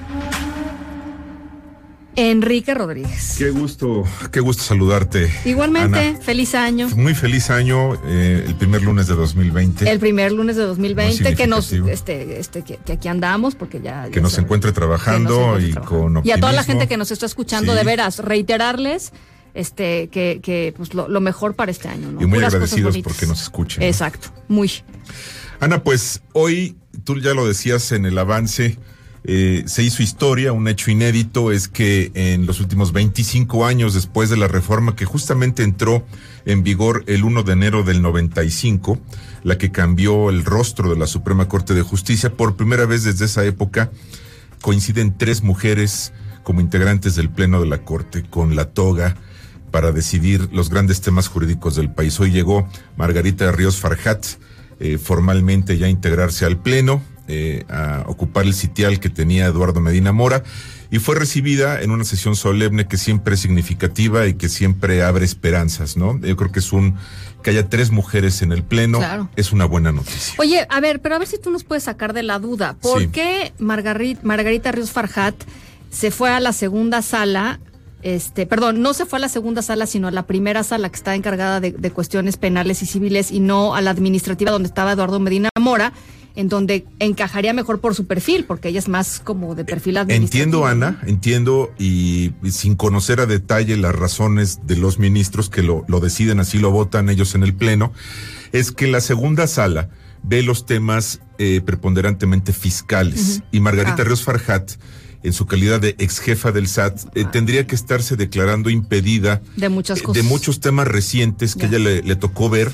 Enrique 2.16 2.74
Rodríguez. 2.74 3.36
Qué 3.38 3.50
gusto, 3.50 4.04
qué 4.32 4.40
gusto 4.40 4.64
saludarte. 4.64 5.32
Igualmente, 5.46 6.00
Ana. 6.00 6.20
feliz 6.20 6.54
año. 6.56 6.90
Muy 6.96 7.16
feliz 7.16 7.50
año, 7.50 7.96
eh, 8.06 8.44
el 8.48 8.56
primer 8.56 8.82
lunes 8.84 9.08
de 9.08 9.16
2020. 9.16 9.90
El 9.90 10.00
primer 10.00 10.32
lunes 10.32 10.56
de 10.56 10.64
2020 10.64 11.24
Muy 11.24 11.36
que 11.36 11.48
nos 11.48 11.72
este 11.72 12.40
este 12.40 12.62
que, 12.64 12.78
que 12.78 12.94
aquí 12.94 13.08
andamos 13.08 13.56
porque 13.56 13.82
ya 13.82 14.06
que 14.10 14.16
ya 14.18 14.22
nos 14.22 14.38
encuentre 14.38 14.72
trabajando 14.72 15.60
y 15.60 15.74
con 15.74 16.18
optimismo. 16.18 16.22
y 16.24 16.32
a 16.32 16.40
toda 16.40 16.52
la 16.54 16.64
gente 16.64 16.88
que 16.88 16.98
nos 16.98 17.12
está 17.12 17.26
escuchando 17.26 17.72
Sí. 17.74 17.78
de 17.80 17.84
veras 17.86 18.20
reiterarles 18.20 19.12
este 19.54 20.08
que, 20.10 20.40
que 20.42 20.74
pues 20.76 20.94
lo, 20.94 21.08
lo 21.08 21.22
mejor 21.22 21.56
para 21.56 21.72
este 21.72 21.88
año, 21.88 22.12
¿no? 22.12 22.22
Y 22.22 22.26
muy 22.26 22.38
Puras 22.40 22.54
agradecidos 22.54 22.98
porque 23.00 23.26
nos 23.28 23.42
escuchen. 23.42 23.82
¿no? 23.82 23.86
Exacto, 23.88 24.30
muy. 24.48 24.72
Ana, 25.60 25.84
pues 25.84 26.22
hoy, 26.34 26.76
tú 27.04 27.20
ya 27.20 27.34
lo 27.34 27.48
decías 27.48 27.92
en 27.92 28.06
el 28.06 28.18
avance, 28.18 28.78
eh, 29.26 29.64
se 29.68 29.84
hizo 29.84 30.04
historia, 30.04 30.52
un 30.52 30.68
hecho 30.68 30.92
inédito 30.92 31.52
es 31.52 31.70
que 31.70 32.12
en 32.14 32.46
los 32.46 32.60
últimos 32.60 32.92
25 32.92 33.66
años 33.66 33.94
después 33.94 34.30
de 34.30 34.36
la 34.36 34.50
reforma 34.50 34.96
que 34.96 35.06
justamente 35.06 35.64
entró 35.64 36.06
en 36.46 36.64
vigor 36.64 37.06
el 37.08 37.24
1 37.24 37.44
de 37.44 37.54
enero 37.54 37.84
del 37.84 38.02
95, 38.02 39.00
la 39.44 39.58
que 39.58 39.72
cambió 39.72 40.30
el 40.30 40.44
rostro 40.44 40.90
de 40.90 40.98
la 40.98 41.08
Suprema 41.08 41.48
Corte 41.48 41.74
de 41.74 41.84
Justicia, 41.84 42.36
por 42.36 42.58
primera 42.58 42.86
vez 42.86 43.04
desde 43.04 43.26
esa 43.26 43.46
época 43.46 43.92
coinciden 44.62 45.18
tres 45.18 45.42
mujeres 45.42 46.12
como 46.44 46.60
integrantes 46.60 47.16
del 47.16 47.30
Pleno 47.30 47.62
de 47.62 47.68
la 47.68 47.80
Corte 47.86 48.24
con 48.30 48.56
la 48.58 48.66
toga 48.66 49.16
para 49.72 49.92
decidir 49.92 50.50
los 50.52 50.70
grandes 50.70 51.02
temas 51.02 51.30
jurídicos 51.30 51.76
del 51.76 51.90
país. 51.90 52.20
Hoy 52.20 52.32
llegó 52.32 52.68
Margarita 52.98 53.52
Ríos 53.52 53.80
Farjat, 53.80 54.26
eh, 54.80 54.98
formalmente 54.98 55.78
ya 55.78 55.88
a 55.88 55.90
integrarse 55.90 56.46
al 56.46 56.62
Pleno, 56.62 57.02
eh, 57.28 57.64
a 57.70 58.04
ocupar 58.08 58.46
el 58.46 58.54
sitial 58.54 59.00
que 59.00 59.10
tenía 59.10 59.46
Eduardo 59.46 59.80
Medina 59.82 60.12
Mora, 60.12 60.44
y 60.92 61.00
fue 61.00 61.16
recibida 61.16 61.82
en 61.82 61.90
una 61.92 62.04
sesión 62.04 62.36
solemne 62.36 62.88
que 62.88 62.98
siempre 62.98 63.34
es 63.34 63.40
significativa 63.40 64.28
y 64.28 64.36
que 64.36 64.48
siempre 64.50 65.02
abre 65.04 65.26
esperanzas, 65.26 65.98
¿no? 65.98 66.20
Yo 66.20 66.36
creo 66.36 66.52
que 66.52 66.60
es 66.60 66.72
un, 66.72 66.96
que 67.42 67.50
haya 67.50 67.68
tres 67.68 67.90
mujeres 67.90 68.42
en 68.44 68.52
el 68.52 68.62
Pleno, 68.64 69.00
Claro. 69.00 69.30
es 69.36 69.52
una 69.52 69.66
buena 69.66 69.92
noticia. 69.92 70.36
Oye, 70.38 70.68
a 70.70 70.80
ver, 70.82 71.02
pero 71.02 71.16
a 71.16 71.20
ver 71.20 71.28
si 71.28 71.40
tú 71.40 71.50
nos 71.50 71.64
puedes 71.64 71.86
sacar 71.86 72.14
de 72.14 72.22
la 72.22 72.38
duda. 72.38 72.76
¿Por 72.80 73.02
Sí. 73.02 73.08
qué 73.08 73.54
Margarita, 73.58 74.22
Margarita 74.24 74.72
Ríos 74.72 74.92
Farjat 74.92 75.34
se 75.90 76.12
fue 76.12 76.30
a 76.30 76.40
la 76.40 76.54
segunda 76.54 77.02
sala? 77.02 77.60
Este, 78.04 78.46
perdón, 78.46 78.82
no 78.82 78.94
se 78.94 79.06
fue 79.06 79.18
a 79.18 79.22
la 79.22 79.30
segunda 79.30 79.62
sala, 79.62 79.88
sino 79.88 80.10
a 80.10 80.12
la 80.12 80.28
primera 80.28 80.64
sala 80.64 80.90
que 80.90 80.98
está 80.98 81.16
encargada 81.16 81.60
de, 81.62 81.72
de 81.72 81.90
cuestiones 81.92 82.36
penales 82.38 82.84
y 82.84 82.86
civiles 82.86 83.32
y 83.32 83.40
no 83.40 83.74
a 83.76 83.82
la 83.82 83.92
administrativa 83.92 84.52
donde 84.52 84.68
estaba 84.68 84.92
Eduardo 84.92 85.20
Medina 85.22 85.50
Mora, 85.60 85.94
en 86.36 86.50
donde 86.50 86.86
encajaría 87.00 87.54
mejor 87.54 87.80
por 87.80 87.94
su 87.96 88.08
perfil, 88.08 88.46
porque 88.46 88.70
ella 88.70 88.80
es 88.80 88.88
más 88.88 89.20
como 89.24 89.56
de 89.56 89.66
perfil 89.66 89.98
administrativo. 89.98 90.44
Entiendo, 90.44 90.66
Ana, 90.66 91.02
entiendo, 91.06 91.72
y, 91.78 92.34
y 92.42 92.52
sin 92.52 92.76
conocer 92.76 93.20
a 93.20 93.26
detalle 93.26 93.78
las 93.78 93.94
razones 93.94 94.60
de 94.66 94.78
los 94.78 94.98
ministros 94.98 95.50
que 95.50 95.62
lo, 95.62 95.86
lo 95.88 96.00
deciden, 96.00 96.40
así 96.40 96.58
lo 96.58 96.72
votan 96.72 97.10
ellos 97.10 97.36
en 97.36 97.44
el 97.44 97.54
Pleno, 97.54 97.94
es 98.52 98.72
que 98.72 98.88
la 98.88 99.02
segunda 99.02 99.48
sala 99.48 99.90
ve 100.24 100.42
los 100.42 100.66
temas 100.66 101.22
eh, 101.38 101.62
preponderantemente 101.64 102.54
fiscales. 102.54 103.42
Y 103.52 103.60
Margarita 103.60 103.98
Ah. 104.00 104.04
Ríos 104.06 104.24
Farjat, 104.24 104.72
en 105.22 105.34
su 105.34 105.46
calidad 105.46 105.80
de 105.82 105.96
ex 106.00 106.20
jefa 106.20 106.52
del 106.52 106.68
SAT, 106.68 107.00
eh, 107.16 107.26
tendría 107.32 107.68
que 107.68 107.76
estarse 107.76 108.16
declarando 108.16 108.70
impedida 108.70 109.42
De 109.56 109.70
muchas 109.70 110.00
eh, 110.00 110.04
de 110.14 110.24
muchos 110.24 110.60
temas 110.60 110.88
recientes 110.88 111.56
que 111.56 111.66
ella 111.66 111.80
le, 111.80 112.02
le 112.02 112.16
tocó 112.16 112.50
ver 112.50 112.72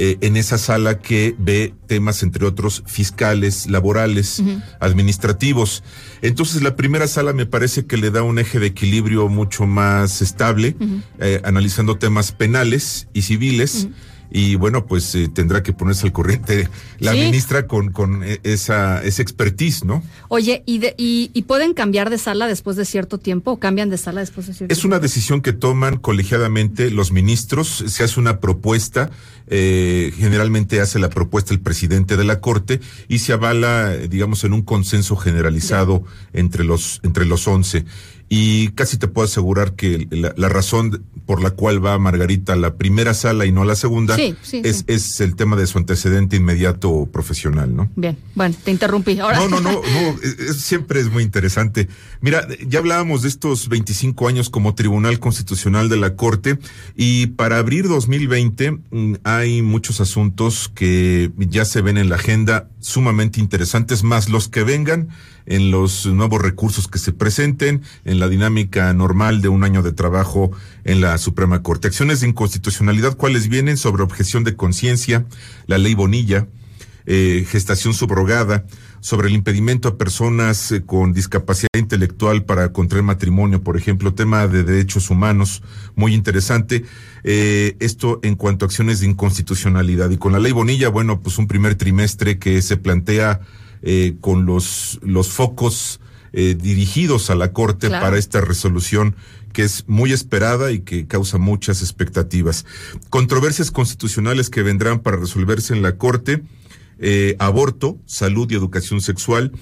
eh, 0.00 0.16
en 0.20 0.36
esa 0.36 0.58
sala 0.58 1.00
que 1.00 1.34
ve 1.40 1.74
temas, 1.88 2.22
entre 2.22 2.46
otros, 2.46 2.84
fiscales, 2.86 3.68
laborales, 3.68 4.40
administrativos. 4.78 5.82
Entonces, 6.22 6.62
la 6.62 6.76
primera 6.76 7.08
sala 7.08 7.32
me 7.32 7.46
parece 7.46 7.84
que 7.84 7.96
le 7.96 8.12
da 8.12 8.22
un 8.22 8.38
eje 8.38 8.60
de 8.60 8.68
equilibrio 8.68 9.28
mucho 9.28 9.66
más 9.66 10.22
estable, 10.22 10.76
eh, 11.18 11.40
analizando 11.42 11.98
temas 11.98 12.30
penales 12.30 13.08
y 13.12 13.22
civiles. 13.22 13.88
Y 14.30 14.56
bueno, 14.56 14.84
pues 14.86 15.14
eh, 15.14 15.28
tendrá 15.32 15.62
que 15.62 15.72
ponerse 15.72 16.06
al 16.06 16.12
corriente 16.12 16.68
la 16.98 17.12
Sí. 17.12 17.18
ministra 17.20 17.66
con, 17.66 17.92
con 17.92 18.22
eh, 18.24 18.40
esa, 18.42 19.02
esa 19.02 19.22
expertise, 19.22 19.84
¿no? 19.84 20.02
Oye, 20.28 20.62
¿y, 20.66 20.78
de- 20.78 20.94
y, 20.98 21.30
¿y 21.32 21.42
pueden 21.42 21.72
cambiar 21.72 22.10
de 22.10 22.18
sala 22.18 22.46
después 22.46 22.76
de 22.76 22.84
cierto 22.84 23.18
tiempo 23.18 23.52
o 23.52 23.58
cambian 23.58 23.88
de 23.88 23.96
sala 23.96 24.20
después 24.20 24.46
de 24.46 24.54
cierto 24.54 24.72
Es 24.72 24.84
una 24.84 24.98
decisión 24.98 25.40
que 25.40 25.52
toman 25.54 25.96
colegiadamente 25.98 26.90
los 26.90 27.10
ministros, 27.12 27.84
se 27.86 28.04
hace 28.04 28.20
una 28.20 28.38
propuesta, 28.40 29.10
eh, 29.46 30.12
generalmente 30.18 30.80
hace 30.80 30.98
la 30.98 31.08
propuesta 31.08 31.54
el 31.54 31.60
presidente 31.60 32.16
de 32.18 32.24
la 32.24 32.40
Corte 32.40 32.80
y 33.08 33.20
se 33.20 33.32
avala, 33.32 33.94
eh, 33.94 34.08
digamos, 34.08 34.44
en 34.44 34.52
un 34.52 34.60
consenso 34.62 35.16
generalizado 35.16 36.04
entre 36.34 36.64
los, 36.64 37.00
entre 37.02 37.24
los 37.24 37.48
once. 37.48 37.86
Y 38.28 38.68
casi 38.68 38.98
te 38.98 39.08
puedo 39.08 39.24
asegurar 39.26 39.74
que 39.74 40.06
la, 40.10 40.34
la 40.36 40.48
razón 40.48 41.02
por 41.24 41.42
la 41.42 41.50
cual 41.50 41.84
va 41.84 41.98
Margarita 41.98 42.54
a 42.54 42.56
la 42.56 42.76
primera 42.76 43.12
sala 43.14 43.44
y 43.46 43.52
no 43.52 43.62
a 43.62 43.66
la 43.66 43.74
segunda 43.76 44.16
Sí, 44.16 44.34
sí, 44.42 44.62
es, 44.64 44.78
sí. 44.78 44.84
es 44.88 45.20
el 45.20 45.34
tema 45.36 45.56
de 45.56 45.66
su 45.66 45.76
antecedente 45.78 46.36
inmediato 46.36 47.06
profesional, 47.12 47.74
¿no? 47.76 47.90
Bien, 47.96 48.16
bueno, 48.34 48.54
te 48.64 48.70
interrumpí. 48.70 49.18
Ahora. 49.18 49.38
No, 49.38 49.48
no, 49.48 49.60
no, 49.60 49.72
no, 49.82 49.82
es- 50.22 50.38
es- 50.38 50.56
siempre 50.62 51.00
es 51.00 51.10
muy 51.10 51.22
interesante. 51.22 51.88
Mira, 52.22 52.46
ya 52.66 52.78
hablábamos 52.78 53.22
de 53.22 53.28
estos 53.28 53.68
25 53.68 54.26
años 54.28 54.48
como 54.50 54.74
Tribunal 54.74 55.18
Constitucional 55.20 55.88
de 55.90 55.96
la 55.98 56.16
Corte 56.16 56.58
y 56.96 57.28
para 57.28 57.58
abrir 57.58 57.88
2020 57.88 58.70
mm, 58.90 59.14
hay 59.24 59.60
muchos 59.62 60.00
asuntos 60.00 60.70
que 60.74 61.30
ya 61.36 61.64
se 61.66 61.82
ven 61.82 61.98
en 61.98 62.08
la 62.08 62.16
agenda, 62.16 62.68
sumamente 62.88 63.40
interesantes, 63.40 64.02
más 64.02 64.28
los 64.28 64.48
que 64.48 64.64
vengan 64.64 65.08
en 65.46 65.70
los 65.70 66.06
nuevos 66.06 66.42
recursos 66.42 66.88
que 66.88 66.98
se 66.98 67.12
presenten, 67.12 67.82
en 68.04 68.18
la 68.18 68.28
dinámica 68.28 68.92
normal 68.94 69.40
de 69.40 69.48
un 69.48 69.64
año 69.64 69.82
de 69.82 69.92
trabajo 69.92 70.50
en 70.84 71.00
la 71.00 71.16
Suprema 71.18 71.62
Corte. 71.62 71.88
Acciones 71.88 72.20
de 72.20 72.28
inconstitucionalidad, 72.28 73.16
¿cuáles 73.16 73.48
vienen? 73.48 73.76
Sobre 73.76 74.02
objeción 74.02 74.44
de 74.44 74.56
conciencia, 74.56 75.26
la 75.66 75.78
ley 75.78 75.94
Bonilla, 75.94 76.48
eh, 77.10 77.46
gestación 77.48 77.94
subrogada, 77.94 78.66
sobre 79.00 79.28
el 79.28 79.34
impedimento 79.34 79.88
a 79.88 79.96
personas 79.96 80.70
eh, 80.72 80.82
con 80.84 81.14
discapacidad 81.14 81.70
intelectual 81.76 82.44
para 82.44 82.70
contraer 82.72 83.02
matrimonio, 83.02 83.62
por 83.62 83.78
ejemplo, 83.78 84.12
tema 84.12 84.46
de 84.46 84.62
derechos 84.62 85.08
humanos, 85.08 85.62
muy 85.96 86.12
interesante. 86.12 86.84
Eh, 87.24 87.76
esto 87.80 88.20
en 88.22 88.36
cuanto 88.36 88.64
a 88.64 88.66
acciones 88.66 89.00
de 89.00 89.06
inconstitucionalidad. 89.06 90.10
Y 90.10 90.18
con 90.18 90.32
la 90.32 90.38
ley 90.38 90.52
Bonilla, 90.52 90.88
bueno, 90.90 91.20
pues 91.20 91.38
un 91.38 91.48
primer 91.48 91.74
trimestre 91.76 92.38
que 92.38 92.60
se 92.62 92.76
plantea 92.76 93.40
eh, 93.82 94.16
con 94.20 94.44
los, 94.44 95.00
los 95.02 95.28
focos 95.28 96.00
eh, 96.32 96.56
dirigidos 96.60 97.30
a 97.30 97.34
la 97.34 97.52
Corte 97.52 97.88
Claro. 97.88 98.04
para 98.04 98.18
esta 98.18 98.40
resolución 98.40 99.16
que 99.52 99.62
es 99.62 99.84
muy 99.88 100.12
esperada 100.12 100.70
y 100.72 100.80
que 100.80 101.06
causa 101.06 101.38
muchas 101.38 101.80
expectativas. 101.80 102.66
Controversias 103.08 103.70
constitucionales 103.70 104.50
que 104.50 104.62
vendrán 104.62 105.00
para 105.00 105.16
resolverse 105.16 105.74
en 105.74 105.82
la 105.82 105.96
Corte, 105.96 106.42
eh, 106.98 107.36
aborto, 107.38 107.98
salud 108.06 108.50
y 108.50 108.54
educación 108.54 109.00
sexual, 109.00 109.52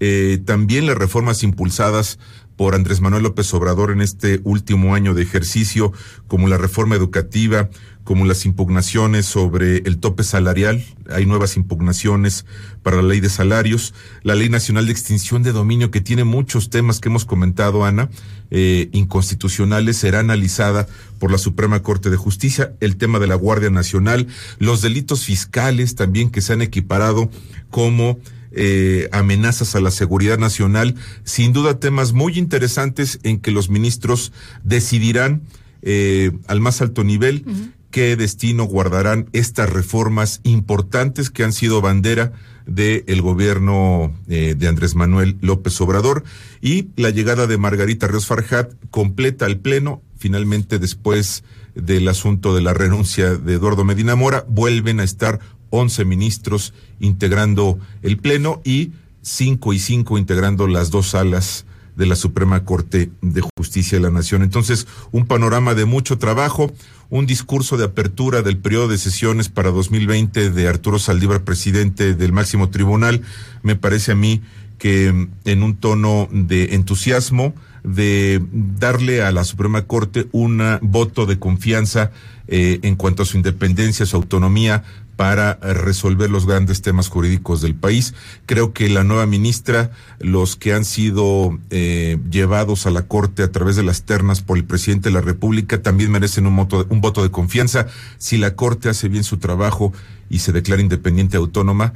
eh, 0.00 0.40
también 0.44 0.86
las 0.86 0.96
reformas 0.96 1.42
impulsadas 1.42 2.18
por 2.56 2.74
Andrés 2.74 3.00
Manuel 3.00 3.22
López 3.22 3.52
Obrador 3.54 3.90
en 3.90 4.00
este 4.00 4.40
último 4.44 4.94
año 4.94 5.14
de 5.14 5.22
ejercicio, 5.22 5.92
como 6.28 6.48
la 6.48 6.58
reforma 6.58 6.96
educativa, 6.96 7.70
como 8.04 8.24
las 8.24 8.44
impugnaciones 8.46 9.26
sobre 9.26 9.78
el 9.78 9.98
tope 9.98 10.24
salarial, 10.24 10.84
hay 11.10 11.24
nuevas 11.24 11.56
impugnaciones 11.56 12.46
para 12.82 12.96
la 12.96 13.02
ley 13.02 13.20
de 13.20 13.30
salarios, 13.30 13.94
la 14.22 14.34
ley 14.34 14.48
nacional 14.48 14.86
de 14.86 14.92
extinción 14.92 15.42
de 15.42 15.52
dominio, 15.52 15.90
que 15.90 16.00
tiene 16.00 16.24
muchos 16.24 16.68
temas 16.68 17.00
que 17.00 17.08
hemos 17.08 17.24
comentado, 17.24 17.84
Ana, 17.84 18.10
eh, 18.54 18.90
inconstitucionales, 18.92 19.96
será 19.96 20.18
analizada 20.18 20.86
por 21.18 21.32
la 21.32 21.38
Suprema 21.38 21.82
Corte 21.82 22.10
de 22.10 22.18
Justicia, 22.18 22.74
el 22.80 22.96
tema 22.96 23.18
de 23.18 23.26
la 23.26 23.34
Guardia 23.34 23.70
Nacional, 23.70 24.26
los 24.58 24.82
delitos 24.82 25.24
fiscales 25.24 25.94
también 25.94 26.28
que 26.28 26.42
se 26.42 26.52
han 26.52 26.60
equiparado 26.60 27.30
como 27.70 28.18
eh, 28.52 29.08
amenazas 29.10 29.74
a 29.74 29.80
la 29.80 29.90
seguridad 29.90 30.36
nacional, 30.36 30.96
sin 31.24 31.54
duda 31.54 31.80
temas 31.80 32.12
muy 32.12 32.36
interesantes 32.38 33.20
en 33.22 33.40
que 33.40 33.52
los 33.52 33.70
ministros 33.70 34.34
decidirán 34.62 35.40
eh, 35.80 36.32
al 36.46 36.60
más 36.60 36.82
alto 36.82 37.04
nivel 37.04 37.46
qué 37.90 38.16
destino 38.16 38.64
guardarán 38.64 39.30
estas 39.32 39.70
reformas 39.70 40.40
importantes 40.42 41.30
que 41.30 41.42
han 41.42 41.54
sido 41.54 41.80
bandera 41.80 42.32
del 42.66 43.22
gobierno 43.22 44.12
eh, 44.28 44.54
de 44.56 44.68
Andrés 44.68 44.94
Manuel 44.94 45.36
López 45.40 45.80
Obrador. 45.80 46.24
Y 46.60 46.88
la 46.96 47.10
llegada 47.10 47.46
de 47.46 47.58
Margarita 47.58 48.06
Ríos 48.06 48.26
Farjat 48.26 48.72
completa 48.90 49.46
el 49.46 49.58
pleno. 49.58 50.02
Finalmente 50.16 50.78
después 50.78 51.44
del 51.74 52.08
asunto 52.08 52.54
de 52.54 52.62
la 52.62 52.74
renuncia 52.74 53.34
de 53.34 53.54
Eduardo 53.54 53.84
Medina 53.84 54.14
Mora 54.14 54.44
vuelven 54.48 55.00
a 55.00 55.04
estar 55.04 55.40
11 55.70 56.04
ministros 56.04 56.74
integrando 57.00 57.78
el 58.02 58.18
pleno 58.18 58.60
y 58.64 58.92
cinco 59.22 59.72
y 59.72 59.78
cinco 59.78 60.18
integrando 60.18 60.66
las 60.66 60.90
dos 60.90 61.08
salas 61.10 61.64
de 61.96 62.06
la 62.06 62.16
Suprema 62.16 62.64
Corte 62.64 63.10
de 63.20 63.42
Justicia 63.56 63.98
de 63.98 64.04
la 64.04 64.10
Nación. 64.10 64.42
Entonces, 64.42 64.86
un 65.10 65.26
panorama 65.26 65.74
de 65.74 65.84
mucho 65.84 66.18
trabajo, 66.18 66.72
un 67.10 67.26
discurso 67.26 67.76
de 67.76 67.84
apertura 67.84 68.42
del 68.42 68.58
periodo 68.58 68.88
de 68.88 68.98
sesiones 68.98 69.48
para 69.48 69.70
2020 69.70 70.50
de 70.50 70.68
Arturo 70.68 70.98
Saldívar, 70.98 71.44
presidente 71.44 72.14
del 72.14 72.32
máximo 72.32 72.70
tribunal, 72.70 73.22
me 73.62 73.76
parece 73.76 74.12
a 74.12 74.16
mí 74.16 74.40
que 74.78 75.28
en 75.44 75.62
un 75.62 75.76
tono 75.76 76.28
de 76.32 76.74
entusiasmo, 76.74 77.54
de 77.84 78.42
darle 78.52 79.22
a 79.22 79.32
la 79.32 79.44
Suprema 79.44 79.86
Corte 79.86 80.26
un 80.32 80.62
voto 80.82 81.26
de 81.26 81.38
confianza 81.38 82.10
eh, 82.48 82.80
en 82.82 82.96
cuanto 82.96 83.22
a 83.22 83.26
su 83.26 83.36
independencia, 83.36 84.06
su 84.06 84.16
autonomía 84.16 84.84
para 85.16 85.54
resolver 85.60 86.30
los 86.30 86.46
grandes 86.46 86.82
temas 86.82 87.08
jurídicos 87.08 87.60
del 87.60 87.74
país. 87.74 88.14
Creo 88.46 88.72
que 88.72 88.88
la 88.88 89.04
nueva 89.04 89.26
ministra, 89.26 89.90
los 90.18 90.56
que 90.56 90.72
han 90.72 90.84
sido 90.84 91.58
eh, 91.70 92.18
llevados 92.30 92.86
a 92.86 92.90
la 92.90 93.02
Corte 93.06 93.42
a 93.42 93.52
través 93.52 93.76
de 93.76 93.82
las 93.82 94.02
ternas 94.04 94.40
por 94.40 94.56
el 94.58 94.64
presidente 94.64 95.10
de 95.10 95.14
la 95.14 95.20
República, 95.20 95.82
también 95.82 96.10
merecen 96.10 96.46
un, 96.46 96.56
voto- 96.56 96.86
un 96.88 97.00
voto 97.00 97.22
de 97.22 97.30
confianza. 97.30 97.86
Si 98.18 98.36
la 98.38 98.56
Corte 98.56 98.88
hace 98.88 99.08
bien 99.08 99.22
su 99.24 99.36
trabajo 99.36 99.92
y 100.30 100.40
se 100.40 100.50
declara 100.52 100.82
independiente 100.82 101.36
autónoma, 101.36 101.92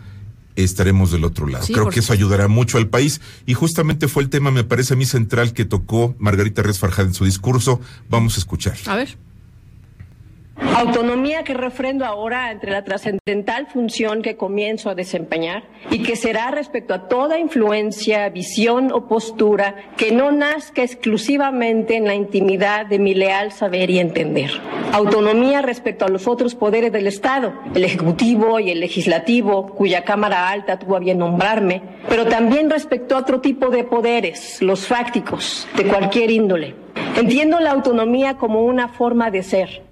estaremos 0.55 1.11
del 1.11 1.25
otro 1.25 1.47
lado. 1.47 1.65
Sí, 1.67 1.73
Creo 1.73 1.89
que 1.89 2.01
eso 2.01 2.13
ayudará 2.13 2.49
mucho 2.49 2.79
al 2.79 2.89
país 2.89 3.21
y 3.45 3.55
justamente 3.55 4.09
fue 4.09 4.23
el 4.23 4.31
tema, 4.31 4.51
me 4.51 4.65
parece 4.65 4.95
a 4.95 4.97
mí, 4.97 5.05
central 5.05 5.53
que 5.53 5.65
tocó 5.65 6.15
Margarita 6.19 6.63
Res 6.63 6.79
Farjad 6.79 7.07
en 7.07 7.15
su 7.15 7.25
discurso. 7.25 7.81
Vamos 8.09 8.37
a 8.37 8.41
escuchar. 8.41 8.77
A 8.87 8.95
ver. 8.97 9.17
Autonomía 10.59 11.43
que 11.43 11.55
refrendo 11.55 12.05
ahora 12.05 12.51
entre 12.51 12.71
la 12.71 12.83
trascendental 12.83 13.67
función 13.67 14.23
que 14.23 14.37
comienzo 14.37 14.89
a 14.89 14.95
desempeñar 14.95 15.65
y 15.91 16.03
que 16.03 16.17
será 16.17 16.51
respecto 16.51 16.95
a 16.95 17.09
toda 17.09 17.39
influencia, 17.39 18.29
visión 18.31 18.91
o 18.93 19.07
postura 19.07 19.75
que 19.97 20.13
no 20.13 20.33
nazca 20.33 20.83
exclusivamente 20.83 21.97
en 21.97 22.05
la 22.05 22.15
intimidad 22.15 22.87
de 22.87 22.99
mi 22.99 23.15
leal 23.15 23.53
saber 23.53 23.91
y 23.91 23.99
entender. 23.99 24.51
Autonomía 24.93 25.61
respecto 25.63 26.07
a 26.07 26.09
los 26.09 26.27
otros 26.27 26.55
poderes 26.55 26.93
del 26.93 27.07
Estado, 27.07 27.53
el 27.75 27.85
Ejecutivo 27.85 28.59
y 28.59 28.71
el 28.71 28.81
Legislativo, 28.81 29.69
cuya 29.69 30.05
Cámara 30.05 30.49
Alta 30.49 30.79
tuvo 30.79 30.97
a 30.97 31.01
bien 31.01 31.19
nombrarme, 31.19 31.83
pero 32.09 32.27
también 32.27 32.71
respecto 32.71 33.15
a 33.15 33.21
otro 33.21 33.41
tipo 33.41 33.69
de 33.69 33.85
poderes, 33.85 34.63
los 34.63 34.87
fácticos, 34.87 35.69
de 35.77 35.85
cualquier 35.85 36.31
índole. 36.31 36.75
Entiendo 37.17 37.61
la 37.61 37.71
autonomía 37.71 38.37
como 38.37 38.63
una 38.63 38.89
forma 38.89 39.31
de 39.31 39.43
ser, 39.43 39.86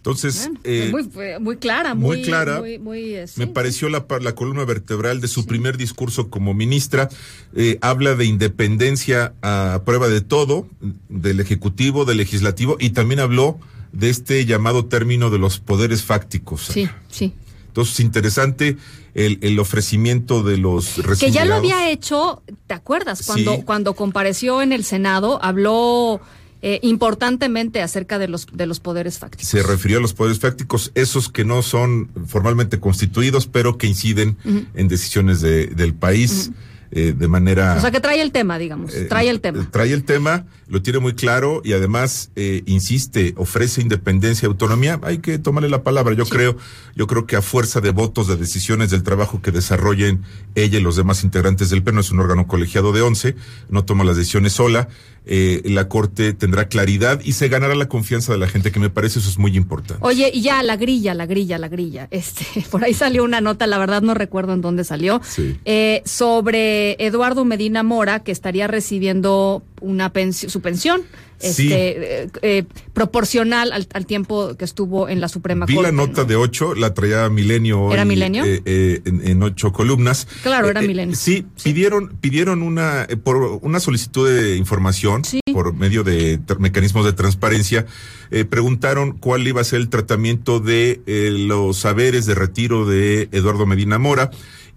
Entonces, 0.00 0.48
eh, 0.64 0.88
muy, 0.90 1.10
muy 1.40 1.56
clara, 1.58 1.94
muy, 1.94 2.16
muy 2.16 2.22
clara. 2.22 2.58
muy- 2.60 2.78
muy, 2.78 3.14
eh, 3.14 3.26
sí. 3.26 3.38
me 3.38 3.46
pareció 3.46 3.90
la, 3.90 4.06
columna 4.34 4.64
vertebral 4.64 5.20
de 5.20 5.28
su 5.28 5.44
primer 5.44 5.76
discurso 5.76 6.30
como 6.30 6.54
ministra. 6.54 7.10
Eh, 7.54 7.76
habla 7.82 8.14
de 8.14 8.24
independencia 8.24 9.34
a 9.42 9.82
prueba 9.84 10.08
de 10.08 10.22
todo, 10.22 10.66
del 11.10 11.38
Ejecutivo, 11.40 12.06
del 12.06 12.16
Legislativo, 12.16 12.78
y 12.80 12.90
también 12.90 13.20
habló 13.20 13.58
de 13.92 14.08
este 14.08 14.46
llamado 14.46 14.86
término 14.86 15.28
de 15.28 15.38
los 15.38 15.58
poderes 15.58 16.02
fácticos. 16.02 16.62
Sí, 16.72 16.88
sí. 17.10 17.34
Entonces, 17.66 18.00
interesante 18.00 18.78
el, 19.14 19.38
el 19.42 19.58
ofrecimiento 19.58 20.42
de 20.42 20.56
los 20.56 20.94
Que 21.20 21.30
ya 21.30 21.44
lo 21.44 21.56
había 21.56 21.90
hecho, 21.90 22.42
¿te 22.66 22.72
acuerdas? 22.72 23.26
Cuando, 23.26 23.56
Sí. 23.56 23.62
cuando 23.66 23.94
compareció 23.94 24.62
en 24.62 24.72
el 24.72 24.82
Senado, 24.82 25.38
habló 25.42 26.20
eh, 26.62 26.78
importantemente 26.82 27.82
acerca 27.82 28.18
de 28.18 28.28
los, 28.28 28.46
de 28.52 28.66
los 28.66 28.80
poderes 28.80 29.18
fácticos. 29.18 29.48
Se 29.48 29.62
refirió 29.62 29.98
a 29.98 30.00
los 30.00 30.12
poderes 30.14 30.38
fácticos, 30.40 30.92
esos 30.94 31.28
que 31.28 31.44
no 31.44 31.62
son 31.62 32.10
formalmente 32.26 32.78
constituidos, 32.80 33.46
pero 33.46 33.78
que 33.78 33.86
inciden 33.86 34.36
en 34.74 34.88
decisiones 34.88 35.40
de- 35.40 35.68
del 35.68 35.94
país 35.94 36.50
eh, 36.92 37.14
de 37.16 37.28
manera... 37.28 37.76
O 37.78 37.80
sea, 37.80 37.92
que 37.92 38.00
trae 38.00 38.20
el 38.20 38.32
tema, 38.32 38.58
digamos, 38.58 38.92
Eh, 38.92 39.04
trae 39.04 39.28
el 39.30 39.40
tema. 39.40 39.64
Trae 39.70 39.92
el 39.92 40.02
tema, 40.02 40.46
lo 40.66 40.82
tiene 40.82 40.98
muy 40.98 41.14
claro 41.14 41.62
y 41.64 41.72
además 41.72 42.32
eh, 42.34 42.64
insiste, 42.66 43.32
ofrece 43.36 43.80
independencia 43.80 44.46
y 44.46 44.48
autonomía. 44.48 44.98
Hay 45.04 45.18
que 45.18 45.38
tomarle 45.38 45.68
la 45.70 45.84
palabra. 45.84 46.14
Yo 46.16 46.26
creo, 46.26 46.56
yo 46.96 47.06
creo 47.06 47.26
que 47.26 47.36
a 47.36 47.42
fuerza 47.42 47.80
de 47.80 47.90
votos, 47.90 48.26
de 48.26 48.36
decisiones 48.36 48.90
del 48.90 49.04
trabajo 49.04 49.40
que 49.40 49.52
desarrollen 49.52 50.22
ella 50.56 50.78
y 50.78 50.82
los 50.82 50.96
demás 50.96 51.22
integrantes 51.22 51.70
del 51.70 51.84
pleno, 51.84 52.00
es 52.00 52.10
un 52.10 52.18
órgano 52.18 52.48
colegiado 52.48 52.90
de 52.90 53.02
11, 53.02 53.36
no 53.68 53.84
toma 53.84 54.02
las 54.02 54.16
decisiones 54.16 54.52
sola. 54.54 54.88
Eh, 55.26 55.62
la 55.64 55.88
corte 55.88 56.32
tendrá 56.32 56.68
claridad 56.68 57.20
y 57.22 57.32
se 57.32 57.48
ganará 57.48 57.74
la 57.74 57.88
confianza 57.88 58.32
de 58.32 58.38
la 58.38 58.48
gente, 58.48 58.72
que 58.72 58.80
me 58.80 58.90
parece 58.90 59.18
eso 59.18 59.28
es 59.28 59.38
muy 59.38 59.56
importante. 59.56 60.04
Oye, 60.04 60.30
y 60.32 60.42
ya 60.42 60.62
la 60.62 60.76
grilla, 60.76 61.14
la 61.14 61.26
grilla, 61.26 61.58
la 61.58 61.68
grilla. 61.68 62.08
Este, 62.20 62.44
por 62.70 62.84
ahí 62.84 62.94
salió 62.94 63.24
una 63.24 63.40
nota, 63.40 63.66
la 63.66 63.78
verdad 63.78 64.02
no 64.02 64.14
recuerdo 64.14 64.52
en 64.52 64.60
dónde 64.60 64.84
salió, 64.84 65.20
eh, 65.64 66.02
sobre 66.04 66.96
Eduardo 67.04 67.44
Medina 67.44 67.82
Mora, 67.82 68.20
que 68.20 68.32
estaría 68.32 68.66
recibiendo 68.66 69.62
una 69.80 70.12
pensión, 70.12 70.50
su 70.50 70.60
pensión, 70.60 71.02
Sí. 71.02 71.06
Este, 71.40 72.22
eh, 72.24 72.28
eh, 72.42 72.64
proporcional 72.92 73.72
al, 73.72 73.86
al 73.92 74.06
tiempo 74.06 74.56
que 74.56 74.64
estuvo 74.64 75.08
en 75.08 75.20
la 75.20 75.28
Suprema 75.28 75.66
Vi 75.66 75.74
Corte. 75.74 75.90
la 75.90 75.96
nota 75.96 76.24
de 76.24 76.36
ocho, 76.36 76.74
la 76.74 76.92
traía 76.94 77.28
Milenio. 77.30 77.80
hoy, 77.82 77.94
¿Era 77.94 78.04
Milenio? 78.04 78.44
eh, 78.44 78.62
eh, 78.64 79.00
en, 79.04 79.26
en 79.26 79.42
ocho 79.42 79.72
columnas. 79.72 80.28
Claro, 80.42 80.68
era 80.68 80.82
Milenio. 80.82 81.16
Sí, 81.16 81.46
pidieron, 81.62 82.16
pidieron 82.20 82.62
una, 82.62 83.04
eh, 83.08 83.16
por 83.16 83.36
una 83.62 83.80
solicitud 83.80 84.28
de 84.28 84.56
información 84.56 85.22
por 85.52 85.74
medio 85.74 86.04
de 86.04 86.38
mecanismos 86.58 87.04
de 87.04 87.12
transparencia. 87.12 87.86
eh, 88.30 88.44
preguntaron 88.44 89.12
cuál 89.18 89.46
iba 89.48 89.60
a 89.60 89.64
ser 89.64 89.80
el 89.80 89.88
tratamiento 89.88 90.60
de 90.60 91.00
los 91.06 91.78
saberes 91.78 92.26
de 92.26 92.34
retiro 92.34 92.86
de 92.86 93.28
Eduardo 93.32 93.66
Medina 93.66 93.98
Mora 93.98 94.30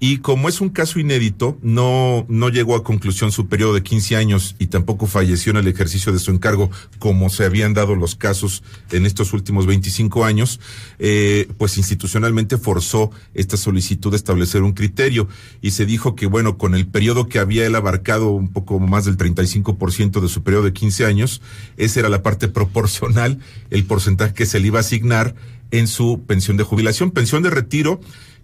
Y 0.06 0.18
como 0.18 0.50
es 0.50 0.60
un 0.60 0.68
caso 0.68 1.00
inédito, 1.00 1.58
no, 1.62 2.26
no 2.28 2.50
llegó 2.50 2.76
a 2.76 2.84
conclusión 2.84 3.32
su 3.32 3.48
periodo 3.48 3.74
de 3.74 3.84
15 3.84 4.18
años 4.18 4.54
y 4.60 4.68
tampoco 4.68 5.08
falleció 5.08 5.52
en 5.52 5.56
el 5.60 5.68
ejercicio 5.70 6.12
de 6.12 6.20
su 6.20 6.30
encargo, 6.30 6.70
como 7.00 7.30
se 7.30 7.46
habían 7.46 7.74
dado 7.74 7.96
los 7.96 8.16
casos 8.16 8.64
en 8.92 9.06
estos 9.06 9.32
últimos 9.32 9.66
25 9.66 10.26
años, 10.26 10.60
eh, 11.00 11.48
pues 11.58 11.78
institucionalmente 11.78 12.58
forzó 12.58 13.12
esta 13.34 13.56
solicitud 13.56 14.12
de 14.12 14.18
establecer 14.18 14.64
un 14.64 14.74
criterio. 14.74 15.30
Y 15.62 15.72
se 15.72 15.86
dijo 15.86 16.16
que, 16.16 16.26
bueno, 16.26 16.58
con 16.58 16.76
el 16.76 16.86
periodo 16.86 17.30
que 17.30 17.40
había 17.40 17.66
él 17.66 17.74
abarcado 17.74 18.32
un 18.32 18.52
poco 18.52 18.82
más 18.82 19.06
del 19.06 19.16
35% 19.16 20.20
de 20.20 20.28
su 20.28 20.44
periodo 20.44 20.64
de 20.64 20.74
15 20.74 21.06
años, 21.06 21.42
esa 21.78 22.02
era 22.02 22.10
la 22.10 22.22
parte 22.22 22.50
proporcional, 22.50 23.40
el 23.70 23.86
porcentaje 23.86 24.34
que 24.34 24.46
se 24.46 24.60
le 24.60 24.68
iba 24.68 24.80
a 24.80 24.82
asignar 24.82 25.34
en 25.72 25.88
su 25.88 26.24
pensión 26.28 26.58
de 26.58 26.64
jubilación, 26.64 27.12
pensión 27.12 27.42
de 27.42 27.52
retiro 27.52 28.02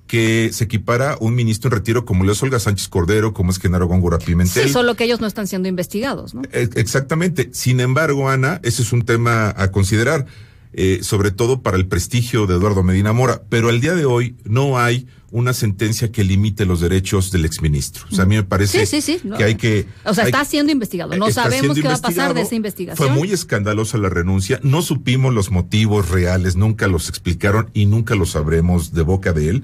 que 0.10 0.50
se 0.52 0.64
equipara 0.64 1.18
un 1.20 1.36
ministro 1.36 1.68
en 1.70 1.74
retiro 1.74 2.04
como 2.04 2.24
Leo 2.24 2.34
Olga 2.42 2.60
Sánchez 2.60 2.88
Cordero, 2.88 3.32
como 3.32 3.52
es 3.52 3.60
Genaro 3.60 3.86
Góngora 3.86 4.18
Pimentel. 4.18 4.64
Sí, 4.64 4.74
solo 4.74 4.96
que 4.96 5.04
ellos 5.04 5.22
no 5.22 5.28
están 5.28 5.46
siendo 5.46 5.70
investigados, 5.70 6.34
¿no? 6.34 6.42
Eh, 6.52 6.68
Exactamente. 6.76 7.52
Sin 7.54 7.80
embargo, 7.80 8.28
Ana, 8.28 8.60
ese 8.64 8.82
es 8.82 8.92
un 8.92 9.04
tema 9.04 9.54
a 9.56 9.72
considerar, 9.72 10.26
eh, 10.74 11.00
sobre 11.02 11.32
todo 11.32 11.62
para 11.62 11.78
el 11.78 11.88
prestigio 11.88 12.46
de 12.48 12.56
Eduardo 12.56 12.84
Medina 12.84 13.14
Mora. 13.14 13.42
Pero 13.50 13.70
al 13.70 13.82
día 13.82 13.96
de 13.96 14.06
hoy 14.06 14.36
no 14.44 14.78
hay 14.80 15.08
una 15.32 15.54
sentencia 15.54 16.12
que 16.12 16.24
limite 16.24 16.66
los 16.66 16.80
derechos 16.80 17.30
del 17.32 17.46
exministro. 17.46 18.06
O 18.12 18.16
sea, 18.16 18.24
a 18.24 18.28
mí 18.28 18.36
me 18.36 18.44
parece 18.44 18.84
Sí, 18.88 19.00
sí, 19.02 19.20
sí, 19.20 19.22
no. 19.28 19.38
que 19.38 19.44
hay 19.44 19.56
que... 19.56 19.86
O 20.04 20.14
sea, 20.16 20.24
hay- 20.24 20.32
está 20.32 20.44
siendo 20.44 20.72
investigado. 20.72 21.16
No 21.18 21.30
sabemos 21.30 21.76
qué 21.80 21.88
va 21.88 21.94
a 21.94 22.02
pasar 22.02 22.34
de 22.34 22.42
esa 22.42 22.56
investigación. 22.56 23.08
Fue 23.08 23.16
muy 23.16 23.32
escandalosa 23.32 24.00
la 24.00 24.10
renuncia. 24.10 24.60
No 24.64 24.82
supimos 24.82 25.32
los 25.34 25.52
motivos 25.52 26.10
reales, 26.10 26.56
nunca 26.56 26.88
los 26.88 27.10
explicaron 27.10 27.70
y 27.76 27.86
nunca 27.86 28.16
los 28.16 28.32
sabremos 28.32 28.92
de 28.94 29.04
boca 29.04 29.32
de 29.32 29.50
él. 29.50 29.64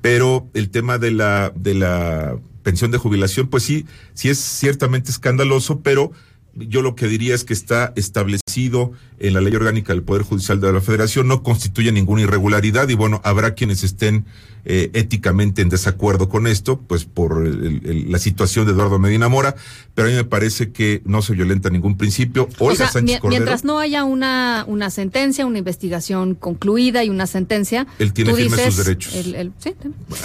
Pero 0.00 0.48
el 0.52 0.70
tema 0.70 0.98
de 0.98 1.12
la, 1.12 1.52
de 1.54 1.74
la 1.74 2.36
pensión 2.64 2.90
de 2.90 2.98
jubilación, 2.98 3.46
pues 3.46 3.62
sí, 3.62 3.86
sí 4.14 4.30
es 4.30 4.38
ciertamente 4.38 5.12
escandaloso, 5.12 5.80
pero 5.80 6.10
yo 6.56 6.82
lo 6.82 6.94
que 6.96 7.06
diría 7.08 7.34
es 7.36 7.44
que 7.44 7.52
está 7.52 7.92
establecido 7.96 8.92
en 9.18 9.34
la 9.34 9.40
ley 9.40 9.54
orgánica 9.54 9.92
del 9.92 10.02
Poder 10.02 10.22
Judicial 10.22 10.60
de 10.60 10.72
la 10.72 10.80
Federación, 10.80 11.28
no 11.28 11.42
constituye 11.42 11.92
ninguna 11.92 12.22
irregularidad 12.22 12.88
y 12.88 12.94
bueno, 12.94 13.20
habrá 13.24 13.54
quienes 13.54 13.82
estén 13.84 14.24
eh, 14.66 14.90
éticamente 14.94 15.60
en 15.60 15.68
desacuerdo 15.68 16.30
con 16.30 16.46
esto, 16.46 16.80
pues 16.80 17.04
por 17.04 17.46
el- 17.46 17.82
el- 17.84 18.10
la 18.10 18.18
situación 18.18 18.64
de 18.64 18.72
Eduardo 18.72 18.98
Medina 18.98 19.28
Mora, 19.28 19.56
pero 19.94 20.08
a 20.08 20.10
mí 20.10 20.16
me 20.16 20.24
parece 20.24 20.72
que 20.72 21.02
no 21.04 21.20
se 21.20 21.34
violenta 21.34 21.68
ningún 21.68 21.98
principio. 21.98 22.48
O 22.58 22.74
sea, 22.74 22.88
Sánchez 22.88 23.16
mi- 23.16 23.20
Cordero, 23.20 23.40
mientras 23.42 23.64
no 23.64 23.78
haya 23.78 24.04
una, 24.04 24.64
una 24.66 24.88
sentencia, 24.88 25.44
una 25.44 25.58
investigación 25.58 26.34
concluida 26.34 27.04
y 27.04 27.10
una 27.10 27.26
sentencia, 27.26 27.86
Él 27.98 28.14
tiene 28.14 28.32
firmes 28.34 28.74
sus 28.74 28.86
derechos. 28.86 29.14
el- 29.14 29.34
el- 29.34 29.52
sí, 29.58 29.74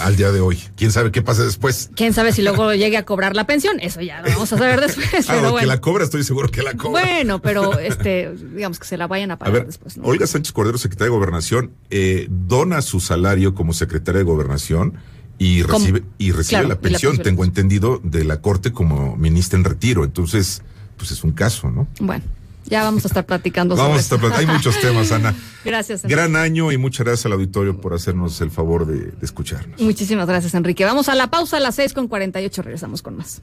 al 0.00 0.16
día 0.16 0.32
de 0.32 0.40
hoy, 0.40 0.58
quién 0.74 0.90
sabe 0.90 1.12
qué 1.12 1.20
pasa 1.20 1.44
después. 1.44 1.90
quién 1.94 2.14
sabe 2.14 2.32
si 2.32 2.40
luego 2.40 2.72
llegue 2.72 2.96
a 2.96 3.04
cobrar 3.04 3.36
la 3.36 3.44
pensión, 3.46 3.78
eso 3.80 4.00
ya 4.00 4.22
lo 4.22 4.28
vamos 4.30 4.50
a 4.54 4.56
saber 4.56 4.80
después, 4.80 5.04
Ah, 5.28 5.32
pero 5.34 5.42
que 5.42 5.50
bueno. 5.50 5.68
la 5.68 5.80
cobra, 5.82 6.04
estoy 6.04 6.24
seguro 6.24 6.48
que 6.48 6.62
la 6.62 6.72
cobra. 6.78 7.02
Bueno, 7.02 7.42
pero 7.42 7.78
este, 7.78 8.30
digamos 8.54 8.78
que 8.80 8.86
se 8.88 8.96
la 8.96 9.06
vayan 9.06 9.30
a 9.30 9.34
A 9.34 9.38
pagar 9.38 9.52
ver, 9.54 9.66
después. 9.66 9.96
¿no? 9.96 10.04
Olga 10.04 10.26
Sánchez 10.26 10.52
Cordero, 10.52 10.76
secretaria 10.78 11.12
de 11.12 11.16
Gobernación, 11.16 11.70
eh, 11.90 12.26
dona 12.30 12.82
su 12.82 12.98
salario 13.00 13.54
como 13.54 13.72
secretaria 13.72 14.18
de 14.18 14.24
Gobernación 14.24 14.94
y 15.38 15.62
recibe, 15.62 16.02
y 16.18 16.32
recibe 16.32 16.48
claro, 16.62 16.68
la 16.68 16.74
la 16.74 16.80
pensión, 16.80 17.18
tengo 17.18 17.44
entendido, 17.44 18.00
de 18.02 18.24
la 18.24 18.40
Corte 18.42 18.72
como 18.72 19.16
ministra 19.16 19.58
en 19.58 19.64
retiro. 19.64 20.04
Entonces, 20.04 20.62
pues 20.96 21.10
es 21.12 21.22
un 21.24 21.32
caso, 21.32 21.70
¿no? 21.70 21.88
Bueno, 22.00 22.22
ya 22.66 22.82
vamos 22.84 23.04
a 23.04 23.08
estar 23.08 23.24
platicando 23.24 23.74
Vamos 23.74 23.96
a 23.96 24.00
estar, 24.00 24.18
plat- 24.20 24.34
hay 24.36 24.46
muchos 24.46 24.78
temas, 24.80 25.10
Ana. 25.12 25.34
Gracias. 25.64 26.04
Enrique. 26.04 26.14
Gran 26.14 26.36
año 26.36 26.72
y 26.72 26.76
muchas 26.78 27.06
gracias 27.06 27.26
al 27.26 27.32
auditorio 27.32 27.80
por 27.80 27.94
hacernos 27.94 28.38
el 28.42 28.50
favor 28.50 28.86
de, 28.86 28.96
de 29.12 29.16
escucharnos. 29.22 29.80
Muchísimas 29.80 30.26
gracias, 30.28 30.54
Enrique. 30.54 30.84
Vamos 30.84 31.08
a 31.08 31.14
la 31.14 31.28
pausa 31.30 31.56
a 31.56 31.60
las 31.60 31.74
6 31.76 31.94
con 31.94 32.06
48, 32.08 32.60
regresamos 32.62 33.00
con 33.02 33.16
más. 33.16 33.40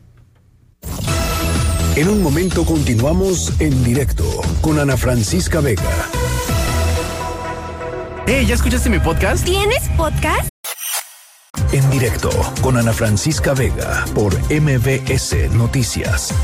En 1.98 2.10
un 2.10 2.22
momento 2.22 2.64
continuamos 2.64 3.60
en 3.60 3.84
directo 3.84 4.24
con 4.62 4.78
Ana 4.78 4.98
Francisca 4.98 5.62
Vega. 5.62 5.82
Hey, 8.28 8.46
¿ya 8.46 8.54
escuchaste 8.54 8.88
mi 8.92 9.00
podcast? 9.00 9.44
¿Tienes 9.44 9.90
podcast? 9.98 10.48
En 11.72 11.90
directo 11.90 12.30
con 12.62 12.78
Ana 12.78 12.94
Francisca 12.94 13.56
Vega 13.56 14.06
por 14.14 14.36
MBS 14.52 15.50
Noticias. 15.54 16.36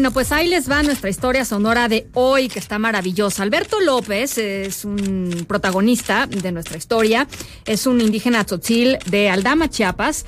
Bueno, 0.00 0.14
pues 0.14 0.32
ahí 0.32 0.48
les 0.48 0.70
va 0.70 0.82
nuestra 0.82 1.10
historia 1.10 1.44
sonora 1.44 1.86
de 1.86 2.06
hoy, 2.14 2.48
que 2.48 2.58
está 2.58 2.78
maravillosa. 2.78 3.42
Alberto 3.42 3.80
López 3.80 4.38
es 4.38 4.86
un 4.86 5.44
protagonista 5.46 6.26
de 6.26 6.52
nuestra 6.52 6.78
historia, 6.78 7.28
es 7.66 7.86
un 7.86 8.00
indígena 8.00 8.42
tzotzil 8.44 8.96
de 9.10 9.28
Aldama, 9.28 9.68
Chiapas, 9.68 10.24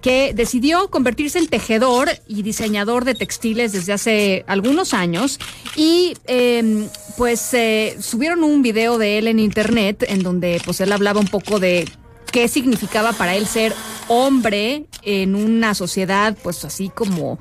que 0.00 0.32
decidió 0.32 0.90
convertirse 0.90 1.40
en 1.40 1.48
tejedor 1.48 2.08
y 2.28 2.42
diseñador 2.42 3.04
de 3.04 3.16
textiles 3.16 3.72
desde 3.72 3.94
hace 3.94 4.44
algunos 4.46 4.94
años 4.94 5.40
y 5.74 6.16
eh, 6.28 6.86
pues 7.16 7.52
eh, 7.52 7.96
subieron 7.98 8.44
un 8.44 8.62
video 8.62 8.96
de 8.96 9.18
él 9.18 9.26
en 9.26 9.40
internet 9.40 10.04
en 10.06 10.22
donde 10.22 10.62
pues 10.64 10.80
él 10.80 10.92
hablaba 10.92 11.18
un 11.18 11.26
poco 11.26 11.58
de 11.58 11.88
qué 12.32 12.48
significaba 12.48 13.12
para 13.12 13.34
él 13.34 13.46
ser 13.46 13.74
hombre 14.08 14.86
en 15.02 15.34
una 15.34 15.74
sociedad 15.74 16.36
pues 16.42 16.64
así 16.64 16.88
como 16.88 17.38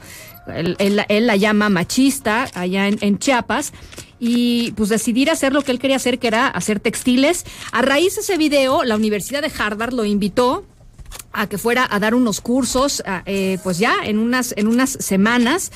él, 0.48 1.04
la 1.10 1.36
llama 1.36 1.70
machista 1.70 2.48
allá 2.54 2.88
en, 2.88 2.98
en 3.02 3.18
Chiapas 3.18 3.74
y 4.20 4.72
pues 4.74 4.90
decidir 4.90 5.30
hacer 5.30 5.54
lo 5.54 5.62
que 5.62 5.72
él 5.72 5.80
quería 5.80 5.98
hacer 5.98 6.20
que 6.20 6.28
era 6.28 6.48
hacer 6.48 6.80
textiles. 6.80 7.46
A 7.72 7.82
raíz 7.82 8.16
de 8.16 8.22
ese 8.22 8.38
video 8.38 8.84
la 8.84 8.96
Universidad 8.96 9.42
de 9.42 9.52
Harvard 9.58 9.94
lo 9.94 10.06
invitó 10.06 10.66
a 11.34 11.48
que 11.48 11.58
fuera 11.58 11.88
a 11.90 12.00
dar 12.00 12.16
unos 12.16 12.42
cursos, 12.42 13.04
eh, 13.26 13.58
pues 13.64 13.78
ya 13.78 13.96
en 14.04 14.20
unas, 14.20 14.54
en 14.58 14.68
unas 14.68 14.92
semanas. 14.92 15.72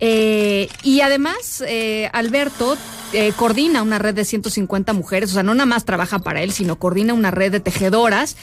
Eh, 0.00 0.68
y 0.82 1.00
además, 1.00 1.62
eh, 1.66 2.08
Alberto 2.12 2.76
eh, 3.12 3.32
coordina 3.36 3.82
una 3.82 3.98
red 3.98 4.14
de 4.14 4.24
150 4.24 4.92
mujeres, 4.92 5.30
o 5.30 5.34
sea, 5.34 5.42
no 5.42 5.54
nada 5.54 5.66
más 5.66 5.84
trabaja 5.84 6.18
para 6.18 6.42
él, 6.42 6.52
sino 6.52 6.78
coordina 6.78 7.14
una 7.14 7.30
red 7.30 7.52
de 7.52 7.60
tejedoras. 7.60 8.36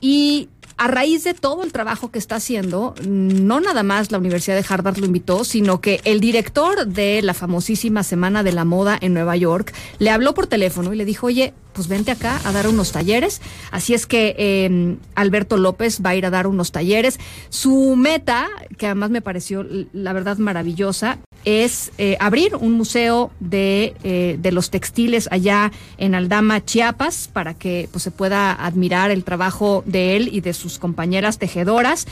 Y 0.00 0.48
a 0.76 0.88
raíz 0.88 1.24
de 1.24 1.32
todo 1.32 1.62
el 1.62 1.72
trabajo 1.72 2.10
que 2.10 2.18
está 2.18 2.36
haciendo, 2.36 2.94
no 3.06 3.60
nada 3.60 3.82
más 3.82 4.10
la 4.10 4.18
Universidad 4.18 4.56
de 4.56 4.66
Harvard 4.68 4.98
lo 4.98 5.06
invitó, 5.06 5.44
sino 5.44 5.80
que 5.80 6.00
el 6.04 6.20
director 6.20 6.86
de 6.86 7.22
la 7.22 7.34
famosísima 7.34 8.02
Semana 8.02 8.42
de 8.42 8.52
la 8.52 8.64
Moda 8.64 8.98
en 9.00 9.14
Nueva 9.14 9.36
York 9.36 9.72
le 9.98 10.10
habló 10.10 10.34
por 10.34 10.48
teléfono 10.48 10.92
y 10.92 10.96
le 10.96 11.04
dijo, 11.04 11.28
oye, 11.28 11.54
pues 11.72 11.88
vente 11.88 12.10
acá 12.10 12.40
a 12.44 12.52
dar 12.52 12.68
unos 12.68 12.92
talleres. 12.92 13.40
Así 13.70 13.94
es 13.94 14.06
que 14.06 14.34
eh, 14.38 14.96
Alberto 15.14 15.56
López 15.56 16.00
va 16.04 16.10
a 16.10 16.14
ir 16.16 16.26
a 16.26 16.30
dar 16.30 16.46
unos 16.46 16.72
talleres. 16.72 17.18
Su 17.48 17.96
meta, 17.96 18.48
que 18.78 18.86
además 18.86 19.10
me 19.10 19.20
pareció 19.22 19.64
la 19.92 20.12
verdad 20.12 20.38
maravillosa, 20.38 21.18
es 21.44 21.90
eh, 21.98 22.16
abrir 22.20 22.54
un 22.56 22.72
museo 22.72 23.30
de, 23.40 23.94
eh, 24.04 24.36
de 24.40 24.52
los 24.52 24.70
textiles 24.70 25.28
allá 25.30 25.72
en 25.98 26.14
Aldama, 26.14 26.64
Chiapas, 26.64 27.28
para 27.32 27.54
que 27.54 27.88
pues, 27.90 28.04
se 28.04 28.10
pueda 28.10 28.52
admirar 28.52 29.10
el 29.10 29.24
trabajo 29.24 29.82
de 29.86 30.16
él 30.16 30.28
y 30.32 30.40
de 30.40 30.52
sus 30.52 30.78
compañeras 30.78 31.38
tejedoras. 31.38 32.06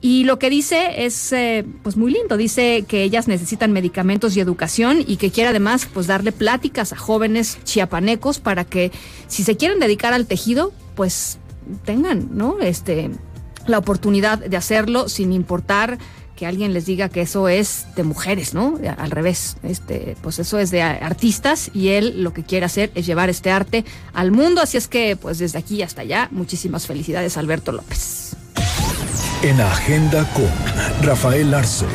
Y 0.00 0.24
lo 0.24 0.38
que 0.38 0.48
dice 0.48 1.04
es 1.04 1.32
eh, 1.32 1.64
pues 1.82 1.96
muy 1.96 2.12
lindo, 2.12 2.36
dice 2.36 2.84
que 2.86 3.02
ellas 3.02 3.26
necesitan 3.26 3.72
medicamentos 3.72 4.36
y 4.36 4.40
educación 4.40 5.02
y 5.04 5.16
que 5.16 5.30
quiere 5.32 5.50
además 5.50 5.88
pues 5.92 6.06
darle 6.06 6.30
pláticas 6.30 6.92
a 6.92 6.96
jóvenes 6.96 7.58
chiapanecos 7.64 8.38
para 8.38 8.64
que 8.64 8.92
si 9.26 9.42
se 9.42 9.56
quieren 9.56 9.80
dedicar 9.80 10.12
al 10.12 10.26
tejido, 10.26 10.72
pues 10.94 11.38
tengan, 11.84 12.28
¿no? 12.36 12.60
Este 12.60 13.10
la 13.66 13.78
oportunidad 13.78 14.38
de 14.38 14.56
hacerlo 14.56 15.08
sin 15.08 15.32
importar 15.32 15.98
que 16.36 16.46
alguien 16.46 16.72
les 16.72 16.86
diga 16.86 17.08
que 17.08 17.20
eso 17.20 17.48
es 17.48 17.86
de 17.96 18.04
mujeres, 18.04 18.54
¿no? 18.54 18.78
Al 18.96 19.10
revés, 19.10 19.56
este, 19.64 20.16
pues 20.22 20.38
eso 20.38 20.58
es 20.60 20.70
de 20.70 20.82
artistas 20.82 21.70
y 21.74 21.88
él 21.88 22.22
lo 22.22 22.32
que 22.32 22.44
quiere 22.44 22.64
hacer 22.64 22.92
es 22.94 23.06
llevar 23.06 23.28
este 23.28 23.50
arte 23.50 23.84
al 24.12 24.30
mundo, 24.30 24.60
así 24.62 24.76
es 24.76 24.86
que 24.86 25.16
pues 25.16 25.38
desde 25.38 25.58
aquí 25.58 25.82
hasta 25.82 26.02
allá, 26.02 26.28
muchísimas 26.30 26.86
felicidades 26.86 27.36
Alberto 27.36 27.72
López. 27.72 28.27
En 29.42 29.60
Agenda 29.60 30.28
con 30.34 30.48
Rafael 31.06 31.52
Arce. 31.54 31.86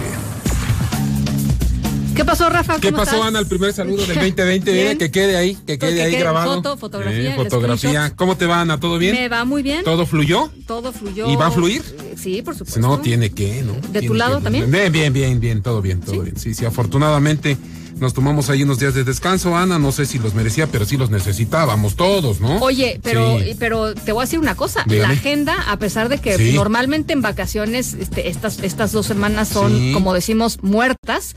¿Qué 2.15 2.23
pasó, 2.23 2.47
Rafa? 2.47 2.75
¿Qué 2.79 2.91
¿Cómo 2.91 2.97
pasó, 3.03 3.15
estás? 3.15 3.27
Ana? 3.27 3.39
El 3.39 3.47
primer 3.47 3.73
saludo 3.73 3.97
del 4.05 4.15
2020. 4.15 4.71
Bien. 4.71 4.85
Mira, 4.87 4.97
que 4.99 5.09
quede 5.11 5.35
ahí, 5.35 5.55
que 5.55 5.79
quede 5.79 5.95
Que 5.95 6.01
ahí 6.03 6.11
quede 6.11 6.19
grabado. 6.21 6.53
foto, 6.55 6.77
fotografía, 6.77 7.33
Eh, 7.33 7.35
fotografía. 7.35 8.13
¿Cómo 8.15 8.37
te 8.37 8.45
va, 8.45 8.61
Ana? 8.61 8.79
¿Todo 8.79 8.99
bien? 8.99 9.15
Me 9.15 9.27
va 9.29 9.45
muy 9.45 9.63
bien. 9.63 9.83
¿Todo 9.83 10.05
fluyó? 10.05 10.51
Todo 10.67 10.93
fluyó. 10.93 11.27
¿Y 11.31 11.35
va 11.35 11.47
a 11.47 11.51
fluir? 11.51 11.81
Eh, 11.81 12.13
Sí, 12.15 12.41
por 12.43 12.55
supuesto. 12.55 12.79
No 12.79 12.99
tiene 12.99 13.31
que, 13.31 13.63
¿no? 13.63 13.73
¿De 13.91 14.03
tu 14.07 14.13
lado 14.13 14.37
que- 14.37 14.43
también? 14.43 14.69
Bien, 14.71 14.91
bien, 14.91 15.11
bien, 15.11 15.39
bien, 15.39 15.61
todo 15.63 15.81
bien, 15.81 15.99
todo 16.01 16.21
bien. 16.21 16.37
Sí, 16.37 16.53
sí, 16.53 16.65
afortunadamente 16.65 17.57
nos 18.03 18.13
tomamos 18.13 18.49
ahí 18.49 18.61
unos 18.63 18.77
días 18.79 18.93
de 18.93 19.03
descanso, 19.05 19.55
Ana, 19.55 19.79
no 19.79 19.91
sé 19.93 20.05
si 20.05 20.19
los 20.19 20.33
merecía, 20.35 20.67
pero 20.67 20.85
sí 20.85 20.97
los 20.97 21.09
necesitábamos 21.09 21.95
todos, 21.95 22.41
¿no? 22.41 22.57
Oye, 22.59 22.99
pero, 23.01 23.39
Sí. 23.39 23.55
pero 23.57 23.95
te 23.95 24.11
voy 24.11 24.21
a 24.21 24.25
decir 24.25 24.39
una 24.39 24.55
cosa, 24.55 24.83
Dígame. 24.85 25.13
la 25.13 25.19
agenda, 25.19 25.55
a 25.71 25.77
pesar 25.79 26.09
de 26.09 26.19
que 26.19 26.37
Sí. 26.37 26.51
normalmente 26.53 27.13
en 27.13 27.21
vacaciones 27.21 27.93
este, 27.93 28.27
estas, 28.27 28.59
estas 28.59 28.91
dos 28.91 29.05
semanas 29.05 29.47
son, 29.47 29.71
Sí. 29.75 29.91
como 29.93 30.13
decimos, 30.13 30.59
muertas, 30.61 31.35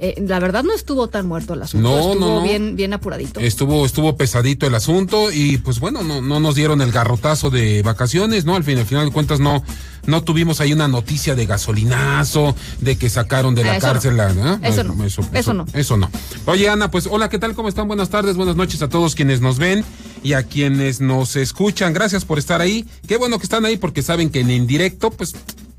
eh, 0.00 0.14
la 0.26 0.38
verdad 0.38 0.62
no 0.62 0.72
estuvo 0.74 1.08
tan 1.08 1.26
muerto 1.26 1.54
el 1.54 1.62
asunto, 1.62 1.88
No, 1.88 1.98
estuvo 1.98 2.14
no, 2.14 2.34
no. 2.36 2.42
bien, 2.42 2.76
bien 2.76 2.92
apuradito. 2.92 3.40
Estuvo, 3.40 3.84
estuvo 3.84 4.16
pesadito 4.16 4.66
el 4.66 4.74
asunto 4.76 5.32
y 5.32 5.58
pues 5.58 5.80
bueno, 5.80 6.02
no, 6.04 6.22
no 6.22 6.38
nos 6.38 6.54
dieron 6.54 6.80
el 6.82 6.92
garrotazo 6.92 7.50
de 7.50 7.82
vacaciones, 7.82 8.44
¿no? 8.44 8.54
Al 8.54 8.62
fin, 8.64 8.78
al 8.78 8.86
final 8.86 9.06
de 9.06 9.12
cuentas 9.12 9.40
no, 9.40 9.64
no 10.06 10.22
tuvimos 10.22 10.60
ahí 10.60 10.72
una 10.72 10.86
noticia 10.86 11.34
de 11.34 11.46
gasolinazo, 11.46 12.54
de 12.80 12.96
que 12.96 13.10
sacaron 13.10 13.54
de 13.54 13.64
la 13.64 13.76
Eso 13.76 13.86
no. 13.86 13.92
cárcel 13.92 14.16
¿no? 14.16 14.60
Eso 14.62 14.84
no. 14.84 15.04
Eso, 15.04 15.22
Eso 15.32 15.54
no. 15.54 15.66
Eso 15.72 15.96
no. 15.96 16.10
Oye, 16.46 16.68
Ana, 16.68 16.90
pues 16.90 17.08
hola, 17.10 17.28
¿qué 17.28 17.38
tal? 17.38 17.54
¿Cómo 17.54 17.68
están? 17.68 17.88
Buenas 17.88 18.08
tardes, 18.10 18.36
buenas 18.36 18.56
noches 18.56 18.80
a 18.82 18.88
todos 18.88 19.14
quienes 19.14 19.40
nos 19.40 19.58
ven 19.58 19.84
y 20.22 20.34
a 20.34 20.44
quienes 20.44 21.00
nos 21.00 21.36
escuchan. 21.36 21.92
Gracias 21.92 22.24
por 22.24 22.38
estar 22.38 22.60
ahí. 22.60 22.86
Qué 23.06 23.16
bueno 23.16 23.38
que 23.38 23.44
están 23.44 23.64
ahí 23.64 23.76
porque 23.76 24.02
saben 24.02 24.30
que 24.30 24.40
en 24.40 24.50
indirecto, 24.50 25.10
pues 25.10 25.34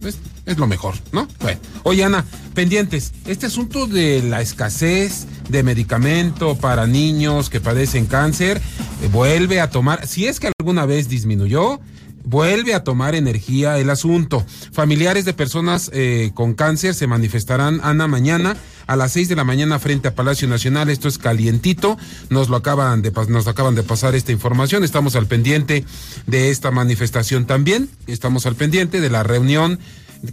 es, 0.08 0.18
es 0.46 0.58
lo 0.58 0.68
mejor, 0.68 0.96
¿no? 1.12 1.28
Bueno, 1.42 1.60
oye 1.84 2.04
Ana, 2.04 2.26
pendientes, 2.54 3.12
este 3.26 3.48
asunto 3.48 3.88
de 3.88 4.22
la 4.24 4.42
escasez 4.42 5.26
de 5.50 5.64
medicamento 5.64 6.56
para 6.56 6.88
niños 6.88 7.50
que 7.50 7.60
padecen 7.60 8.06
cáncer 8.06 8.62
eh, 9.02 9.10
vuelve 9.12 9.60
a 9.60 9.70
tomar, 9.70 10.08
si 10.08 10.28
es 10.28 10.40
que 10.40 10.52
alguna 10.60 10.86
vez 10.86 11.10
disminuyó, 11.10 11.80
vuelve 12.30 12.74
a 12.76 12.84
tomar 12.84 13.16
energía 13.16 13.80
el 13.80 13.90
asunto. 13.90 14.46
Familiares 14.72 15.26
de 15.26 15.34
personas 15.34 15.90
eh, 15.94 16.32
con 16.34 16.54
cáncer 16.54 16.94
se 16.94 17.08
manifestarán, 17.08 17.82
Ana, 17.84 18.08
mañana 18.08 18.56
a 18.88 18.96
las 18.96 19.12
6 19.14 19.30
de 19.30 19.36
la 19.36 19.44
mañana 19.44 19.78
frente 19.80 20.08
a 20.08 20.16
Palacio 20.16 20.48
Nacional. 20.48 20.90
Esto 20.90 21.08
es 21.08 21.18
calientito. 21.18 21.98
Nos 22.30 22.50
lo 22.50 22.56
acaban 22.58 23.02
de, 23.02 23.12
nos 23.28 23.48
acaban 23.48 23.76
de 23.76 23.84
pasar 23.84 24.16
esta 24.16 24.32
información. 24.32 24.84
Estamos 24.84 25.16
al 25.16 25.28
pendiente 25.28 25.86
de 26.28 26.50
esta 26.50 26.72
manifestación 26.72 27.46
también. 27.46 27.90
Estamos 28.08 28.46
al 28.46 28.56
pendiente 28.56 29.02
de 29.02 29.10
la 29.10 29.24
reunión 29.24 29.80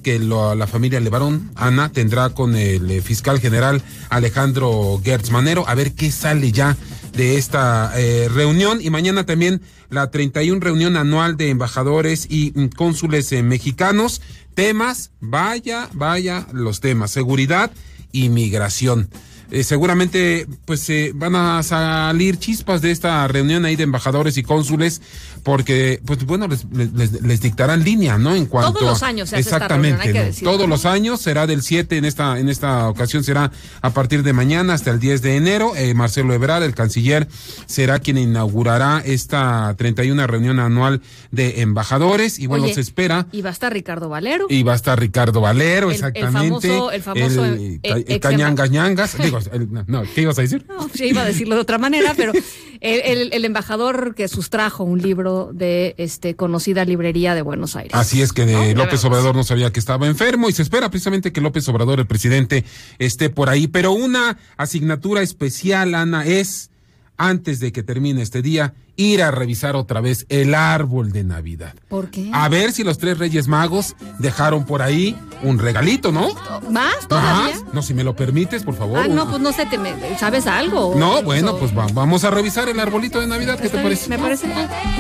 que 0.03 0.19
lo- 0.19 0.57
la 0.57 0.67
familia 0.67 0.99
Levarón, 0.99 1.53
Ana, 1.55 1.91
tendrá 1.93 2.31
con 2.31 2.57
el 2.57 2.91
eh, 2.91 3.01
fiscal 3.01 3.39
general 3.39 3.83
Alejandro 4.11 5.01
Gertz 5.05 5.31
Manero, 5.31 5.69
a 5.69 5.77
ver 5.77 5.93
qué 5.93 6.11
sale 6.11 6.51
ya 6.51 6.77
de 7.17 7.37
esta 7.37 7.93
eh, 7.97 8.29
reunión. 8.33 8.79
Y 8.81 8.91
mañana 8.91 9.27
también 9.27 9.63
la 9.91 10.11
31 10.11 10.61
reunión 10.61 10.97
anual 10.97 11.37
de 11.37 11.51
embajadores 11.51 12.27
y 12.29 12.53
mm, 12.55 12.69
cónsules 12.69 13.33
eh, 13.33 13.43
mexicanos. 13.43 14.21
Temas, 14.55 15.11
vaya, 15.21 15.89
vaya 15.93 16.47
los 16.53 16.81
temas, 16.81 17.11
seguridad 17.11 17.71
y 18.13 18.29
migración. 18.29 19.11
Eh, 19.51 19.63
seguramente 19.63 20.47
pues 20.65 20.89
eh, 20.91 21.13
van 21.15 21.37
a 21.37 21.63
salir 21.63 22.37
chispas 22.37 22.83
de 22.83 22.91
esta 22.91 23.27
reunión 23.29 23.65
ahí 23.65 23.77
de 23.77 23.85
embajadores 23.85 24.37
y 24.39 24.43
cónsules 24.43 25.01
porque 25.47 26.01
pues 26.05 26.27
bueno 26.27 26.49
les, 26.49 26.65
les, 26.73 27.23
les 27.23 27.41
dictarán 27.41 27.85
línea 27.85 28.19
no 28.19 28.35
en 28.35 28.47
cuanto 28.47 28.81
Todos 28.81 28.91
los 28.91 29.03
años 29.05 29.29
se 29.29 29.37
hace 29.37 29.43
esta 29.43 29.57
exactamente 29.59 30.03
reunión, 30.03 30.27
hay 30.27 30.33
que 30.33 30.45
todos 30.45 30.69
los 30.69 30.85
años 30.87 31.21
será 31.21 31.47
del 31.47 31.63
7 31.63 31.97
en 31.99 32.05
esta 32.05 32.41
en 32.41 32.49
esta 32.49 32.89
ocasión 32.89 33.23
será 33.23 33.53
a 33.81 33.91
partir 33.91 34.25
de 34.25 34.33
mañana 34.33 34.75
hasta 34.75 34.91
el 34.91 34.99
10 34.99 35.23
de 35.23 35.37
enero 35.37 35.77
Eh, 35.77 35.95
Marcelo 35.95 36.35
Ebrard 36.35 36.65
el 36.65 36.75
canciller 36.75 37.29
será 37.67 38.01
quien 38.01 38.19
inaugurará 38.19 39.01
esta 39.05 39.73
31 39.79 40.27
reunión 40.27 40.59
anual 40.59 41.01
de 41.31 41.61
embajadores 41.61 42.41
y 42.41 42.49
bueno 42.49 42.65
Oye, 42.65 42.75
se 42.75 42.81
espera 42.81 43.29
Y 43.31 43.43
va 43.43 43.51
a 43.51 43.53
estar 43.53 43.73
Ricardo 43.73 44.09
Valero. 44.09 44.47
y 44.49 44.65
va 44.65 44.73
a 44.73 44.77
estar 44.77 44.99
Ricardo 44.99 45.41
Valero, 45.41 45.91
El- 45.91 45.95
el 45.95 46.03
exactamente. 46.07 46.69
famoso- 46.69 46.91
el 46.91 47.03
famoso, 47.03 47.45
el, 47.45 47.61
eh, 47.61 47.81
ca- 47.89 47.99
ex- 47.99 48.11
el 48.11 48.19
cañangas 48.21 48.71
ñangas. 48.71 49.17
Digo, 49.19 49.39
el- 49.53 49.69
no, 49.87 50.03
¿qué 50.13 50.23
ibas 50.23 50.39
a 50.39 50.43
decir? 50.43 50.67
No, 50.77 50.89
sí, 50.93 51.05
iba 51.07 51.23
a 51.23 51.25
decirlo 51.25 51.55
de 51.55 51.61
otra 51.61 51.79
manera, 51.79 52.15
pero 52.17 52.33
el, 52.81 53.01
el- 53.01 53.33
el 53.33 53.45
embajador 53.45 54.15
que 54.15 54.29
sustrajo 54.29 54.85
un 54.85 55.01
libro 55.01 55.51
de 55.53 55.95
este 55.99 56.37
conocida 56.37 56.85
librería 56.85 57.35
de 57.35 57.43
Buenos 57.43 57.77
Aires. 57.77 57.95
Así 57.95 58.23
es 58.23 58.33
que 58.33 58.47
de 58.47 58.75
No, 58.75 58.85
López. 58.85 59.05
Obrador 59.05 59.35
no 59.35 59.45
sabía 59.45 59.73
que 59.73 59.81
estaba 59.81 60.07
enfermo 60.07 60.49
y 60.49 60.53
se 60.53 60.63
espera 60.63 60.91
precisamente 60.91 61.33
que 61.33 61.41
López 61.41 61.69
Obrador, 61.69 62.01
el 62.01 62.07
presidente, 62.07 62.65
esté 62.99 63.31
por 63.31 63.49
ahí. 63.49 63.67
Pero 63.69 63.93
una 63.93 64.39
asignatura 64.57 65.23
especial, 65.23 65.95
Ana, 65.95 66.25
es, 66.25 66.71
antes 67.17 67.61
de 67.61 67.73
que 67.73 67.83
termine 67.83 68.23
este 68.23 68.43
día, 68.43 68.75
ir 68.97 69.23
a 69.23 69.31
revisar 69.31 69.77
otra 69.77 70.01
vez 70.01 70.27
el 70.29 70.55
árbol 70.55 71.13
de 71.13 71.23
Navidad. 71.25 71.75
¿Por 71.89 72.11
qué? 72.11 72.31
A 72.33 72.49
ver 72.49 72.73
si 72.73 72.83
los 72.85 72.99
tres 72.99 73.19
Reyes 73.19 73.47
Magos 73.49 73.95
dejaron 74.19 74.65
por 74.65 74.83
ahí 74.83 75.17
un 75.43 75.59
regalito, 75.59 76.13
¿no? 76.13 76.29
¿Más 76.71 77.07
todavía? 77.09 77.55
¿Más? 77.55 77.75
No, 77.75 77.83
si 77.83 77.93
me 77.95 78.05
lo 78.05 78.17
permites, 78.17 78.63
por 78.65 78.75
favor. 78.75 78.99
Ah, 79.01 79.09
no, 79.09 79.29
pues 79.29 79.41
no 79.41 79.53
sé, 79.53 79.67
te 79.67 79.77
me- 79.79 79.95
¿sabes 80.19 80.47
algo? 80.47 80.95
No, 80.97 81.23
bueno, 81.23 81.57
pues 81.57 81.77
va- 81.77 81.87
vamos 81.93 82.25
a 82.25 82.31
revisar 82.31 82.69
el 82.69 82.81
arbolito 82.81 83.21
de 83.21 83.27
Navidad. 83.27 83.59
¿Qué 83.61 83.69
te 83.69 83.79
parece? 83.79 84.09
Me 84.09 84.19
parece. 84.19 84.47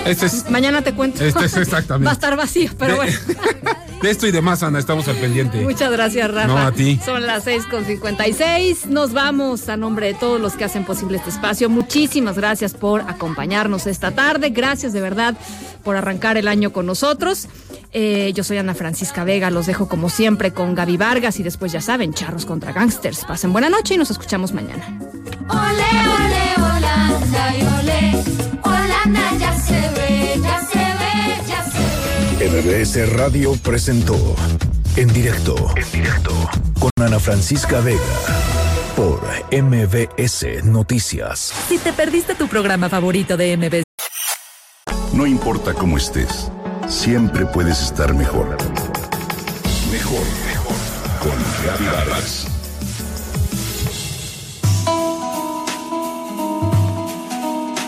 Este 0.04 0.26
es, 0.26 0.50
Mañana 0.50 0.82
te 0.82 0.92
cuento. 0.94 1.24
Este 1.24 1.46
es 1.46 1.56
exactamente. 1.56 2.04
Va 2.06 2.10
a 2.10 2.14
estar 2.14 2.36
vacío, 2.36 2.70
pero 2.78 2.96
bueno. 2.96 3.12
de 4.02 4.10
esto 4.10 4.26
y 4.26 4.30
demás, 4.30 4.62
Ana, 4.62 4.78
estamos 4.78 5.08
al 5.08 5.16
pendiente. 5.16 5.60
Muchas 5.62 5.90
gracias, 5.90 6.30
Rafa. 6.30 6.46
No, 6.46 6.58
a 6.58 6.72
ti. 6.72 7.00
Son 7.04 7.26
las 7.26 7.44
6 7.44 7.64
con 7.70 7.84
56. 7.84 8.86
Nos 8.86 9.12
vamos 9.12 9.68
a 9.68 9.76
nombre 9.76 10.08
de 10.08 10.14
todos 10.14 10.40
los 10.40 10.52
que 10.54 10.64
hacen 10.64 10.84
posible 10.84 11.16
este 11.18 11.30
espacio. 11.30 11.68
Muchísimas 11.70 12.36
gracias 12.36 12.74
por 12.74 13.00
acompañarnos 13.02 13.85
esta 13.90 14.10
tarde. 14.12 14.50
Gracias 14.50 14.92
de 14.92 15.00
verdad 15.00 15.34
por 15.84 15.96
arrancar 15.96 16.36
el 16.36 16.48
año 16.48 16.72
con 16.72 16.86
nosotros. 16.86 17.48
Eh, 17.92 18.32
yo 18.34 18.44
soy 18.44 18.58
Ana 18.58 18.74
Francisca 18.74 19.24
Vega. 19.24 19.50
Los 19.50 19.66
dejo 19.66 19.88
como 19.88 20.10
siempre 20.10 20.52
con 20.52 20.74
Gaby 20.74 20.96
Vargas 20.96 21.40
y 21.40 21.42
después 21.42 21.72
ya 21.72 21.80
saben, 21.80 22.12
charros 22.12 22.46
contra 22.46 22.72
gangsters. 22.72 23.24
Pasen 23.24 23.52
buena 23.52 23.68
noche 23.70 23.94
y 23.94 23.98
nos 23.98 24.10
escuchamos 24.10 24.52
mañana. 24.52 24.84
Ole, 25.48 25.84
ole, 26.18 26.54
Holanda 26.56 27.56
y 27.56 27.62
ole. 27.62 28.24
Holanda 28.62 29.20
ya 29.38 29.58
se 29.58 29.80
ve, 29.80 30.40
ya 30.42 30.60
se 30.60 30.78
ve, 30.78 31.46
ya 31.46 31.64
se 31.64 32.48
ve. 32.48 32.84
MBS 32.84 33.12
Radio 33.12 33.54
presentó 33.62 34.36
en 34.96 35.12
directo, 35.12 35.56
en 35.76 35.92
directo 35.92 36.32
con 36.78 36.90
Ana 37.00 37.18
Francisca 37.18 37.80
Vega 37.80 38.55
por 38.96 39.20
MBS 39.52 40.64
Noticias. 40.64 41.52
Si 41.68 41.78
te 41.78 41.92
perdiste 41.92 42.34
tu 42.34 42.48
programa 42.48 42.88
favorito 42.88 43.36
de 43.36 43.54
MBS, 43.56 43.84
No 45.12 45.26
importa 45.26 45.74
cómo 45.74 45.98
estés, 45.98 46.50
siempre 46.88 47.44
puedes 47.44 47.82
estar 47.82 48.14
mejor. 48.14 48.56
Mejor, 49.92 50.24
mejor. 50.46 50.76
Con 51.20 51.36
Gaby 51.66 51.84
Vargas. 51.84 52.55